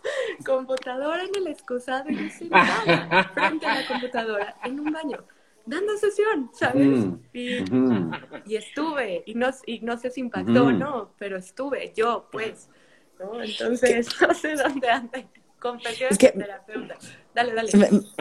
Computadora 0.44 1.22
en 1.24 1.34
el 1.36 1.46
excusado 1.48 2.08
y 2.08 2.48
nada 2.48 3.30
frente 3.34 3.66
a 3.66 3.74
la 3.80 3.86
computadora 3.86 4.56
en 4.64 4.80
un 4.80 4.92
baño, 4.92 5.24
dando 5.66 5.96
sesión, 5.96 6.50
¿sabes? 6.52 6.86
Mm, 6.86 7.14
y, 7.32 8.56
estuve, 8.56 9.22
y 9.26 9.34
no, 9.34 9.50
y 9.66 9.80
no 9.80 9.96
sé 9.96 10.10
si 10.10 10.20
impactó 10.20 10.66
o 10.66 10.72
no, 10.72 11.12
pero 11.18 11.36
estuve 11.36 11.92
yo, 11.94 12.28
pues, 12.30 12.68
¿no? 13.18 13.42
Entonces, 13.42 14.08
no 14.20 14.34
sé 14.34 14.56
dónde 14.56 14.88
anda. 14.88 15.24
Confesiones 15.62 16.18
es 16.20 16.32
terapeuta. 16.32 16.98
Dale, 17.32 17.54
dale. 17.54 17.70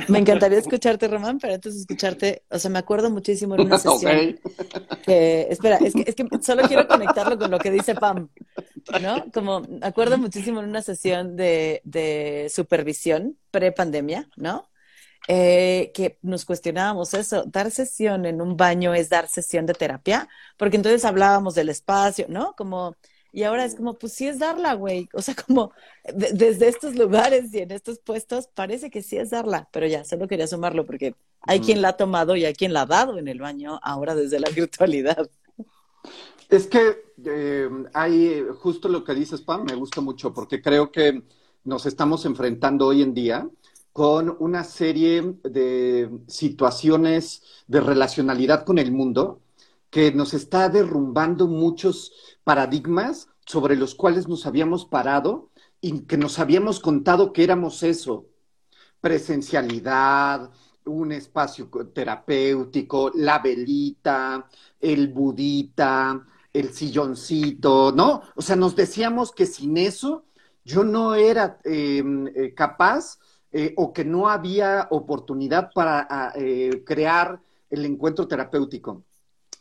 Me, 0.07 0.19
encantaría 0.19 0.59
escucharte, 0.59 1.07
Román, 1.07 1.39
pero 1.39 1.55
antes 1.55 1.73
de 1.73 1.81
escucharte, 1.81 2.43
o 2.49 2.59
sea, 2.59 2.69
me 2.69 2.77
acuerdo 2.77 3.09
muchísimo 3.09 3.55
en 3.55 3.61
una 3.61 3.77
sesión 3.79 4.39
que, 5.03 5.47
espera, 5.49 5.77
es 5.77 5.93
que, 5.93 6.03
es 6.05 6.13
que 6.13 6.27
solo 6.41 6.61
quiero 6.67 6.87
conectarlo 6.87 7.39
con 7.39 7.49
lo 7.49 7.57
que 7.57 7.71
dice 7.71 7.95
Pam, 7.95 8.29
¿no? 9.01 9.25
Como 9.33 9.61
me 9.61 9.87
acuerdo 9.87 10.19
muchísimo 10.19 10.59
en 10.59 10.69
una 10.69 10.83
sesión 10.83 11.35
de, 11.35 11.81
de 11.83 12.47
supervisión 12.53 13.37
pre-pandemia, 13.49 14.29
¿no? 14.35 14.69
eh, 15.27 15.91
que 15.93 16.17
nos 16.21 16.45
cuestionábamos 16.45 17.13
eso, 17.13 17.43
dar 17.45 17.71
sesión 17.71 18.25
en 18.25 18.41
un 18.41 18.57
baño 18.57 18.93
es 18.93 19.09
dar 19.09 19.27
sesión 19.27 19.65
de 19.65 19.73
terapia, 19.73 20.27
porque 20.57 20.77
entonces 20.77 21.05
hablábamos 21.05 21.55
del 21.55 21.69
espacio, 21.69 22.25
¿no? 22.29 22.53
Como, 22.55 22.95
y 23.33 23.43
ahora 23.43 23.63
es 23.63 23.75
como, 23.75 23.97
pues 23.97 24.13
sí 24.13 24.27
es 24.27 24.39
darla, 24.39 24.73
güey. 24.73 25.07
O 25.13 25.21
sea, 25.21 25.35
como 25.35 25.71
desde 26.13 26.67
estos 26.67 26.95
lugares 26.95 27.53
y 27.53 27.59
en 27.59 27.71
estos 27.71 27.99
puestos 27.99 28.47
parece 28.47 28.89
que 28.89 29.01
sí 29.01 29.17
es 29.17 29.29
darla, 29.29 29.69
pero 29.71 29.87
ya, 29.87 30.03
solo 30.03 30.27
quería 30.27 30.47
sumarlo 30.47 30.85
porque 30.85 31.15
hay 31.41 31.61
quien 31.61 31.81
la 31.81 31.89
ha 31.89 31.97
tomado 31.97 32.35
y 32.35 32.45
hay 32.45 32.53
quien 32.53 32.73
la 32.73 32.81
ha 32.81 32.85
dado 32.85 33.17
en 33.17 33.27
el 33.27 33.39
baño 33.39 33.79
ahora 33.83 34.15
desde 34.15 34.39
la 34.39 34.49
virtualidad. 34.55 35.29
Es 36.49 36.67
que 36.67 37.05
eh, 37.23 37.69
hay 37.93 38.45
justo 38.59 38.89
lo 38.89 39.03
que 39.03 39.13
dices, 39.13 39.41
Pam, 39.41 39.63
me 39.63 39.75
gusta 39.75 40.01
mucho 40.01 40.33
porque 40.33 40.61
creo 40.61 40.91
que 40.91 41.23
nos 41.63 41.85
estamos 41.85 42.25
enfrentando 42.25 42.87
hoy 42.87 43.01
en 43.01 43.13
día 43.13 43.47
con 43.93 44.35
una 44.39 44.63
serie 44.63 45.35
de 45.43 46.09
situaciones 46.27 47.43
de 47.67 47.81
relacionalidad 47.81 48.65
con 48.65 48.77
el 48.77 48.91
mundo 48.91 49.41
que 49.91 50.11
nos 50.13 50.33
está 50.33 50.69
derrumbando 50.69 51.47
muchos 51.47 52.13
paradigmas 52.43 53.27
sobre 53.45 53.75
los 53.75 53.93
cuales 53.93 54.27
nos 54.27 54.47
habíamos 54.47 54.85
parado 54.85 55.51
y 55.81 56.01
que 56.01 56.17
nos 56.17 56.39
habíamos 56.39 56.79
contado 56.79 57.33
que 57.33 57.43
éramos 57.43 57.83
eso, 57.83 58.25
presencialidad, 59.01 60.49
un 60.85 61.11
espacio 61.11 61.69
terapéutico, 61.93 63.11
la 63.15 63.39
velita, 63.39 64.47
el 64.79 65.09
budita, 65.09 66.25
el 66.53 66.73
silloncito, 66.73 67.91
¿no? 67.91 68.21
O 68.35 68.41
sea, 68.41 68.55
nos 68.55 68.75
decíamos 68.75 69.31
que 69.31 69.45
sin 69.45 69.77
eso 69.77 70.25
yo 70.63 70.83
no 70.83 71.15
era 71.15 71.59
em, 71.63 72.27
eh, 72.27 72.53
capaz 72.53 73.19
eh, 73.51 73.73
o 73.77 73.91
que 73.91 74.05
no 74.05 74.29
había 74.29 74.87
oportunidad 74.91 75.71
para 75.73 76.31
eh, 76.35 76.83
crear 76.85 77.41
el 77.69 77.85
encuentro 77.85 78.27
terapéutico. 78.27 79.03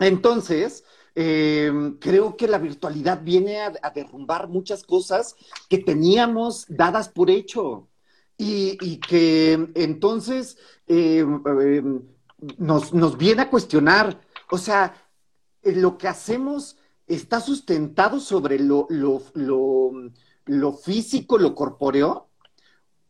Entonces, 0.00 0.84
em, 1.14 1.98
creo 1.98 2.36
que 2.36 2.48
la 2.48 2.58
virtualidad 2.58 3.22
viene 3.22 3.60
a, 3.60 3.90
derrumbar 3.94 4.48
muchas 4.48 4.82
cosas 4.82 5.36
que 5.68 5.78
teníamos 5.78 6.66
dadas 6.68 7.08
por 7.08 7.30
hecho. 7.30 7.88
Y, 8.36 8.96
que 9.00 9.68
entonces 9.74 10.56
em, 10.86 12.02
nos, 12.56 12.94
nos 12.94 13.18
viene 13.18 13.42
a 13.42 13.50
cuestionar, 13.50 14.18
o 14.50 14.56
sea, 14.56 14.94
lo 15.62 15.98
que 15.98 16.08
hacemos 16.08 16.78
está 17.06 17.40
sustentado 17.40 18.20
sobre 18.20 18.58
lo, 18.58 18.86
lo, 18.88 19.22
lo, 20.46 20.72
físico, 20.72 21.38
lo 21.38 21.54
corpóreo, 21.54 22.28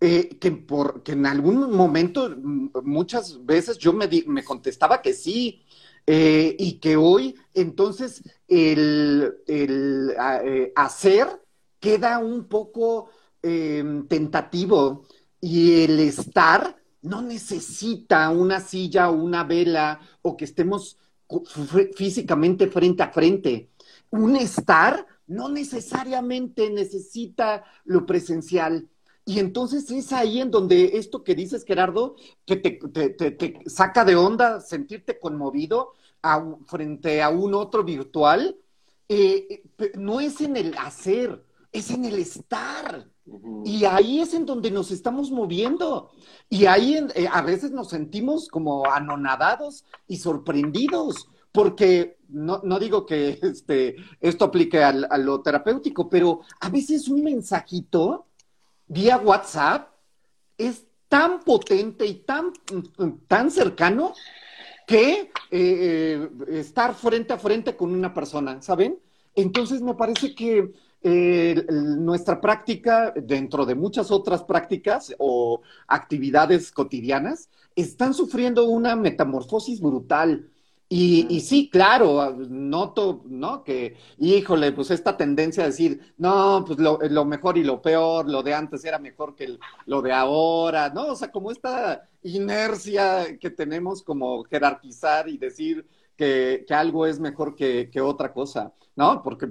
eh, 0.00 0.38
que, 0.40 0.50
por, 0.52 1.02
que 1.02 1.12
en 1.12 1.26
algún 1.26 1.70
momento, 1.76 2.34
muchas 2.82 3.44
veces 3.44 3.78
yo 3.78 3.92
me, 3.92 4.08
me 4.26 4.42
contestaba 4.42 5.02
que 5.02 5.12
sí, 5.12 5.64
eh, 6.06 6.56
y 6.58 6.78
que 6.80 6.96
hoy 6.96 7.36
entonces 7.54 8.22
el, 8.48 9.34
eh, 9.46 10.72
hacer 10.74 11.28
queda 11.78 12.18
un 12.18 12.44
poco 12.44 13.10
em, 13.42 14.06
tentativo 14.06 15.06
y 15.40 15.82
el 15.82 16.00
estar 16.00 16.76
no 17.02 17.22
necesita 17.22 18.28
una 18.30 18.60
silla 18.60 19.10
o 19.10 19.14
una 19.14 19.44
vela 19.44 20.00
o 20.22 20.36
que 20.36 20.44
estemos 20.44 20.98
físicamente 21.94 22.66
frente 22.66 23.02
a 23.02 23.10
frente 23.10 23.70
un 24.10 24.36
estar 24.36 25.06
no 25.26 25.48
necesariamente 25.48 26.70
necesita 26.70 27.64
lo 27.84 28.04
presencial. 28.04 28.88
Y 29.30 29.38
entonces 29.38 29.88
es 29.92 30.12
ahí 30.12 30.40
en 30.40 30.50
donde 30.50 30.98
esto 30.98 31.22
que 31.22 31.36
dices, 31.36 31.64
Gerardo, 31.64 32.16
que 32.44 32.56
te, 32.56 33.60
saca 33.66 34.04
de 34.04 34.16
onda 34.16 34.60
sentirte 34.60 35.20
conmovido 35.20 35.92
frente 36.66 37.22
a 37.22 37.28
un 37.28 37.54
otro 37.54 37.84
virtual, 37.84 38.56
eh, 39.08 39.62
no 39.94 40.20
es 40.20 40.40
en 40.40 40.56
el 40.56 40.76
hacer, 40.76 41.44
es 41.70 41.92
en 41.92 42.06
el 42.06 42.18
estar. 42.18 43.08
Y 43.64 43.84
ahí 43.84 44.18
es 44.18 44.34
en 44.34 44.46
donde 44.46 44.72
nos 44.72 44.90
estamos 44.90 45.30
moviendo. 45.30 46.10
Y 46.48 46.66
ahí 46.66 46.98
eh, 47.14 47.28
a 47.30 47.42
veces 47.42 47.70
nos 47.70 47.90
sentimos 47.90 48.48
como 48.48 48.84
anonadados 48.84 49.84
y 50.08 50.16
sorprendidos, 50.16 51.28
porque 51.52 52.18
no, 52.28 52.62
no 52.64 52.80
digo 52.80 53.06
que 53.06 53.38
este, 53.42 53.94
esto 54.18 54.46
aplique 54.46 54.82
al, 54.82 55.06
a 55.08 55.18
lo 55.18 55.40
terapéutico, 55.40 56.08
pero 56.08 56.40
a 56.58 56.68
veces 56.68 57.06
un 57.06 57.22
mensajito 57.22 58.26
vía 58.90 59.18
WhatsApp 59.18 59.88
es 60.58 60.84
tan 61.08 61.40
potente 61.40 62.04
y 62.06 62.14
tan, 62.14 62.52
tan 63.26 63.50
cercano 63.50 64.14
que 64.86 65.20
eh, 65.20 65.30
eh, 65.50 66.28
estar 66.48 66.94
frente 66.94 67.32
a 67.32 67.38
frente 67.38 67.76
con 67.76 67.94
una 67.94 68.12
persona, 68.12 68.60
¿saben? 68.60 68.98
Entonces 69.34 69.80
me 69.80 69.94
parece 69.94 70.34
que 70.34 70.72
eh, 71.02 71.64
nuestra 71.70 72.40
práctica, 72.40 73.14
dentro 73.16 73.64
de 73.64 73.76
muchas 73.76 74.10
otras 74.10 74.42
prácticas 74.42 75.14
o 75.18 75.62
actividades 75.86 76.72
cotidianas, 76.72 77.48
están 77.76 78.12
sufriendo 78.12 78.64
una 78.64 78.96
metamorfosis 78.96 79.80
brutal. 79.80 80.50
Y, 80.92 81.40
sí, 81.42 81.70
claro, 81.70 82.36
noto, 82.48 83.22
¿no? 83.26 83.62
Que, 83.62 83.96
híjole, 84.18 84.72
pues 84.72 84.90
esta 84.90 85.16
tendencia 85.16 85.62
a 85.62 85.66
decir, 85.66 86.14
no, 86.18 86.64
pues 86.66 86.80
lo, 86.80 87.24
mejor 87.24 87.56
y 87.58 87.62
lo 87.62 87.80
peor, 87.80 88.28
lo 88.28 88.42
de 88.42 88.54
antes 88.54 88.84
era 88.84 88.98
mejor 88.98 89.36
que 89.36 89.56
lo 89.86 90.02
de 90.02 90.10
ahora, 90.12 90.88
¿no? 90.90 91.12
O 91.12 91.14
sea, 91.14 91.30
como 91.30 91.52
esta 91.52 92.08
inercia 92.24 93.38
que 93.38 93.50
tenemos 93.50 94.02
como 94.02 94.42
jerarquizar 94.42 95.28
y 95.28 95.38
decir 95.38 95.86
que, 96.16 96.66
algo 96.70 97.06
es 97.06 97.20
mejor 97.20 97.54
que, 97.54 97.88
otra 98.02 98.32
cosa, 98.32 98.74
¿no? 98.96 99.22
Porque 99.22 99.48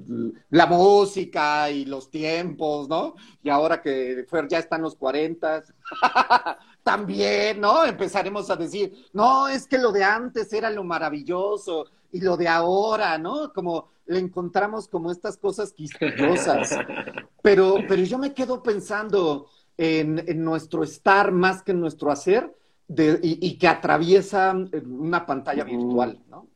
la 0.50 0.66
música 0.66 1.72
y 1.72 1.86
los 1.86 2.10
tiempos, 2.10 2.90
¿no? 2.90 3.16
Y 3.42 3.50
ahora 3.50 3.82
que 3.82 4.26
Fer 4.30 4.46
ya 4.50 4.60
están 4.60 4.82
los 4.82 4.96
cuarentas, 4.96 5.74
también, 6.84 7.60
¿no? 7.62 7.86
Empezaremos 7.86 8.50
a 8.50 8.56
decir, 8.56 9.08
no, 9.14 9.48
es 9.48 9.68
que 9.68 9.78
lo 9.78 9.92
de 9.92 10.04
antes 10.04 10.52
era 10.54 10.70
lo 10.70 10.84
maravilloso 10.84 11.86
y 12.12 12.22
lo 12.22 12.38
de 12.38 12.48
ahora, 12.48 13.18
¿no? 13.18 13.54
Como 13.54 13.90
le 14.08 14.20
encontramos 14.20 14.88
como 14.88 15.12
estas 15.12 15.38
cosas 15.38 15.72
quisquillosas. 15.72 16.78
Pero, 17.42 17.78
pero 17.88 18.04
yo 18.04 18.18
me 18.18 18.34
quedo 18.34 18.62
pensando 18.62 19.48
en, 19.78 20.44
nuestro 20.44 20.84
estar 20.84 21.32
más 21.32 21.64
que 21.64 21.72
en 21.72 21.80
nuestro 21.80 22.12
hacer 22.12 22.54
y, 22.90 23.58
que 23.58 23.66
atraviesa 23.66 24.54
una 24.86 25.26
pantalla 25.26 25.64
virtual, 25.64 26.20
¿no? 26.28 26.48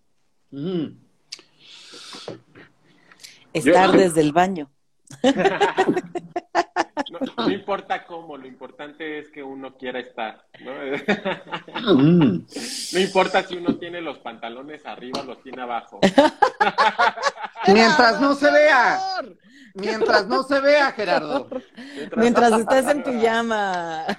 Mm. 0.51 0.87
Estar 3.53 3.91
desde 3.93 4.19
el 4.19 4.33
baño. 4.33 4.69
No, 7.37 7.49
importa 7.49 8.05
cómo, 8.05 8.37
lo 8.37 8.47
importante 8.47 9.19
es 9.19 9.29
que 9.29 9.43
uno 9.43 9.75
quiera 9.77 9.99
estar. 9.99 10.45
¿no? 10.61 10.71
Mm. 11.93 12.45
no 12.93 12.99
importa 12.99 13.43
si 13.43 13.57
uno 13.57 13.75
tiene 13.75 14.01
los 14.01 14.19
pantalones 14.19 14.85
arriba 14.85 15.21
o 15.21 15.23
los 15.23 15.41
tiene 15.41 15.61
abajo. 15.61 15.99
Mientras 17.67 18.19
no 18.21 18.35
se 18.35 18.51
vea. 18.51 18.99
Mientras 19.73 20.27
no 20.27 20.43
se 20.43 20.59
vea, 20.59 20.91
Gerardo. 20.91 21.47
Mientras, 22.15 22.51
estás 22.59 22.87
en 22.89 23.03
pijama. 23.03 24.05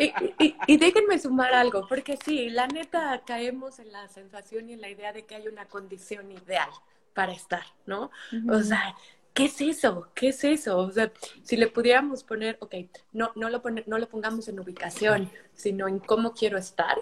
Y, 0.00 0.12
y, 0.38 0.56
y, 0.68 0.76
déjenme 0.76 1.18
sumar 1.18 1.52
algo, 1.52 1.88
porque 1.88 2.16
sí, 2.24 2.50
la 2.50 2.68
neta 2.68 3.20
caemos 3.26 3.80
en 3.80 3.90
la 3.90 4.06
sensación 4.06 4.70
y 4.70 4.74
en 4.74 4.80
la 4.80 4.88
idea 4.88 5.12
de 5.12 5.24
que 5.24 5.34
hay 5.34 5.48
una 5.48 5.64
condición 5.64 6.30
ideal 6.30 6.70
para 7.14 7.32
estar, 7.32 7.64
¿no? 7.84 8.12
O 8.48 8.62
sea, 8.62 8.94
¿qué 9.38 9.44
es 9.44 9.60
eso? 9.60 10.08
¿Qué 10.16 10.30
es 10.30 10.42
eso? 10.42 10.78
O 10.78 10.90
sea, 10.90 11.12
si 11.44 11.56
le 11.56 11.68
pudiéramos 11.68 12.24
poner, 12.24 12.56
ok, 12.60 12.74
no, 13.12 13.30
no, 13.36 13.48
lo, 13.48 13.62
no 13.86 13.98
lo 13.98 14.08
pongamos 14.08 14.48
en 14.48 14.58
ubicación, 14.58 15.30
sino 15.54 15.86
en 15.86 16.00
cómo 16.00 16.34
quiero 16.34 16.58
estar. 16.58 16.96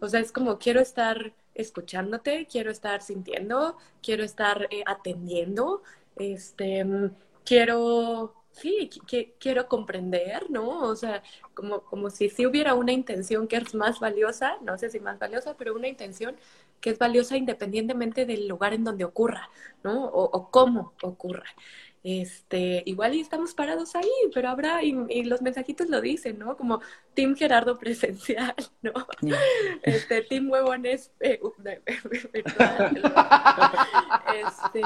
O 0.00 0.08
sea, 0.08 0.20
es 0.20 0.32
como 0.32 0.58
quiero 0.58 0.80
estar 0.80 1.34
escuchándote, 1.54 2.46
quiero 2.50 2.70
estar 2.70 3.02
sintiendo, 3.02 3.76
quiero 4.02 4.24
estar 4.24 4.68
eh, 4.70 4.82
atendiendo, 4.86 5.82
este, 6.16 6.86
quiero, 7.44 8.41
sí, 8.52 8.90
que, 9.06 9.34
quiero 9.38 9.68
comprender, 9.68 10.50
¿no? 10.50 10.80
O 10.82 10.96
sea, 10.96 11.22
como, 11.54 11.82
como 11.82 12.10
si 12.10 12.28
si 12.28 12.46
hubiera 12.46 12.74
una 12.74 12.92
intención 12.92 13.48
que 13.48 13.56
es 13.56 13.74
más 13.74 14.00
valiosa, 14.00 14.58
no 14.62 14.78
sé 14.78 14.90
si 14.90 15.00
más 15.00 15.18
valiosa, 15.18 15.56
pero 15.56 15.74
una 15.74 15.88
intención 15.88 16.36
que 16.80 16.90
es 16.90 16.98
valiosa 16.98 17.36
independientemente 17.36 18.26
del 18.26 18.48
lugar 18.48 18.74
en 18.74 18.84
donde 18.84 19.04
ocurra, 19.04 19.48
¿no? 19.82 20.04
O, 20.06 20.50
cómo 20.50 20.92
ocurra. 21.02 21.46
Este, 22.04 22.82
igual 22.86 23.14
y 23.14 23.20
estamos 23.20 23.54
parados 23.54 23.94
ahí, 23.94 24.10
pero 24.34 24.48
habrá, 24.48 24.82
y, 24.82 25.22
los 25.24 25.40
mensajitos 25.40 25.88
lo 25.88 26.00
dicen, 26.00 26.38
¿no? 26.38 26.56
Como 26.56 26.80
Team 27.14 27.36
Gerardo 27.36 27.78
presencial, 27.78 28.54
¿no? 28.82 28.92
Este, 29.82 30.22
Team 30.22 30.50
Huevones 30.50 31.12
eh, 31.20 31.40
virtual, 32.32 33.02
este, 34.34 34.82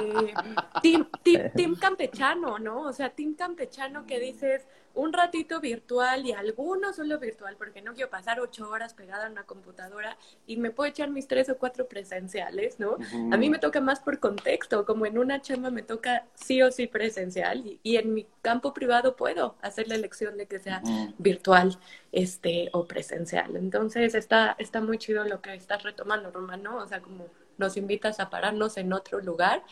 team, 0.83 1.09
team, 1.23 1.51
team 1.55 1.77
Campechano, 1.77 2.59
¿no? 2.59 2.83
O 2.83 2.93
sea, 2.93 3.11
Team 3.11 3.35
Campechano 3.35 4.05
que 4.07 4.21
dices, 4.21 4.67
un 4.97 5.13
ratito 5.13 5.61
virtual 5.61 6.27
y 6.27 6.33
algunos 6.33 6.97
solo 6.97 7.19
virtual, 7.19 7.57
porque 7.57 7.83
no 7.83 7.95
quiero 7.95 8.11
pasar 8.11 8.41
ocho 8.41 8.69
horas 8.69 8.95
pegada 8.95 9.27
en 9.27 9.33
una 9.33 9.45
computadora 9.45 10.17
y 10.47 10.57
me 10.57 10.71
puedo 10.71 10.91
echar 10.91 11.11
mis 11.11 11.29
tres 11.29 11.49
o 11.51 11.59
cuatro 11.59 11.87
presenciales, 11.87 12.81
¿no? 12.81 12.97
A 13.31 13.37
mí 13.37 13.51
me 13.51 13.59
toca 13.59 13.81
más 13.81 14.01
por 14.01 14.19
contexto, 14.19 14.87
como 14.87 15.05
en 15.07 15.19
una 15.19 15.41
chamba 15.43 15.71
me 15.71 15.83
toca 15.83 16.25
sí 16.35 16.63
o 16.63 16.73
sí 16.73 16.87
presencial 16.87 17.79
y, 17.83 17.97
en 17.97 18.15
mi 18.15 18.27
campo 18.43 18.75
privado 18.75 19.17
puedo 19.17 19.57
hacer 19.63 19.89
la 19.89 19.95
elección 19.95 20.37
de 20.37 20.47
que 20.47 20.59
sea 20.59 20.83
virtual 21.19 21.79
este, 22.13 22.69
o 22.73 22.87
presencial. 22.87 23.57
Entonces 23.57 24.15
está, 24.15 24.57
está 24.59 24.81
muy 24.81 24.99
chido 24.99 25.25
lo 25.25 25.41
que 25.41 25.55
estás 25.55 25.83
retomando, 25.83 26.31
Romano, 26.31 26.79
o 26.79 26.87
sea, 26.87 27.01
como 27.01 27.27
nos 27.59 27.77
invitas 27.77 28.21
a 28.21 28.31
pararnos 28.31 28.77
en 28.77 28.93
otro 28.93 29.21
lugar, 29.21 29.63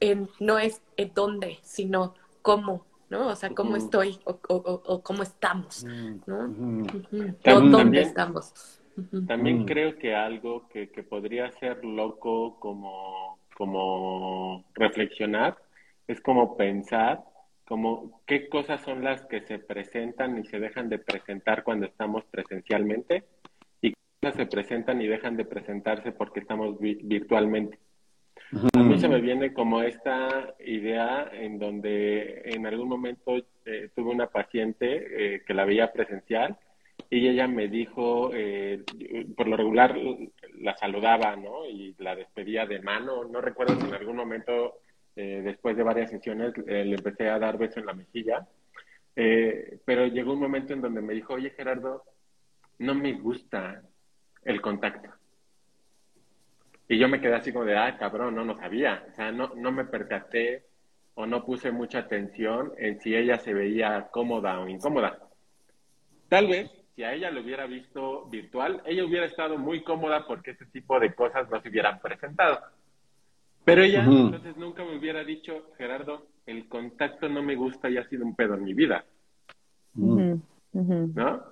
en, 0.00 0.28
no 0.38 0.58
es 0.58 0.80
en 0.96 1.12
dónde, 1.14 1.58
sino 1.62 2.14
cómo 2.42 2.84
¿no? 3.10 3.28
O 3.28 3.36
sea, 3.36 3.50
cómo 3.50 3.76
estoy 3.76 4.18
o, 4.24 5.02
cómo 5.02 5.22
estamos, 5.22 5.84
¿no? 6.26 6.54
O 7.46 7.60
dónde 7.60 8.02
estamos. 8.02 8.80
También 9.26 9.64
creo 9.66 9.98
que 9.98 10.14
algo 10.14 10.68
que, 10.68 10.86
podría 11.08 11.50
ser 11.52 11.84
loco 11.84 12.58
como, 12.60 13.38
como 13.56 14.64
reflexionar 14.74 15.56
es 16.06 16.20
como 16.20 16.56
pensar 16.56 17.24
como 17.66 18.20
qué 18.26 18.48
cosas 18.48 18.80
son 18.82 19.04
las 19.04 19.24
que 19.26 19.42
se 19.42 19.60
presentan 19.60 20.36
y 20.38 20.44
se 20.44 20.58
dejan 20.58 20.88
de 20.88 20.98
presentar 20.98 21.62
cuando 21.62 21.86
estamos 21.86 22.24
presencialmente 22.24 23.22
y 23.80 23.90
qué 23.90 23.96
cosas 24.20 24.38
se 24.38 24.46
presentan 24.46 25.00
y 25.00 25.06
dejan 25.06 25.36
de 25.36 25.44
presentarse 25.44 26.10
porque 26.10 26.40
estamos 26.40 26.80
virtualmente. 26.80 27.78
A 28.52 28.82
mí 28.82 28.98
se 28.98 29.08
me 29.08 29.20
viene 29.20 29.52
como 29.52 29.80
esta 29.82 30.54
idea 30.58 31.30
en 31.32 31.58
donde 31.58 32.42
en 32.46 32.66
algún 32.66 32.88
momento 32.88 33.36
eh, 33.64 33.90
tuve 33.94 34.10
una 34.10 34.26
paciente 34.26 35.34
eh, 35.36 35.42
que 35.46 35.54
la 35.54 35.64
veía 35.64 35.92
presencial 35.92 36.56
y 37.08 37.28
ella 37.28 37.46
me 37.46 37.68
dijo, 37.68 38.30
eh, 38.34 38.82
por 39.36 39.46
lo 39.46 39.56
regular 39.56 39.96
la 40.58 40.76
saludaba, 40.76 41.36
¿no? 41.36 41.64
Y 41.66 41.94
la 41.98 42.16
despedía 42.16 42.66
de 42.66 42.80
mano. 42.80 43.24
No 43.24 43.40
recuerdo 43.40 43.80
si 43.80 43.86
en 43.86 43.94
algún 43.94 44.16
momento, 44.16 44.80
después 45.14 45.76
de 45.76 45.82
varias 45.82 46.10
sesiones, 46.10 46.52
le 46.58 46.94
empecé 46.94 47.28
a 47.28 47.38
dar 47.38 47.58
beso 47.58 47.80
en 47.80 47.86
la 47.86 47.94
mejilla. 47.94 48.46
pero 49.14 50.06
llegó 50.06 50.34
un 50.34 50.40
momento 50.40 50.72
en 50.72 50.82
donde 50.82 51.00
me 51.00 51.14
dijo, 51.14 51.34
oye 51.34 51.50
Gerardo, 51.50 52.04
no 52.78 52.94
me 52.94 53.14
gusta 53.14 53.82
el 54.44 54.60
contacto. 54.60 55.19
Y 56.90 56.98
yo 56.98 57.08
me 57.08 57.20
quedé 57.20 57.36
así 57.36 57.52
como 57.52 57.66
de, 57.66 57.76
ah, 57.76 57.96
cabrón, 57.96 58.34
no, 58.34 58.44
no 58.44 58.56
sabía. 58.56 59.04
O 59.12 59.14
sea, 59.14 59.30
no, 59.30 59.52
no 59.54 59.70
me 59.70 59.84
percaté 59.84 60.66
o 61.14 61.24
no 61.24 61.44
puse 61.44 61.70
mucha 61.70 62.00
atención 62.00 62.72
en 62.78 63.00
si 63.00 63.14
ella 63.14 63.38
se 63.38 63.54
veía 63.54 64.08
cómoda 64.10 64.58
o 64.58 64.68
incómoda. 64.68 65.16
Tal 66.28 66.48
vez, 66.48 66.68
si 66.96 67.04
a 67.04 67.14
ella 67.14 67.30
lo 67.30 67.42
hubiera 67.42 67.66
visto 67.66 68.26
virtual, 68.26 68.82
ella 68.84 69.04
hubiera 69.04 69.26
estado 69.26 69.56
muy 69.56 69.84
cómoda 69.84 70.26
porque 70.26 70.50
este 70.50 70.66
tipo 70.66 70.98
de 70.98 71.14
cosas 71.14 71.48
no 71.48 71.62
se 71.62 71.68
hubieran 71.68 72.00
presentado. 72.00 72.58
Pero 73.64 73.84
ella 73.84 74.02
entonces 74.02 74.56
nunca 74.56 74.84
me 74.84 74.98
hubiera 74.98 75.22
dicho, 75.22 75.70
Gerardo, 75.78 76.26
el 76.44 76.66
contacto 76.66 77.28
no 77.28 77.40
me 77.40 77.54
gusta 77.54 77.88
y 77.88 77.98
ha 77.98 78.08
sido 78.08 78.24
un 78.24 78.34
pedo 78.34 78.54
en 78.54 78.64
mi 78.64 78.74
vida. 78.74 79.04
¿No? 79.94 81.44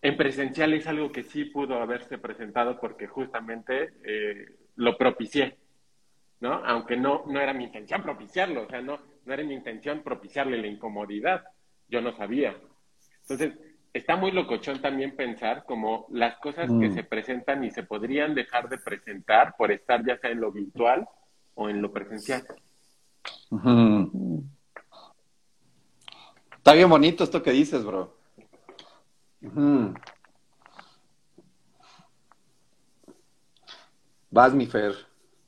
En 0.00 0.16
presencial 0.16 0.74
es 0.74 0.86
algo 0.86 1.10
que 1.10 1.24
sí 1.24 1.46
pudo 1.46 1.82
haberse 1.82 2.18
presentado 2.18 2.78
porque 2.78 3.08
justamente 3.08 3.94
eh, 4.04 4.46
lo 4.76 4.96
propicié, 4.96 5.56
¿no? 6.40 6.64
Aunque 6.64 6.96
no, 6.96 7.24
no 7.26 7.40
era 7.40 7.52
mi 7.52 7.64
intención 7.64 8.02
propiciarlo, 8.02 8.62
o 8.62 8.68
sea, 8.68 8.80
no, 8.80 8.98
no 9.24 9.32
era 9.32 9.42
mi 9.42 9.54
intención 9.54 10.02
propiciarle 10.02 10.58
la 10.58 10.66
incomodidad, 10.68 11.44
yo 11.88 12.00
no 12.00 12.16
sabía. 12.16 12.56
Entonces, 13.22 13.58
está 13.92 14.16
muy 14.16 14.30
locochón 14.30 14.80
también 14.80 15.16
pensar 15.16 15.64
como 15.64 16.06
las 16.10 16.36
cosas 16.38 16.68
que 16.68 16.88
mm. 16.88 16.94
se 16.94 17.04
presentan 17.04 17.64
y 17.64 17.70
se 17.70 17.82
podrían 17.82 18.34
dejar 18.34 18.68
de 18.68 18.78
presentar 18.78 19.54
por 19.56 19.72
estar 19.72 20.04
ya 20.04 20.18
sea 20.18 20.30
en 20.30 20.40
lo 20.40 20.52
virtual 20.52 21.08
o 21.54 21.68
en 21.68 21.82
lo 21.82 21.92
presencial. 21.92 22.44
Está 26.56 26.74
bien 26.74 26.88
bonito 26.90 27.24
esto 27.24 27.42
que 27.42 27.52
dices, 27.52 27.84
bro. 27.84 28.14
Vas, 34.30 34.54
mi 34.54 34.66
Fer. 34.66 34.94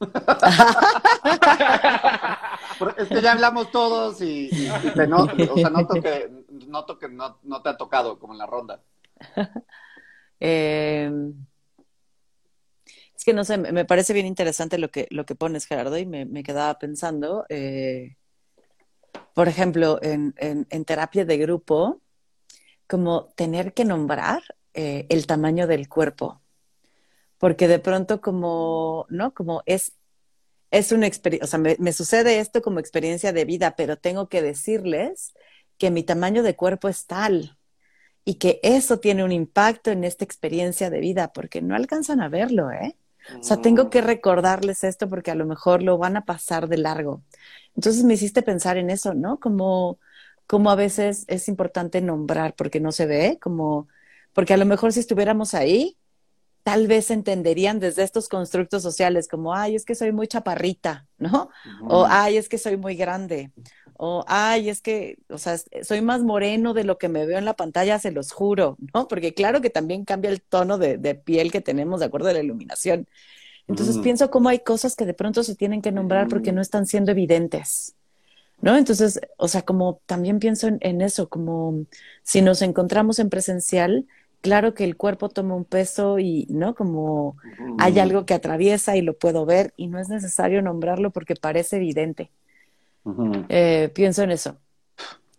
es 2.97 3.09
que 3.09 3.21
ya 3.21 3.33
hablamos 3.33 3.73
todos 3.73 4.23
y, 4.23 4.49
noto, 5.09 5.55
o 5.55 5.59
sea, 5.59 5.71
noto 5.71 6.01
que, 6.01 6.31
noto 6.69 6.97
que 6.99 7.09
no, 7.09 7.37
te 7.63 7.69
ha 7.69 7.77
tocado 7.77 8.17
como 8.19 8.35
en 8.35 8.39
la 8.39 8.47
ronda. 8.47 8.83
Em, 10.41 11.35
es 13.17 13.25
que 13.25 13.33
no 13.33 13.43
sé, 13.43 13.59
me 13.59 13.85
parece 13.85 14.13
bien 14.13 14.27
interesante 14.27 14.79
lo 14.79 14.93
que, 14.93 15.09
lo 15.11 15.27
que 15.27 15.35
pones, 15.35 15.67
Gerardo, 15.67 15.99
y 15.99 16.07
me, 16.07 16.45
quedaba 16.45 16.79
pensando, 16.79 17.45
eh, 17.49 18.15
por 19.35 19.49
ejemplo, 19.49 19.99
en, 20.01 20.33
en, 20.37 20.85
terapia 20.85 21.25
de 21.25 21.39
grupo, 21.39 22.03
como 22.87 23.33
tener 23.35 23.75
que 23.75 23.85
nombrar 23.85 24.45
eh, 24.75 25.07
el 25.09 25.27
tamaño 25.27 25.67
del 25.67 25.89
cuerpo 25.89 26.41
porque 27.39 27.69
de 27.69 27.79
pronto 27.79 28.21
como, 28.21 29.07
¿no? 29.09 29.33
Como 29.33 29.63
es, 29.67 29.93
es 30.71 30.93
una 30.93 31.07
experiencia, 31.07 31.45
o 31.45 31.49
sea, 31.49 31.59
me, 31.59 31.93
sucede 31.93 32.41
esto 32.41 32.61
como 32.63 32.81
experiencia 32.81 33.33
de 33.33 33.45
vida, 33.45 33.75
pero 33.77 33.97
tengo 33.97 34.29
que 34.29 34.43
decirles 34.43 35.35
que 35.79 35.91
mi 35.91 36.03
tamaño 36.03 36.43
de 36.43 36.57
cuerpo 36.57 36.89
es 36.89 37.07
tal 37.07 37.57
y 38.25 38.35
que 38.35 38.61
eso 38.63 38.99
tiene 38.99 39.25
un 39.25 39.33
impacto 39.33 39.91
en 39.91 40.05
esta 40.05 40.25
experiencia 40.25 40.91
de 40.91 41.01
vida, 41.01 41.33
porque 41.33 41.63
no 41.63 41.77
alcanzan 41.77 42.21
a 42.21 42.29
verlo, 42.29 42.71
¿eh? 42.71 42.97
O 43.39 43.43
sea, 43.43 43.59
tengo 43.59 43.85
mm. 43.85 43.91
que 43.91 44.01
recordarles 44.01 44.85
esto 44.85 45.09
porque 45.09 45.31
a 45.31 45.35
lo 45.35 45.47
mejor 45.47 45.83
lo 45.83 45.99
van 45.99 46.17
a 46.17 46.25
pasar 46.25 46.69
de 46.69 46.79
largo. 46.79 47.23
Entonces 47.77 48.05
me 48.05 48.15
hiciste 48.15 48.43
pensar 48.43 48.79
en 48.79 48.91
eso, 48.91 49.15
¿no? 49.15 49.39
Como, 49.39 49.99
como 50.47 50.71
a 50.71 50.75
veces 50.75 51.25
es 51.29 51.49
importante 51.49 52.01
nombrar 52.01 52.55
porque 52.55 52.81
no 52.81 52.91
se 52.91 53.07
ve, 53.07 53.39
como, 53.41 53.89
porque 54.33 54.55
a 54.55 54.57
lo 54.57 54.67
mejor 54.67 54.93
si 54.93 55.01
estuviéramos 55.01 55.55
ahí, 55.55 55.97
tal 56.69 56.87
vez 56.87 57.11
entenderían 57.11 57.81
desde 57.81 58.03
estos 58.03 58.29
constructos 58.29 58.83
sociales 58.83 59.27
como, 59.27 59.55
ay, 59.55 59.75
es 59.75 59.87
que 59.87 59.95
soy 59.95 60.13
muy 60.13 60.29
chaparrita, 60.29 61.07
¿no? 61.17 61.49
O, 61.89 62.05
ay, 62.07 62.37
es 62.37 62.51
que 62.51 62.59
soy 62.59 62.77
muy 62.77 62.95
grande. 62.95 63.53
O, 63.95 64.23
ay, 64.29 64.69
es 64.69 64.83
que, 64.83 65.17
o 65.31 65.39
sea, 65.39 65.57
soy 65.83 66.03
más 66.03 66.23
moreno 66.23 66.75
de 66.75 66.85
lo 66.85 66.99
que 66.99 67.09
me 67.09 67.25
veo 67.25 67.39
en 67.39 67.47
la 67.47 67.57
pantalla, 67.57 67.99
se 67.99 68.11
los 68.11 68.33
juro, 68.33 68.77
¿no? 68.93 69.09
Porque 69.09 69.33
claro 69.33 69.63
que 69.63 69.71
también 69.71 70.05
cambia 70.05 70.29
el 70.31 70.43
tono 70.43 70.77
de, 70.77 71.15
piel 71.15 71.51
que 71.51 71.63
tenemos 71.63 72.01
de 72.01 72.07
acuerdo 72.07 72.29
a 72.29 72.35
la 72.35 72.43
iluminación. 72.43 73.09
Entonces 73.67 73.97
pienso 74.03 74.31
cómo 74.31 74.51
hay 74.51 74.59
cosas 74.59 74.95
que 74.95 75.07
de 75.07 75.15
pronto 75.15 75.45
se 75.45 75.55
tienen 75.55 75.81
que 75.81 75.91
nombrar 75.91 76.29
porque 76.29 76.53
no 76.53 76.61
están 76.61 76.85
siendo 76.85 77.13
evidentes. 77.13 77.95
¿No? 78.61 78.77
Entonces, 78.77 79.21
o 79.39 79.49
sea, 79.49 79.63
como 79.63 80.03
también 80.05 80.39
pienso 80.39 80.67
en, 80.67 80.79
en 80.83 81.01
eso, 81.01 81.31
como 81.31 81.87
si 82.25 82.43
nos 82.43 82.61
encontramos 82.61 83.21
en 83.21 83.31
presencial, 83.31 84.05
claro 84.41 84.75
que 84.75 84.85
el 84.85 84.97
cuerpo 84.97 85.29
toma 85.29 85.55
un 85.55 85.65
peso 85.65 86.19
y, 86.19 86.47
¿no? 86.51 86.75
Como 86.75 87.37
hay 87.79 87.99
algo 87.99 88.27
que 88.27 88.35
atraviesa 88.35 88.97
y 88.97 89.03
lo 89.03 89.17
puedo 89.19 89.47
ver 89.47 89.75
y 89.77 89.89
no 89.89 89.99
es 89.99 90.09
necesario 90.09 90.63
nombrarlo 90.63 91.11
porque 91.11 91.35
parece 91.35 91.77
evidente. 91.77 92.31
Eh, 93.49 93.91
pienso 93.95 94.23
en 94.23 94.31
eso. 94.31 94.59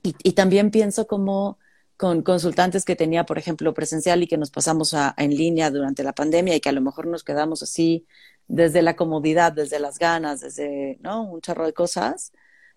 Y, 0.01 0.31
también 0.33 0.71
pienso 0.71 1.07
como 1.07 1.59
con 1.97 2.21
consultantes 2.23 2.85
que 2.85 2.95
tenía, 2.95 3.25
por 3.25 3.37
ejemplo, 3.37 3.73
presencial 3.73 4.23
y 4.23 4.27
que 4.27 4.37
nos 4.37 4.49
pasamos 4.49 4.93
a, 4.93 5.13
en 5.17 5.35
línea 5.35 5.69
durante 5.69 6.03
la 6.03 6.13
pandemia 6.13 6.55
y 6.55 6.61
que 6.61 6.69
a 6.69 6.73
lo 6.73 6.81
mejor 6.81 7.05
nos 7.07 7.23
quedamos 7.23 7.61
así 7.61 8.07
desde 8.47 8.81
la 8.81 8.95
comodidad, 8.95 9.51
desde 9.51 9.79
las 9.79 9.99
ganas, 9.99 10.39
desde, 10.39 10.97
¿no? 11.01 11.23
Un 11.23 11.41
chorro 11.41 11.65
de 11.65 11.73
cosas. 11.73 12.31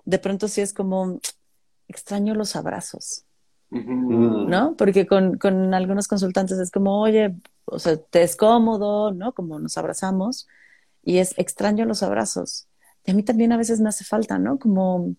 De 0.04 0.18
pronto 0.18 0.48
sí 0.48 0.60
es 0.60 0.72
como 0.74 1.20
extraño 1.88 2.34
los 2.34 2.56
abrazos. 2.56 3.24
¿No? 3.72 4.76
Porque 4.76 5.06
con, 5.06 5.38
con, 5.38 5.72
algunos 5.74 6.08
consultantes 6.08 6.58
es 6.58 6.70
como, 6.70 7.00
oye, 7.00 7.34
o 7.64 7.78
sea, 7.78 7.96
te 7.96 8.22
es 8.22 8.36
cómodo, 8.36 9.12
¿no? 9.12 9.32
Como 9.32 9.58
nos 9.58 9.78
abrazamos 9.78 10.46
y 11.02 11.18
es 11.18 11.34
extraño 11.38 11.86
los 11.86 12.02
abrazos. 12.02 12.68
Y 13.04 13.12
a 13.12 13.14
mí 13.14 13.22
también 13.22 13.52
a 13.52 13.56
veces 13.56 13.80
me 13.80 13.88
hace 13.88 14.04
falta, 14.04 14.38
¿no? 14.38 14.58
Como 14.58 15.16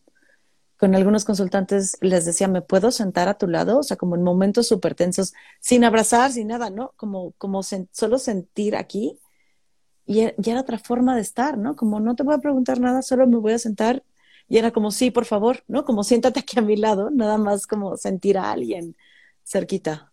con 0.78 0.96
algunos 0.96 1.26
consultantes 1.26 1.98
les 2.02 2.26
decía, 2.26 2.48
¿me 2.48 2.62
puedo 2.62 2.92
sentar 2.92 3.28
a 3.28 3.38
tu 3.38 3.48
lado? 3.48 3.80
O 3.80 3.84
sea, 3.84 3.98
como 3.98 4.16
en 4.16 4.24
momentos 4.24 4.68
súper 4.68 4.96
tensos, 4.96 5.34
sin 5.60 5.84
abrazar, 5.84 6.32
sin 6.32 6.48
nada, 6.48 6.70
¿no? 6.70 6.94
Como, 6.98 7.32
como 7.38 7.62
solo 7.64 8.20
sentir 8.20 8.76
aquí. 8.76 9.20
Y, 10.06 10.22
y, 10.26 10.50
era 10.50 10.62
otra 10.62 10.78
forma 10.78 11.16
de 11.16 11.22
estar, 11.22 11.58
¿no? 11.58 11.76
Como 11.76 12.00
no 12.00 12.16
te 12.16 12.24
voy 12.24 12.36
a 12.36 12.40
preguntar 12.40 12.80
nada, 12.80 13.02
solo 13.02 13.26
me 13.28 13.38
voy 13.38 13.54
a 13.54 13.60
sentar 13.60 14.04
Y 14.54 14.60
era 14.60 14.70
como, 14.70 14.92
sí, 14.92 15.10
por 15.10 15.26
favor, 15.26 15.64
¿no? 15.68 15.84
Como 15.84 16.04
siéntate 16.04 16.40
aquí 16.40 16.60
a 16.60 16.62
mi 16.62 16.76
lado, 16.78 17.10
nada 17.10 17.40
más 17.40 17.66
como 17.66 17.98
sentir 17.98 18.38
a 18.38 18.52
alguien 18.52 18.96
cerquita. 19.44 20.12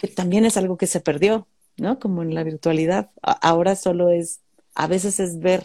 Que 0.00 0.08
también 0.08 0.44
es 0.44 0.56
algo 0.56 0.76
que 0.76 0.88
se 0.88 0.98
perdió, 0.98 1.46
¿no? 1.76 2.00
Como 2.00 2.24
en 2.24 2.34
la 2.34 2.42
virtualidad. 2.42 3.12
Ahora 3.22 3.76
solo 3.76 4.10
es, 4.10 4.40
a 4.74 4.88
veces 4.88 5.20
es 5.20 5.38
ver, 5.38 5.64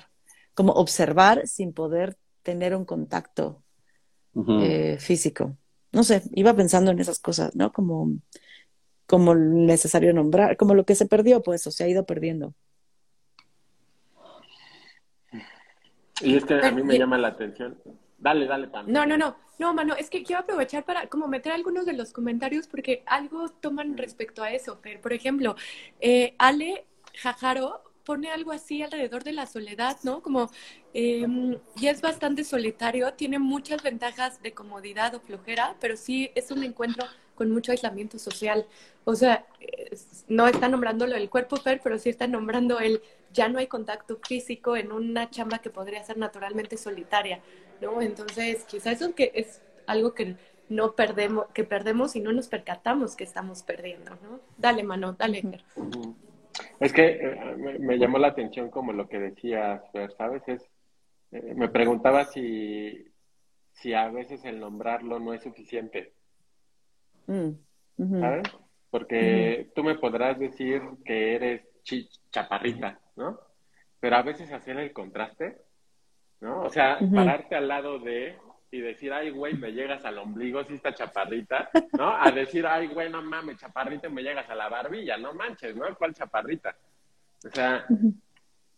como 0.54 0.74
observar 0.74 1.48
sin 1.48 1.74
poder 1.74 2.18
tener 2.44 2.76
un 2.76 2.86
contacto 2.86 3.64
eh, 4.62 4.98
físico. 5.00 5.58
No 5.92 6.04
sé, 6.04 6.22
iba 6.36 6.54
pensando 6.54 6.92
en 6.92 7.00
esas 7.00 7.18
cosas, 7.18 7.56
¿no? 7.56 7.74
Como, 7.74 8.12
como 9.08 9.34
necesario 9.34 10.14
nombrar, 10.14 10.56
como 10.56 10.76
lo 10.76 10.86
que 10.86 10.94
se 10.94 11.08
perdió, 11.08 11.42
pues, 11.42 11.66
o 11.66 11.72
se 11.72 11.84
ha 11.84 11.88
ido 11.88 12.06
perdiendo. 12.06 12.54
Y 16.22 16.36
es 16.36 16.46
que 16.46 16.56
a 16.56 16.72
mí 16.72 16.84
me 16.84 16.98
llama 16.98 17.18
la 17.18 17.30
atención. 17.30 17.78
Dale, 18.18 18.48
dale, 18.48 18.68
Pam. 18.68 18.86
No, 18.92 19.06
no, 19.06 19.18
no. 19.18 19.36
No, 19.60 19.74
mano, 19.74 19.96
es 19.96 20.10
que 20.10 20.24
quiero 20.24 20.42
aprovechar 20.42 20.86
para 20.86 21.08
como 21.08 21.28
meter 21.28 21.52
algunos 21.52 21.86
de 21.86 21.94
los 21.94 22.14
comentarios 22.14 22.68
porque 22.68 23.04
algo 23.08 23.50
toman 23.50 23.98
respecto 23.98 24.44
a 24.44 24.52
eso. 24.52 24.80
Por 25.02 25.14
ejemplo, 25.14 25.56
eh, 26.00 26.36
Ale 26.38 26.86
Jajaro 27.16 27.82
pone 28.04 28.30
algo 28.30 28.52
así 28.52 28.84
alrededor 28.84 29.24
de 29.24 29.34
la 29.34 29.48
soledad, 29.48 29.98
¿no? 30.04 30.22
Como, 30.22 30.50
eh, 30.94 31.26
y 31.76 31.88
es 31.88 32.02
bastante 32.02 32.44
solitario, 32.44 33.14
tiene 33.14 33.40
muchas 33.40 33.82
ventajas 33.84 34.42
de 34.42 34.54
comodidad 34.54 35.16
o 35.16 35.20
flojera, 35.20 35.76
pero 35.82 35.98
sí 35.98 36.32
es 36.36 36.52
un 36.52 36.64
encuentro 36.64 37.06
con 37.36 37.52
mucho 37.52 37.72
aislamiento 37.72 38.20
social. 38.20 38.66
O 39.06 39.16
sea, 39.16 39.46
no 40.28 40.48
está 40.48 40.70
nombrando 40.70 41.06
lo 41.08 41.16
del 41.16 41.30
cuerpo 41.30 41.58
Fer, 41.58 41.82
pero 41.84 41.98
sí 41.98 42.10
está 42.10 42.28
nombrando 42.28 42.80
el 42.80 43.02
ya 43.34 43.50
no 43.50 43.60
hay 43.60 43.68
contacto 43.68 44.20
físico 44.26 44.76
en 44.76 44.92
una 44.92 45.30
chamba 45.30 45.60
que 45.60 45.70
podría 45.70 46.04
ser 46.04 46.18
naturalmente 46.18 46.78
solitaria, 46.78 47.42
¿no? 47.82 48.02
Entonces, 48.02 48.64
quizás 48.66 49.02
eso 49.02 49.16
que 49.16 49.32
es 49.36 49.62
algo 49.86 50.14
que 50.14 50.36
no 50.70 50.94
perdemos, 50.94 51.48
que 51.54 51.64
perdemos 51.64 52.16
y 52.16 52.20
no 52.20 52.32
nos 52.32 52.48
percatamos 52.48 53.16
que 53.16 53.24
estamos 53.24 53.64
perdiendo, 53.64 54.12
¿no? 54.22 54.40
Dale, 54.58 54.84
mano, 54.84 55.14
dale. 55.14 55.44
Es 56.80 56.94
que 56.94 57.06
eh, 57.06 57.56
me, 57.80 57.98
llamó 57.98 58.18
la 58.18 58.30
atención 58.30 58.70
como 58.70 58.94
lo 58.94 59.08
que 59.08 59.20
decías, 59.20 59.82
¿sabes? 60.18 60.44
Es, 60.48 60.70
eh, 61.32 61.54
me 61.56 61.70
preguntaba 61.70 62.26
si, 62.26 63.08
si 63.72 63.94
a 63.94 64.10
veces 64.10 64.44
el 64.46 64.60
nombrarlo 64.60 65.20
no 65.20 65.34
es 65.34 65.44
suficiente. 65.44 66.14
Mm, 67.28 67.52
¿Sabes? 68.20 68.44
Porque 68.90 69.70
tú 69.76 69.84
me 69.84 69.96
podrás 69.96 70.40
decir 70.40 70.82
que 71.04 71.36
eres 71.36 71.62
chaparrita, 72.30 73.00
¿no? 73.16 73.40
Pero 74.00 74.16
a 74.16 74.22
veces 74.22 74.52
hacer 74.52 74.78
el 74.78 74.94
contraste, 74.94 75.58
¿no? 76.42 76.62
O 76.62 76.70
sea, 76.70 77.00
pararte 77.14 77.56
al 77.56 77.68
lado 77.68 78.00
de 78.00 78.38
y 78.70 78.82
decir, 78.82 79.14
ay, 79.14 79.30
güey, 79.30 79.54
me 79.54 79.72
llegas 79.72 80.04
al 80.04 80.18
ombligo, 80.18 80.64
si 80.66 80.74
está 80.74 80.94
chaparrita, 80.94 81.70
¿no? 81.98 82.16
A 82.16 82.30
decir, 82.32 82.68
ay, 82.68 82.88
güey, 82.88 83.10
no 83.10 83.22
mames, 83.22 83.58
chaparrita, 83.58 84.10
me 84.10 84.22
llegas 84.22 84.50
a 84.50 84.56
la 84.56 84.68
barbilla, 84.68 85.18
no 85.18 85.34
manches, 85.34 85.76
¿no? 85.76 85.86
¿Cuál 85.98 86.14
chaparrita? 86.14 86.76
O 87.46 87.50
sea, 87.50 87.86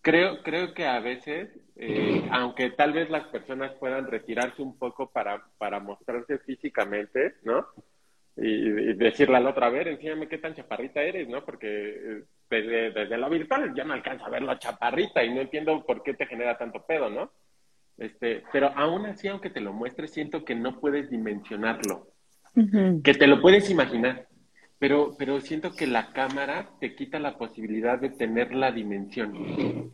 creo, 0.02 0.44
creo 0.44 0.74
que 0.74 0.86
a 0.86 1.00
veces, 1.00 1.50
eh, 1.76 2.28
aunque 2.32 2.70
tal 2.72 2.94
vez 2.94 3.10
las 3.10 3.26
personas 3.28 3.74
puedan 3.74 4.06
retirarse 4.06 4.62
un 4.62 4.78
poco 4.78 5.10
para, 5.10 5.44
para 5.58 5.80
mostrarse 5.80 6.38
físicamente, 6.40 7.38
¿no? 7.44 7.66
y, 8.42 8.94
decirle 8.94 9.38
al 9.38 9.48
otro, 9.48 9.66
a 9.66 9.70
ver, 9.70 9.88
enséñame 9.88 10.28
qué 10.28 10.38
tan 10.38 10.56
chaparrita 10.56 11.02
eres, 11.02 11.28
¿no? 11.28 11.44
Porque 11.44 12.24
desde, 12.50 12.92
desde 12.92 13.18
lo 13.18 13.30
virtual 13.30 13.74
ya 13.76 13.84
no 13.84 13.94
alcanza 13.94 14.26
a 14.26 14.30
ver 14.30 14.42
la 14.42 14.58
chaparrita 14.58 15.24
y 15.24 15.34
no 15.34 15.42
entiendo 15.42 15.86
por 15.86 16.04
qué 16.04 16.14
te 16.14 16.26
genera 16.26 16.58
tanto 16.58 16.86
pedo, 16.86 17.10
¿no? 17.10 17.32
Este, 17.98 18.44
pero 18.52 18.72
aún 18.76 19.06
así, 19.06 19.28
aunque 19.28 19.50
te 19.50 19.60
lo 19.60 19.74
muestres, 19.74 20.12
siento 20.12 20.46
que 20.46 20.56
no 20.56 20.80
puedes 20.80 21.10
dimensionarlo, 21.10 22.08
que 23.04 23.14
te 23.14 23.28
lo 23.28 23.42
puedes 23.42 23.70
imaginar, 23.70 24.28
pero, 24.80 25.16
pero 25.18 25.42
siento 25.42 25.74
que 25.76 25.86
la 25.86 26.12
cámara 26.12 26.70
te 26.80 26.96
quita 26.96 27.20
la 27.20 27.38
posibilidad 27.38 28.00
de 28.00 28.10
tener 28.10 28.54
la 28.56 28.72
dimensión. 28.72 29.92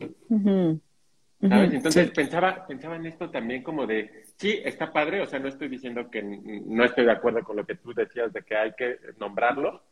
¿Sabes? 1.40 1.74
Entonces 1.74 2.10
pensaba, 2.12 2.66
pensaba 2.66 2.96
en 2.96 3.06
esto 3.06 3.30
también 3.30 3.62
como 3.62 3.86
de, 3.86 4.24
sí, 4.36 4.60
está 4.64 4.92
padre, 4.92 5.20
o 5.20 5.26
sea, 5.26 5.38
no 5.38 5.48
estoy 5.48 5.68
diciendo 5.68 6.08
que 6.10 6.22
no 6.22 6.84
estoy 6.84 7.04
de 7.04 7.12
acuerdo 7.12 7.42
con 7.42 7.56
lo 7.56 7.66
que 7.66 7.74
tú 7.74 7.92
decías 7.92 8.32
de 8.32 8.42
que 8.42 8.56
hay 8.56 8.72
que 8.76 8.98
nombrarlo, 9.18 9.82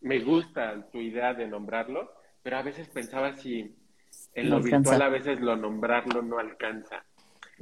me 0.00 0.20
gusta 0.20 0.88
tu 0.90 0.98
idea 0.98 1.34
de 1.34 1.46
nombrarlo, 1.46 2.12
pero 2.42 2.58
a 2.58 2.62
veces 2.62 2.88
pensaba 2.88 3.34
si 3.34 3.74
en 4.34 4.50
lo 4.50 4.60
virtual 4.60 5.02
a 5.02 5.08
veces 5.08 5.40
lo 5.40 5.56
nombrarlo 5.56 6.22
no 6.22 6.38
alcanza. 6.38 7.04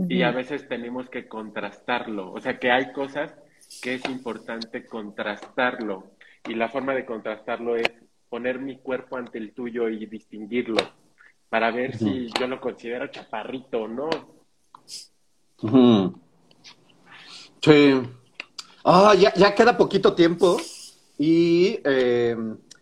Y 0.09 0.22
a 0.22 0.30
veces 0.30 0.68
tenemos 0.68 1.09
que 1.09 1.26
contrastarlo, 1.26 2.30
o 2.30 2.41
sea 2.41 2.59
que 2.59 2.70
hay 2.70 2.93
cosas 2.93 3.34
que 3.80 3.95
es 3.95 4.05
importante 4.11 4.84
contrastarlo. 4.84 6.12
Y 6.47 6.55
la 6.55 6.68
forma 6.68 6.95
de 6.95 7.07
contrastarlo 7.07 7.76
es 7.76 7.91
poner 8.28 8.59
mi 8.59 8.78
cuerpo 8.78 9.16
ante 9.16 9.39
el 9.39 9.53
tuyo 9.53 9.89
y 9.89 10.05
distinguirlo 10.07 10.76
para 11.49 11.70
ver 11.70 11.97
si 11.97 12.28
yo 12.39 12.47
lo 12.47 12.61
considero 12.61 13.07
chaparrito 13.09 13.82
o 13.82 13.89
no. 13.89 14.11
Sí. 17.62 18.03
Ah, 18.84 19.14
ya, 19.14 19.55
queda 19.55 19.76
poquito 19.76 20.14
tiempo 20.14 20.59
y 21.18 21.78
eh, 21.84 22.36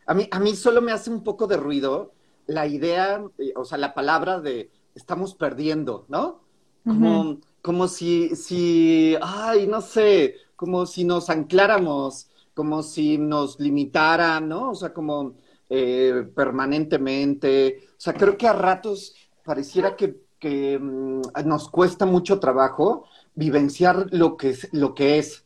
a, 0.07 0.15
mí, 0.15 0.29
a 0.31 0.41
mí 0.41 0.57
solo 0.57 0.83
me 0.83 0.93
hace 0.93 1.11
un 1.11 1.23
poco 1.23 1.47
de 1.47 1.57
ruido 1.57 2.13
la 2.47 2.67
idea, 2.67 3.25
eh, 3.39 3.53
o 3.57 3.65
sea, 3.65 3.79
la 3.79 3.95
palabra 3.95 4.41
de 4.41 4.71
estamos 4.95 5.35
perdiendo, 5.35 6.05
¿no? 6.09 6.43
Como, 6.85 7.39
como 7.63 7.89
si, 7.89 8.37
si, 8.37 9.17
ay, 9.23 9.67
no 9.67 9.81
sé, 9.81 10.35
como 10.55 10.85
si 10.85 11.05
nos 11.05 11.31
ancláramos, 11.31 12.29
como 12.53 12.83
si 12.83 13.17
nos 13.17 13.59
limitaran, 13.59 14.49
¿no? 14.49 14.73
O 14.73 14.75
sea, 14.75 14.93
como 14.93 15.35
eh, 15.71 16.27
permanentemente. 16.35 17.89
O 17.93 18.01
sea, 18.01 18.13
creo 18.13 18.37
que 18.37 18.47
a 18.47 18.53
ratos 18.53 19.15
pareciera 19.43 19.97
que, 19.97 20.79
mm, 20.79 21.23
nos 21.47 21.71
cuesta 21.71 22.05
mucho 22.05 22.39
trabajo 22.39 23.07
vivenciar 23.35 24.09
lo 24.11 24.37
que, 24.37 24.51
es, 24.51 24.69
lo 24.73 24.95
que 24.95 25.19
es. 25.19 25.44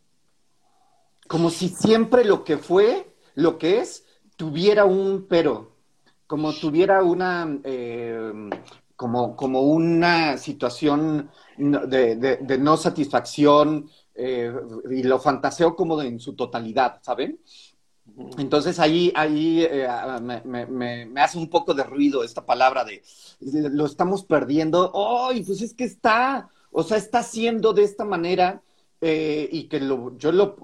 Como 1.29 1.51
si 1.51 1.69
siempre 1.69 2.25
lo 2.25 2.43
que 2.43 2.59
fue, 2.59 3.15
lo 3.35 3.59
que 3.59 3.79
es, 3.79 4.05
tuviera 4.37 4.85
un 4.85 5.27
pero, 5.29 5.77
como 6.27 6.53
tuviera 6.53 7.03
una, 7.03 7.59
eh, 7.65 8.33
como, 8.97 9.37
como 9.37 9.63
una 9.63 10.39
situación 10.39 11.31
de, 11.57 12.59
no 12.61 12.77
satisfacción 12.77 13.89
eh, 14.15 14.53
y 14.91 15.03
lo 15.05 15.21
fantaseo 15.21 15.77
como 15.77 16.03
en 16.03 16.19
su 16.19 16.35
totalidad, 16.35 16.99
¿saben? 17.03 17.39
Entonces 18.39 18.79
ahí, 18.79 19.13
ahí 19.15 19.63
eh, 19.63 19.87
me, 20.45 21.21
hace 21.21 21.39
un 21.39 21.49
poco 21.49 21.75
de 21.75 21.85
ruido 21.85 22.25
esta 22.25 22.45
palabra 22.45 22.85
de, 22.85 23.03
lo 23.41 23.87
estamos 23.87 24.25
perdiendo. 24.25 24.93
¡Ay, 25.29 25.45
pues 25.45 25.63
es 25.63 25.75
que 25.75 25.85
está! 25.85 26.49
O 26.71 26.83
sea, 26.83 26.97
está 26.97 27.23
siendo 27.23 27.73
de 27.73 27.85
esta 27.85 28.05
manera 28.05 28.63
eh, 29.01 29.49
y 29.51 29.69
que 29.69 29.81
yo 29.81 30.33
lo, 30.33 30.57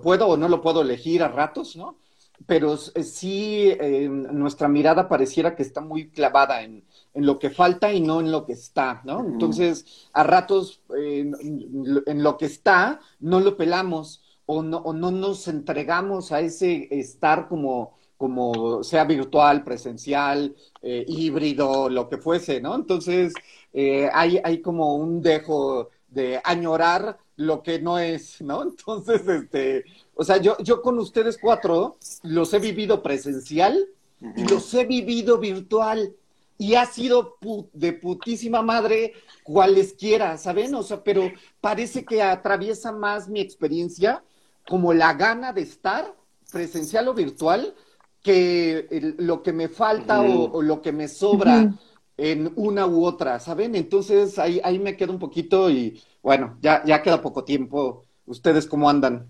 puedo 0.00 0.28
o 0.28 0.36
no 0.36 0.48
lo 0.48 0.60
puedo 0.60 0.82
elegir 0.82 1.22
a 1.22 1.28
ratos, 1.28 1.76
¿no? 1.76 1.98
Pero 2.46 2.78
eh, 2.94 3.02
sí, 3.02 3.76
nuestra 4.08 4.68
mirada 4.68 5.08
pareciera 5.08 5.56
que 5.56 5.62
está 5.62 5.80
muy 5.80 6.10
clavada 6.10 6.62
en, 6.62 6.84
lo 7.14 7.38
que 7.38 7.50
falta 7.50 7.92
y 7.92 8.00
no 8.00 8.20
en 8.20 8.30
lo 8.30 8.46
que 8.46 8.52
está, 8.52 9.00
¿no? 9.04 9.24
Entonces, 9.24 10.08
a 10.12 10.22
ratos 10.22 10.82
en 10.96 12.22
lo 12.22 12.36
que 12.36 12.46
está, 12.46 13.00
no 13.18 13.40
lo 13.40 13.56
pelamos 13.56 14.22
o 14.50 14.62
no, 14.62 14.78
o 14.78 14.94
no 14.94 15.10
nos 15.10 15.46
entregamos 15.46 16.32
a 16.32 16.40
ese 16.40 16.88
estar 16.90 17.48
como, 17.48 17.98
como 18.16 18.82
sea 18.82 19.04
virtual, 19.04 19.62
presencial, 19.62 20.56
eh, 20.80 21.04
híbrido, 21.06 21.90
lo 21.90 22.08
que 22.08 22.16
fuese, 22.16 22.58
¿no? 22.58 22.74
Entonces, 22.74 23.34
eh, 23.74 24.08
hay, 24.10 24.40
hay 24.42 24.62
como 24.62 24.96
un 24.96 25.20
dejo 25.20 25.90
de 26.08 26.40
añorar 26.44 27.18
lo 27.36 27.62
que 27.62 27.80
no 27.80 27.98
es, 27.98 28.40
¿no? 28.40 28.62
Entonces, 28.64 29.26
este, 29.26 29.84
o 30.14 30.24
sea, 30.24 30.38
yo, 30.38 30.56
yo 30.58 30.82
con 30.82 30.98
ustedes 30.98 31.38
cuatro 31.40 31.96
los 32.22 32.52
he 32.52 32.58
vivido 32.58 33.02
presencial 33.02 33.88
y 34.36 34.44
los 34.48 34.72
he 34.74 34.84
vivido 34.84 35.38
virtual. 35.38 36.14
Y 36.60 36.74
ha 36.74 36.86
sido 36.86 37.36
de 37.72 37.92
putísima 37.92 38.62
madre 38.62 39.12
cualesquiera, 39.44 40.36
¿saben? 40.38 40.74
O 40.74 40.82
sea, 40.82 41.04
pero 41.04 41.30
parece 41.60 42.04
que 42.04 42.20
atraviesa 42.20 42.90
más 42.90 43.28
mi 43.28 43.38
experiencia 43.38 44.24
como 44.68 44.92
la 44.92 45.14
gana 45.14 45.52
de 45.52 45.60
estar 45.62 46.16
presencial 46.50 47.06
o 47.06 47.14
virtual 47.14 47.76
que 48.24 49.14
lo 49.18 49.44
que 49.44 49.52
me 49.52 49.68
falta 49.68 50.20
o, 50.20 50.60
lo 50.60 50.82
que 50.82 50.90
me 50.90 51.06
sobra 51.06 51.72
en 52.18 52.52
una 52.56 52.86
u 52.86 53.04
otra, 53.04 53.40
¿saben? 53.40 53.74
Entonces 53.74 54.38
ahí, 54.38 54.60
ahí 54.64 54.78
me 54.78 54.96
quedo 54.96 55.12
un 55.12 55.18
poquito 55.18 55.70
y 55.70 56.02
bueno, 56.22 56.58
ya, 56.60 56.82
ya 56.84 57.02
queda 57.02 57.22
poco 57.22 57.44
tiempo. 57.44 58.04
¿Ustedes 58.26 58.66
cómo 58.66 58.90
andan? 58.90 59.28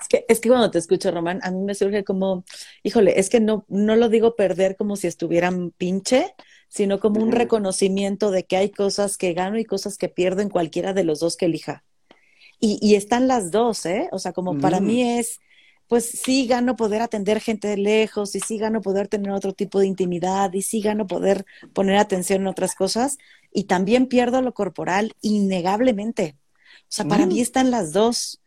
Es 0.00 0.08
que, 0.08 0.24
es 0.28 0.40
que 0.40 0.48
cuando 0.48 0.70
te 0.70 0.78
escucho, 0.78 1.10
Román, 1.10 1.40
a 1.42 1.50
mí 1.50 1.60
me 1.60 1.74
surge 1.74 2.04
como, 2.04 2.44
híjole, 2.82 3.18
es 3.18 3.28
que 3.30 3.40
no, 3.40 3.64
no 3.68 3.96
lo 3.96 4.08
digo 4.08 4.34
perder 4.34 4.76
como 4.76 4.96
si 4.96 5.06
estuvieran 5.06 5.72
pinche, 5.76 6.34
sino 6.68 7.00
como 7.00 7.22
un 7.22 7.32
reconocimiento 7.32 8.30
de 8.30 8.44
que 8.44 8.56
hay 8.56 8.70
cosas 8.70 9.16
que 9.16 9.32
gano 9.32 9.58
y 9.58 9.64
cosas 9.64 9.98
que 9.98 10.08
pierdo 10.08 10.40
en 10.40 10.48
cualquiera 10.48 10.92
de 10.92 11.04
los 11.04 11.20
dos 11.20 11.36
que 11.36 11.46
elija. 11.46 11.84
Y, 12.62 12.94
están 12.94 13.26
las 13.26 13.50
dos, 13.50 13.86
¿eh? 13.86 14.10
O 14.12 14.18
sea, 14.18 14.34
como 14.34 14.58
para 14.58 14.80
mí 14.80 15.18
es, 15.18 15.40
pues 15.90 16.04
sí 16.04 16.46
gano 16.46 16.76
poder 16.76 17.02
atender 17.02 17.40
gente 17.40 17.66
de 17.66 17.76
lejos 17.76 18.36
y 18.36 18.40
sí 18.40 18.58
gano 18.58 18.80
poder 18.80 19.08
tener 19.08 19.32
otro 19.32 19.54
tipo 19.54 19.80
de 19.80 19.88
intimidad 19.88 20.52
y 20.52 20.62
sí 20.62 20.80
gano 20.80 21.08
poder 21.08 21.44
poner 21.72 21.96
atención 21.96 22.42
en 22.42 22.46
otras 22.46 22.76
cosas 22.76 23.18
y 23.52 23.64
también 23.64 24.06
pierdo 24.06 24.40
lo 24.40 24.54
corporal 24.54 25.16
innegablemente. 25.20 26.38
O 26.82 26.86
sea, 26.90 27.06
para 27.06 27.26
mí 27.26 27.40
mm. 27.40 27.42
están 27.42 27.72
las 27.72 27.92
dos 27.92 28.40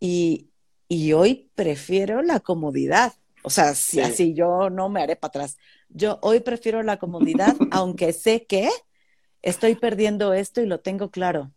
y, 0.00 0.50
y 0.88 1.12
hoy 1.12 1.52
prefiero 1.54 2.20
la 2.20 2.40
comodidad. 2.40 3.12
O 3.44 3.50
sea, 3.50 3.76
si 3.76 4.00
así 4.00 4.34
yo 4.34 4.68
no 4.68 4.88
me 4.88 5.00
haré 5.00 5.14
para 5.14 5.28
atrás. 5.28 5.56
Yo 5.90 6.18
hoy 6.20 6.40
prefiero 6.40 6.82
la 6.82 6.98
comodidad, 6.98 7.54
aunque 7.70 8.12
sé 8.12 8.44
que 8.44 8.68
estoy 9.42 9.76
perdiendo 9.76 10.34
esto 10.34 10.62
y 10.62 10.66
lo 10.66 10.80
tengo 10.80 11.12
claro. 11.12 11.52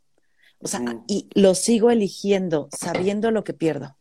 O 0.60 0.68
sea, 0.68 0.82
mm. 0.82 1.06
y 1.08 1.30
lo 1.34 1.56
sigo 1.56 1.90
eligiendo, 1.90 2.70
sabiendo 2.78 3.32
lo 3.32 3.44
que 3.44 3.54
pierdo. 3.54 3.98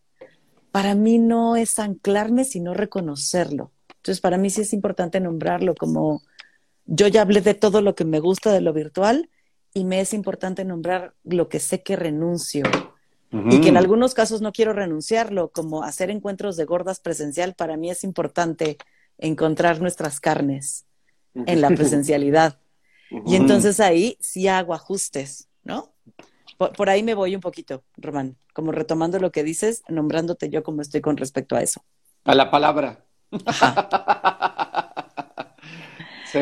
Para 0.73 0.95
mí 0.95 1.19
no 1.19 1.57
es 1.57 1.79
anclarme, 1.79 2.45
sino 2.45 2.75
reconocerlo. 2.75 3.73
Entonces, 3.97 4.21
para 4.21 4.39
mí 4.39 4.51
sí 4.51 4.63
es 4.63 4.73
importante 4.73 5.21
nombrarlo 5.21 5.75
como 5.75 6.23
yo 6.87 7.07
ya 7.07 7.23
hablé 7.23 7.41
de 7.41 7.55
todo 7.55 7.83
lo 7.83 7.95
que 7.95 8.05
me 8.05 8.19
gusta 8.19 8.53
de 8.53 8.61
lo 8.61 8.73
virtual 8.73 9.31
y 9.73 9.85
me 9.85 10.01
es 10.01 10.13
importante 10.13 10.65
nombrar 10.65 11.15
lo 11.23 11.49
que 11.49 11.61
sé 11.61 11.83
que 11.83 11.97
renuncio. 11.97 12.65
Y 13.33 13.61
que 13.61 13.69
en 13.69 13.77
algunos 13.77 14.13
casos 14.13 14.43
no 14.43 14.51
quiero 14.51 14.73
renunciarlo, 14.73 15.53
como 15.53 15.85
hacer 15.85 16.11
encuentros 16.11 16.57
de 16.57 16.65
gordas 16.65 16.99
presencial, 16.99 17.55
para 17.55 17.77
mí 17.77 17.89
es 17.89 18.03
importante 18.03 18.77
encontrar 19.19 19.81
nuestras 19.81 20.19
carnes 20.19 20.85
en 21.35 21.61
la 21.61 21.69
presencialidad. 21.69 22.59
Y 23.27 23.35
entonces 23.35 23.81
ahí 23.81 24.17
sí 24.21 24.47
hago 24.47 24.73
ajustes, 24.73 25.49
¿no? 25.65 25.93
Por, 26.61 26.91
ahí 26.91 27.03
me 27.03 27.15
voy 27.15 27.35
un 27.35 27.41
poquito, 27.41 27.85
Román, 27.97 28.37
como 28.53 28.71
retomando 28.71 29.19
lo 29.19 29.33
que 29.33 29.43
dices, 29.43 29.83
nombrándote 29.89 30.51
yo 30.51 30.63
como 30.63 30.83
estoy 30.83 31.01
con 31.01 31.17
respecto 31.17 31.57
a 31.57 31.63
eso. 31.63 31.83
A 32.25 32.35
la 32.35 32.51
palabra. 32.51 33.03
sí. 36.27 36.39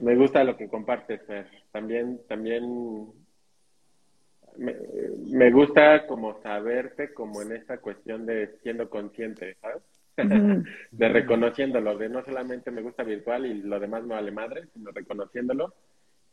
Me, 0.00 0.16
gusta 0.16 0.42
lo 0.42 0.56
que 0.56 0.70
compartes, 0.70 1.20
Fer. 1.26 1.50
También, 1.70 2.22
también 2.26 3.12
me, 4.56 5.50
gusta 5.50 6.06
como 6.06 6.40
saberte 6.40 7.12
como 7.12 7.42
en 7.42 7.52
esta 7.52 7.76
cuestión 7.76 8.24
de 8.24 8.56
siendo 8.62 8.88
consciente, 8.88 9.58
¿sabes? 9.60 9.82
de 10.92 11.08
reconociéndolo, 11.10 11.98
de 11.98 12.08
no 12.08 12.24
solamente 12.24 12.70
me 12.70 12.80
gusta 12.80 13.02
virtual 13.02 13.44
y 13.44 13.60
lo 13.60 13.78
demás 13.78 14.02
me 14.04 14.14
vale 14.14 14.30
madre, 14.30 14.66
sino 14.72 14.92
reconociéndolo 14.92 15.74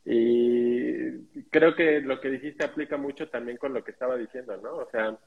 y 0.10 1.44
creo 1.50 1.76
que 1.76 2.00
lo 2.00 2.22
que 2.22 2.30
dijiste 2.30 2.64
aplica 2.64 2.96
mucho 2.96 3.28
también 3.28 3.58
con 3.58 3.74
lo 3.74 3.84
que 3.84 3.92
estaba 3.92 4.16
diciendo, 4.16 4.56
¿no? 4.56 4.78
O 4.78 4.90
sea, 4.90 5.18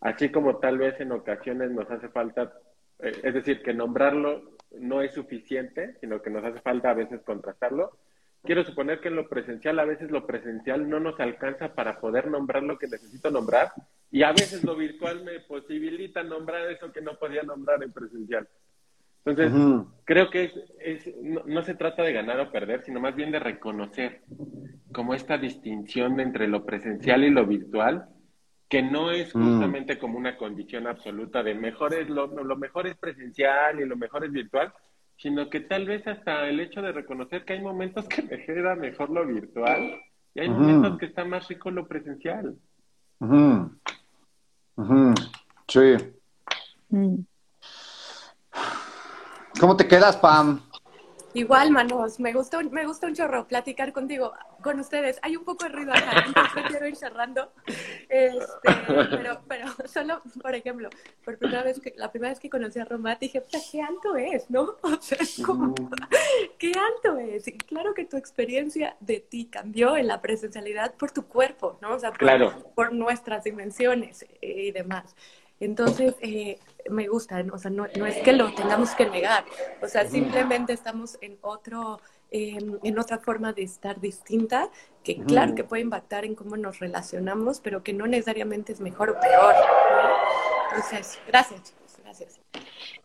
así 0.00 0.30
como 0.30 0.58
tal 0.58 0.78
vez 0.78 1.00
en 1.00 1.10
ocasiones 1.10 1.72
nos 1.72 1.90
hace 1.90 2.08
falta, 2.10 2.52
eh, 3.00 3.12
es 3.24 3.34
decir, 3.34 3.60
que 3.60 3.74
nombrarlo 3.74 4.52
no 4.78 5.02
es 5.02 5.14
suficiente, 5.14 5.96
sino 6.00 6.22
que 6.22 6.30
nos 6.30 6.44
hace 6.44 6.60
falta 6.60 6.90
a 6.90 6.94
veces 6.94 7.22
contrastarlo. 7.22 7.98
Quiero 8.44 8.64
suponer 8.64 9.00
que 9.00 9.08
en 9.08 9.16
lo 9.16 9.28
presencial, 9.28 9.80
a 9.80 9.84
veces 9.84 10.12
lo 10.12 10.26
presencial 10.26 10.88
no 10.88 11.00
nos 11.00 11.18
alcanza 11.18 11.74
para 11.74 12.00
poder 12.00 12.28
nombrar 12.28 12.62
lo 12.62 12.78
que 12.78 12.86
necesito 12.86 13.32
nombrar 13.32 13.72
y 14.12 14.22
a 14.22 14.30
veces 14.30 14.62
lo 14.62 14.76
virtual 14.76 15.24
me 15.24 15.40
posibilita 15.40 16.22
nombrar 16.22 16.70
eso 16.70 16.92
que 16.92 17.02
no 17.02 17.18
podía 17.18 17.42
nombrar 17.42 17.82
en 17.82 17.92
presencial. 17.92 18.48
Entonces, 19.24 19.86
creo 20.04 20.30
que 20.30 20.50
es, 20.80 21.10
no, 21.46 21.62
se 21.62 21.74
trata 21.74 22.02
de 22.02 22.12
ganar 22.12 22.40
o 22.40 22.50
perder, 22.50 22.82
sino 22.82 23.00
más 23.00 23.14
bien 23.14 23.30
de 23.30 23.38
reconocer 23.38 24.22
como 24.92 25.14
esta 25.14 25.36
distinción 25.36 26.20
entre 26.20 26.48
lo 26.48 26.64
presencial 26.64 27.24
y 27.24 27.30
lo 27.30 27.46
virtual, 27.46 28.08
que 28.68 28.82
no 28.82 29.10
es 29.10 29.34
mm. 29.34 29.42
justamente 29.42 29.98
como 29.98 30.16
una 30.16 30.36
condición 30.36 30.86
absoluta 30.86 31.42
de 31.42 31.54
mejor 31.54 31.92
es 31.92 32.08
lo, 32.08 32.28
lo 32.28 32.56
mejor 32.56 32.86
es 32.86 32.96
presencial 32.96 33.80
y 33.80 33.86
lo 33.86 33.96
mejor 33.96 34.24
es 34.24 34.32
virtual, 34.32 34.72
sino 35.16 35.50
que 35.50 35.60
tal 35.60 35.86
vez 35.86 36.06
hasta 36.06 36.48
el 36.48 36.60
hecho 36.60 36.80
de 36.80 36.92
reconocer 36.92 37.44
que 37.44 37.52
hay 37.52 37.60
momentos 37.60 38.08
que 38.08 38.22
me 38.22 38.44
queda 38.44 38.74
mejor 38.74 39.10
lo 39.10 39.26
virtual 39.26 40.00
y 40.34 40.40
hay 40.40 40.48
momentos 40.48 40.98
que 40.98 41.06
está 41.06 41.24
más 41.24 41.46
rico 41.48 41.70
lo 41.70 41.86
presencial. 41.86 42.56
Sí. 46.88 47.26
Mm. 49.60 49.62
¿Cómo 49.62 49.76
te 49.76 49.86
quedas, 49.86 50.16
Pam? 50.16 50.62
Igual, 51.32 51.70
manos, 51.70 52.18
me 52.18 52.32
gusta, 52.32 52.60
me 52.60 52.84
gusta 52.84 53.06
un 53.06 53.14
chorro 53.14 53.46
platicar 53.46 53.92
contigo, 53.92 54.32
con 54.62 54.80
ustedes. 54.80 55.18
Hay 55.22 55.36
un 55.36 55.44
poco 55.44 55.64
de 55.64 55.70
ruido 55.70 55.92
acá, 55.92 56.24
entonces 56.26 56.64
quiero 56.68 56.88
ir 56.88 56.96
cerrando. 56.96 57.52
Este, 58.08 58.46
pero, 59.10 59.40
pero 59.46 59.66
solo, 59.86 60.22
por 60.42 60.54
ejemplo, 60.56 60.88
por 61.24 61.38
primera 61.38 61.62
vez 61.62 61.78
que, 61.78 61.94
la 61.96 62.10
primera 62.10 62.30
vez 62.30 62.40
que 62.40 62.50
conocí 62.50 62.80
a 62.80 62.84
Roma, 62.84 63.14
dije, 63.14 63.44
qué 63.70 63.80
alto 63.80 64.16
es, 64.16 64.50
¿no? 64.50 64.76
O 64.82 65.00
sea, 65.00 65.18
es 65.20 65.40
como, 65.44 65.74
qué 66.58 66.72
alto 66.72 67.18
es. 67.18 67.46
Y 67.46 67.58
claro 67.58 67.94
que 67.94 68.06
tu 68.06 68.16
experiencia 68.16 68.96
de 68.98 69.20
ti 69.20 69.44
cambió 69.44 69.96
en 69.96 70.08
la 70.08 70.20
presencialidad 70.20 70.94
por 70.94 71.12
tu 71.12 71.26
cuerpo, 71.26 71.78
¿no? 71.80 71.94
O 71.94 71.98
sea, 71.98 72.12
por, 72.12 72.64
por 72.74 72.92
nuestras 72.92 73.44
dimensiones 73.44 74.26
y 74.40 74.72
demás. 74.72 75.14
Entonces, 75.60 76.14
eh, 76.22 76.58
me 76.90 77.06
gusta, 77.06 77.44
o 77.52 77.58
sea, 77.58 77.70
no, 77.70 77.84
es 77.84 78.16
que 78.24 78.32
lo 78.32 78.52
tengamos 78.54 78.90
que 78.94 79.08
negar, 79.08 79.44
o 79.82 79.88
sea, 79.88 80.08
simplemente 80.08 80.72
estamos 80.72 81.18
en 81.20 81.38
otro, 81.42 82.00
en 82.30 82.98
otra 82.98 83.18
forma 83.18 83.52
de 83.52 83.62
estar 83.62 84.00
distinta, 84.00 84.70
que 85.04 85.22
claro 85.22 85.54
que 85.54 85.64
puede 85.64 85.82
impactar 85.82 86.24
en 86.24 86.34
cómo 86.34 86.56
nos 86.56 86.78
relacionamos, 86.78 87.60
pero 87.60 87.82
que 87.82 87.92
no 87.92 88.06
necesariamente 88.06 88.72
es 88.72 88.80
mejor 88.80 89.10
o 89.10 89.20
peor. 89.20 89.54
Entonces, 90.72 91.18
gracias, 91.26 91.62
chicos, 91.62 91.96
gracias. 92.02 92.40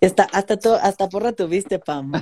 Hasta, 0.01 0.23
hasta, 0.23 0.57
to, 0.57 0.75
hasta 0.75 1.09
porra 1.09 1.31
tuviste, 1.31 1.79
Pam. 1.79 2.11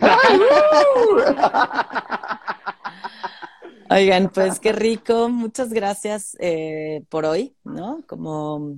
Oigan, 3.90 4.30
pues 4.30 4.60
qué 4.60 4.72
rico, 4.72 5.30
muchas 5.30 5.74
gracias 5.74 6.38
eh, 6.40 7.04
por 7.10 7.26
hoy, 7.26 7.56
¿no? 7.64 8.02
Como 8.08 8.78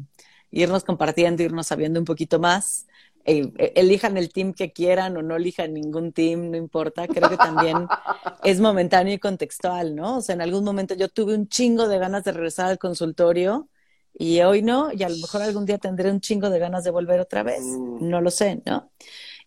irnos 0.56 0.86
compartiendo, 0.86 1.44
irnos 1.44 1.68
sabiendo 1.68 2.00
un 2.00 2.06
poquito 2.06 2.40
más. 2.40 2.88
E, 3.26 3.52
e, 3.58 3.74
elijan 3.76 4.18
el 4.18 4.32
team 4.32 4.54
que 4.54 4.72
quieran 4.72 5.18
o 5.18 5.22
no 5.22 5.36
elijan 5.36 5.74
ningún 5.74 6.14
team, 6.14 6.52
no 6.52 6.58
importa. 6.58 7.08
Creo 7.08 7.30
que 7.30 7.38
también 7.38 7.88
es 8.44 8.60
momentáneo 8.62 9.14
y 9.14 9.20
contextual, 9.20 9.96
¿no? 9.96 10.18
O 10.18 10.22
sea, 10.22 10.34
en 10.36 10.42
algún 10.42 10.64
momento 10.64 10.96
yo 10.96 11.10
tuve 11.10 11.36
un 11.36 11.50
chingo 11.50 11.88
de 11.90 12.00
ganas 12.00 12.24
de 12.24 12.32
regresar 12.32 12.68
al 12.68 12.80
consultorio 12.80 13.70
y 14.14 14.40
hoy 14.42 14.62
no, 14.62 14.94
y 14.94 15.04
a 15.04 15.10
lo 15.10 15.18
mejor 15.18 15.42
algún 15.42 15.66
día 15.66 15.78
tendré 15.78 16.10
un 16.10 16.22
chingo 16.22 16.50
de 16.50 16.60
ganas 16.60 16.86
de 16.86 16.92
volver 16.92 17.20
otra 17.20 17.44
vez. 17.44 17.62
Mm. 17.62 18.10
No 18.10 18.22
lo 18.22 18.32
sé, 18.32 18.62
¿no? 18.66 18.90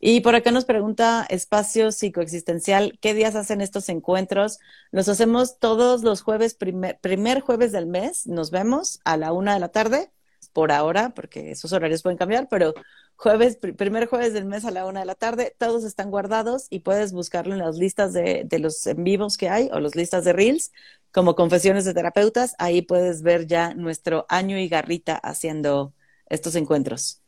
Y 0.00 0.20
por 0.20 0.34
acá 0.34 0.50
nos 0.50 0.66
pregunta 0.66 1.26
Espacio 1.28 1.90
Psicoexistencial, 1.90 2.98
¿qué 3.00 3.14
días 3.14 3.34
hacen 3.34 3.62
estos 3.62 3.88
encuentros? 3.88 4.58
Los 4.92 5.08
hacemos 5.08 5.58
todos 5.58 6.02
los 6.02 6.20
jueves, 6.20 6.54
primer, 6.54 7.00
primer 7.00 7.40
jueves 7.40 7.72
del 7.72 7.86
mes, 7.86 8.26
nos 8.26 8.50
vemos 8.50 9.00
a 9.04 9.16
la 9.16 9.32
una 9.32 9.54
de 9.54 9.60
la 9.60 9.70
tarde 9.70 10.12
por 10.58 10.72
ahora, 10.72 11.10
porque 11.10 11.52
esos 11.52 11.72
horarios 11.72 12.02
pueden 12.02 12.18
cambiar, 12.18 12.48
pero 12.48 12.74
jueves, 13.14 13.58
primer 13.58 14.08
jueves 14.08 14.32
del 14.32 14.44
mes 14.44 14.64
a 14.64 14.72
la 14.72 14.86
una 14.86 14.98
de 14.98 15.06
la 15.06 15.14
tarde, 15.14 15.54
todos 15.56 15.84
están 15.84 16.10
guardados 16.10 16.66
y 16.68 16.80
puedes 16.80 17.12
buscarlo 17.12 17.52
en 17.52 17.60
las 17.60 17.76
listas 17.76 18.12
de, 18.12 18.42
de 18.44 18.58
los 18.58 18.84
en 18.88 19.04
vivos 19.04 19.36
que 19.36 19.48
hay 19.48 19.70
o 19.72 19.78
las 19.78 19.94
listas 19.94 20.24
de 20.24 20.32
Reels, 20.32 20.72
como 21.12 21.36
confesiones 21.36 21.84
de 21.84 21.94
terapeutas, 21.94 22.56
ahí 22.58 22.82
puedes 22.82 23.22
ver 23.22 23.46
ya 23.46 23.72
nuestro 23.74 24.26
año 24.28 24.58
y 24.58 24.66
garrita 24.66 25.14
haciendo 25.14 25.94
estos 26.26 26.56
encuentros. 26.56 27.22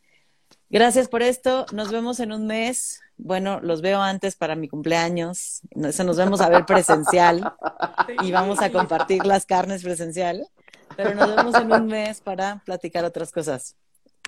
Gracias 0.69 1.07
por 1.07 1.23
esto, 1.23 1.67
nos 1.73 1.93
vemos 1.93 2.19
en 2.19 2.33
un 2.33 2.49
mes. 2.49 3.01
Bueno, 3.17 3.61
los 3.61 3.81
veo 3.81 4.03
antes 4.03 4.35
para 4.35 4.57
mi 4.57 4.67
cumpleaños. 4.67 5.61
Nos 5.77 6.17
vemos 6.17 6.41
a 6.41 6.49
ver 6.49 6.67
presencial 6.67 7.53
y 8.25 8.33
vamos 8.33 8.61
a 8.61 8.73
compartir 8.73 9.25
las 9.25 9.47
carnes 9.47 9.85
presencial. 9.85 10.49
Pero 10.97 11.15
nos 11.15 11.35
vemos 11.35 11.55
en 11.55 11.73
un 11.73 11.87
mes 11.87 12.21
para 12.21 12.63
platicar 12.65 13.05
otras 13.05 13.33
cosas. 13.33 13.77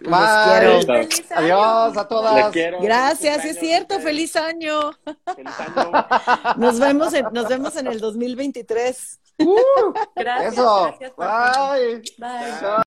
Bye. 0.00 1.16
Adiós 1.34 1.96
a 1.96 2.08
todas. 2.08 2.52
Gracias, 2.80 3.44
es 3.44 3.58
cierto, 3.58 4.00
feliz 4.00 4.34
año. 4.36 4.92
Feliz 5.34 5.54
año. 5.60 5.92
Nos 6.56 6.78
vemos 6.78 7.14
en, 7.14 7.26
nos 7.32 7.48
vemos 7.48 7.76
en 7.76 7.86
el 7.86 8.00
2023. 8.00 9.20
Uh, 9.38 9.92
gracias. 10.16 10.52
Eso. 10.52 10.98
Bye. 11.16 12.02
Bye. 12.18 12.60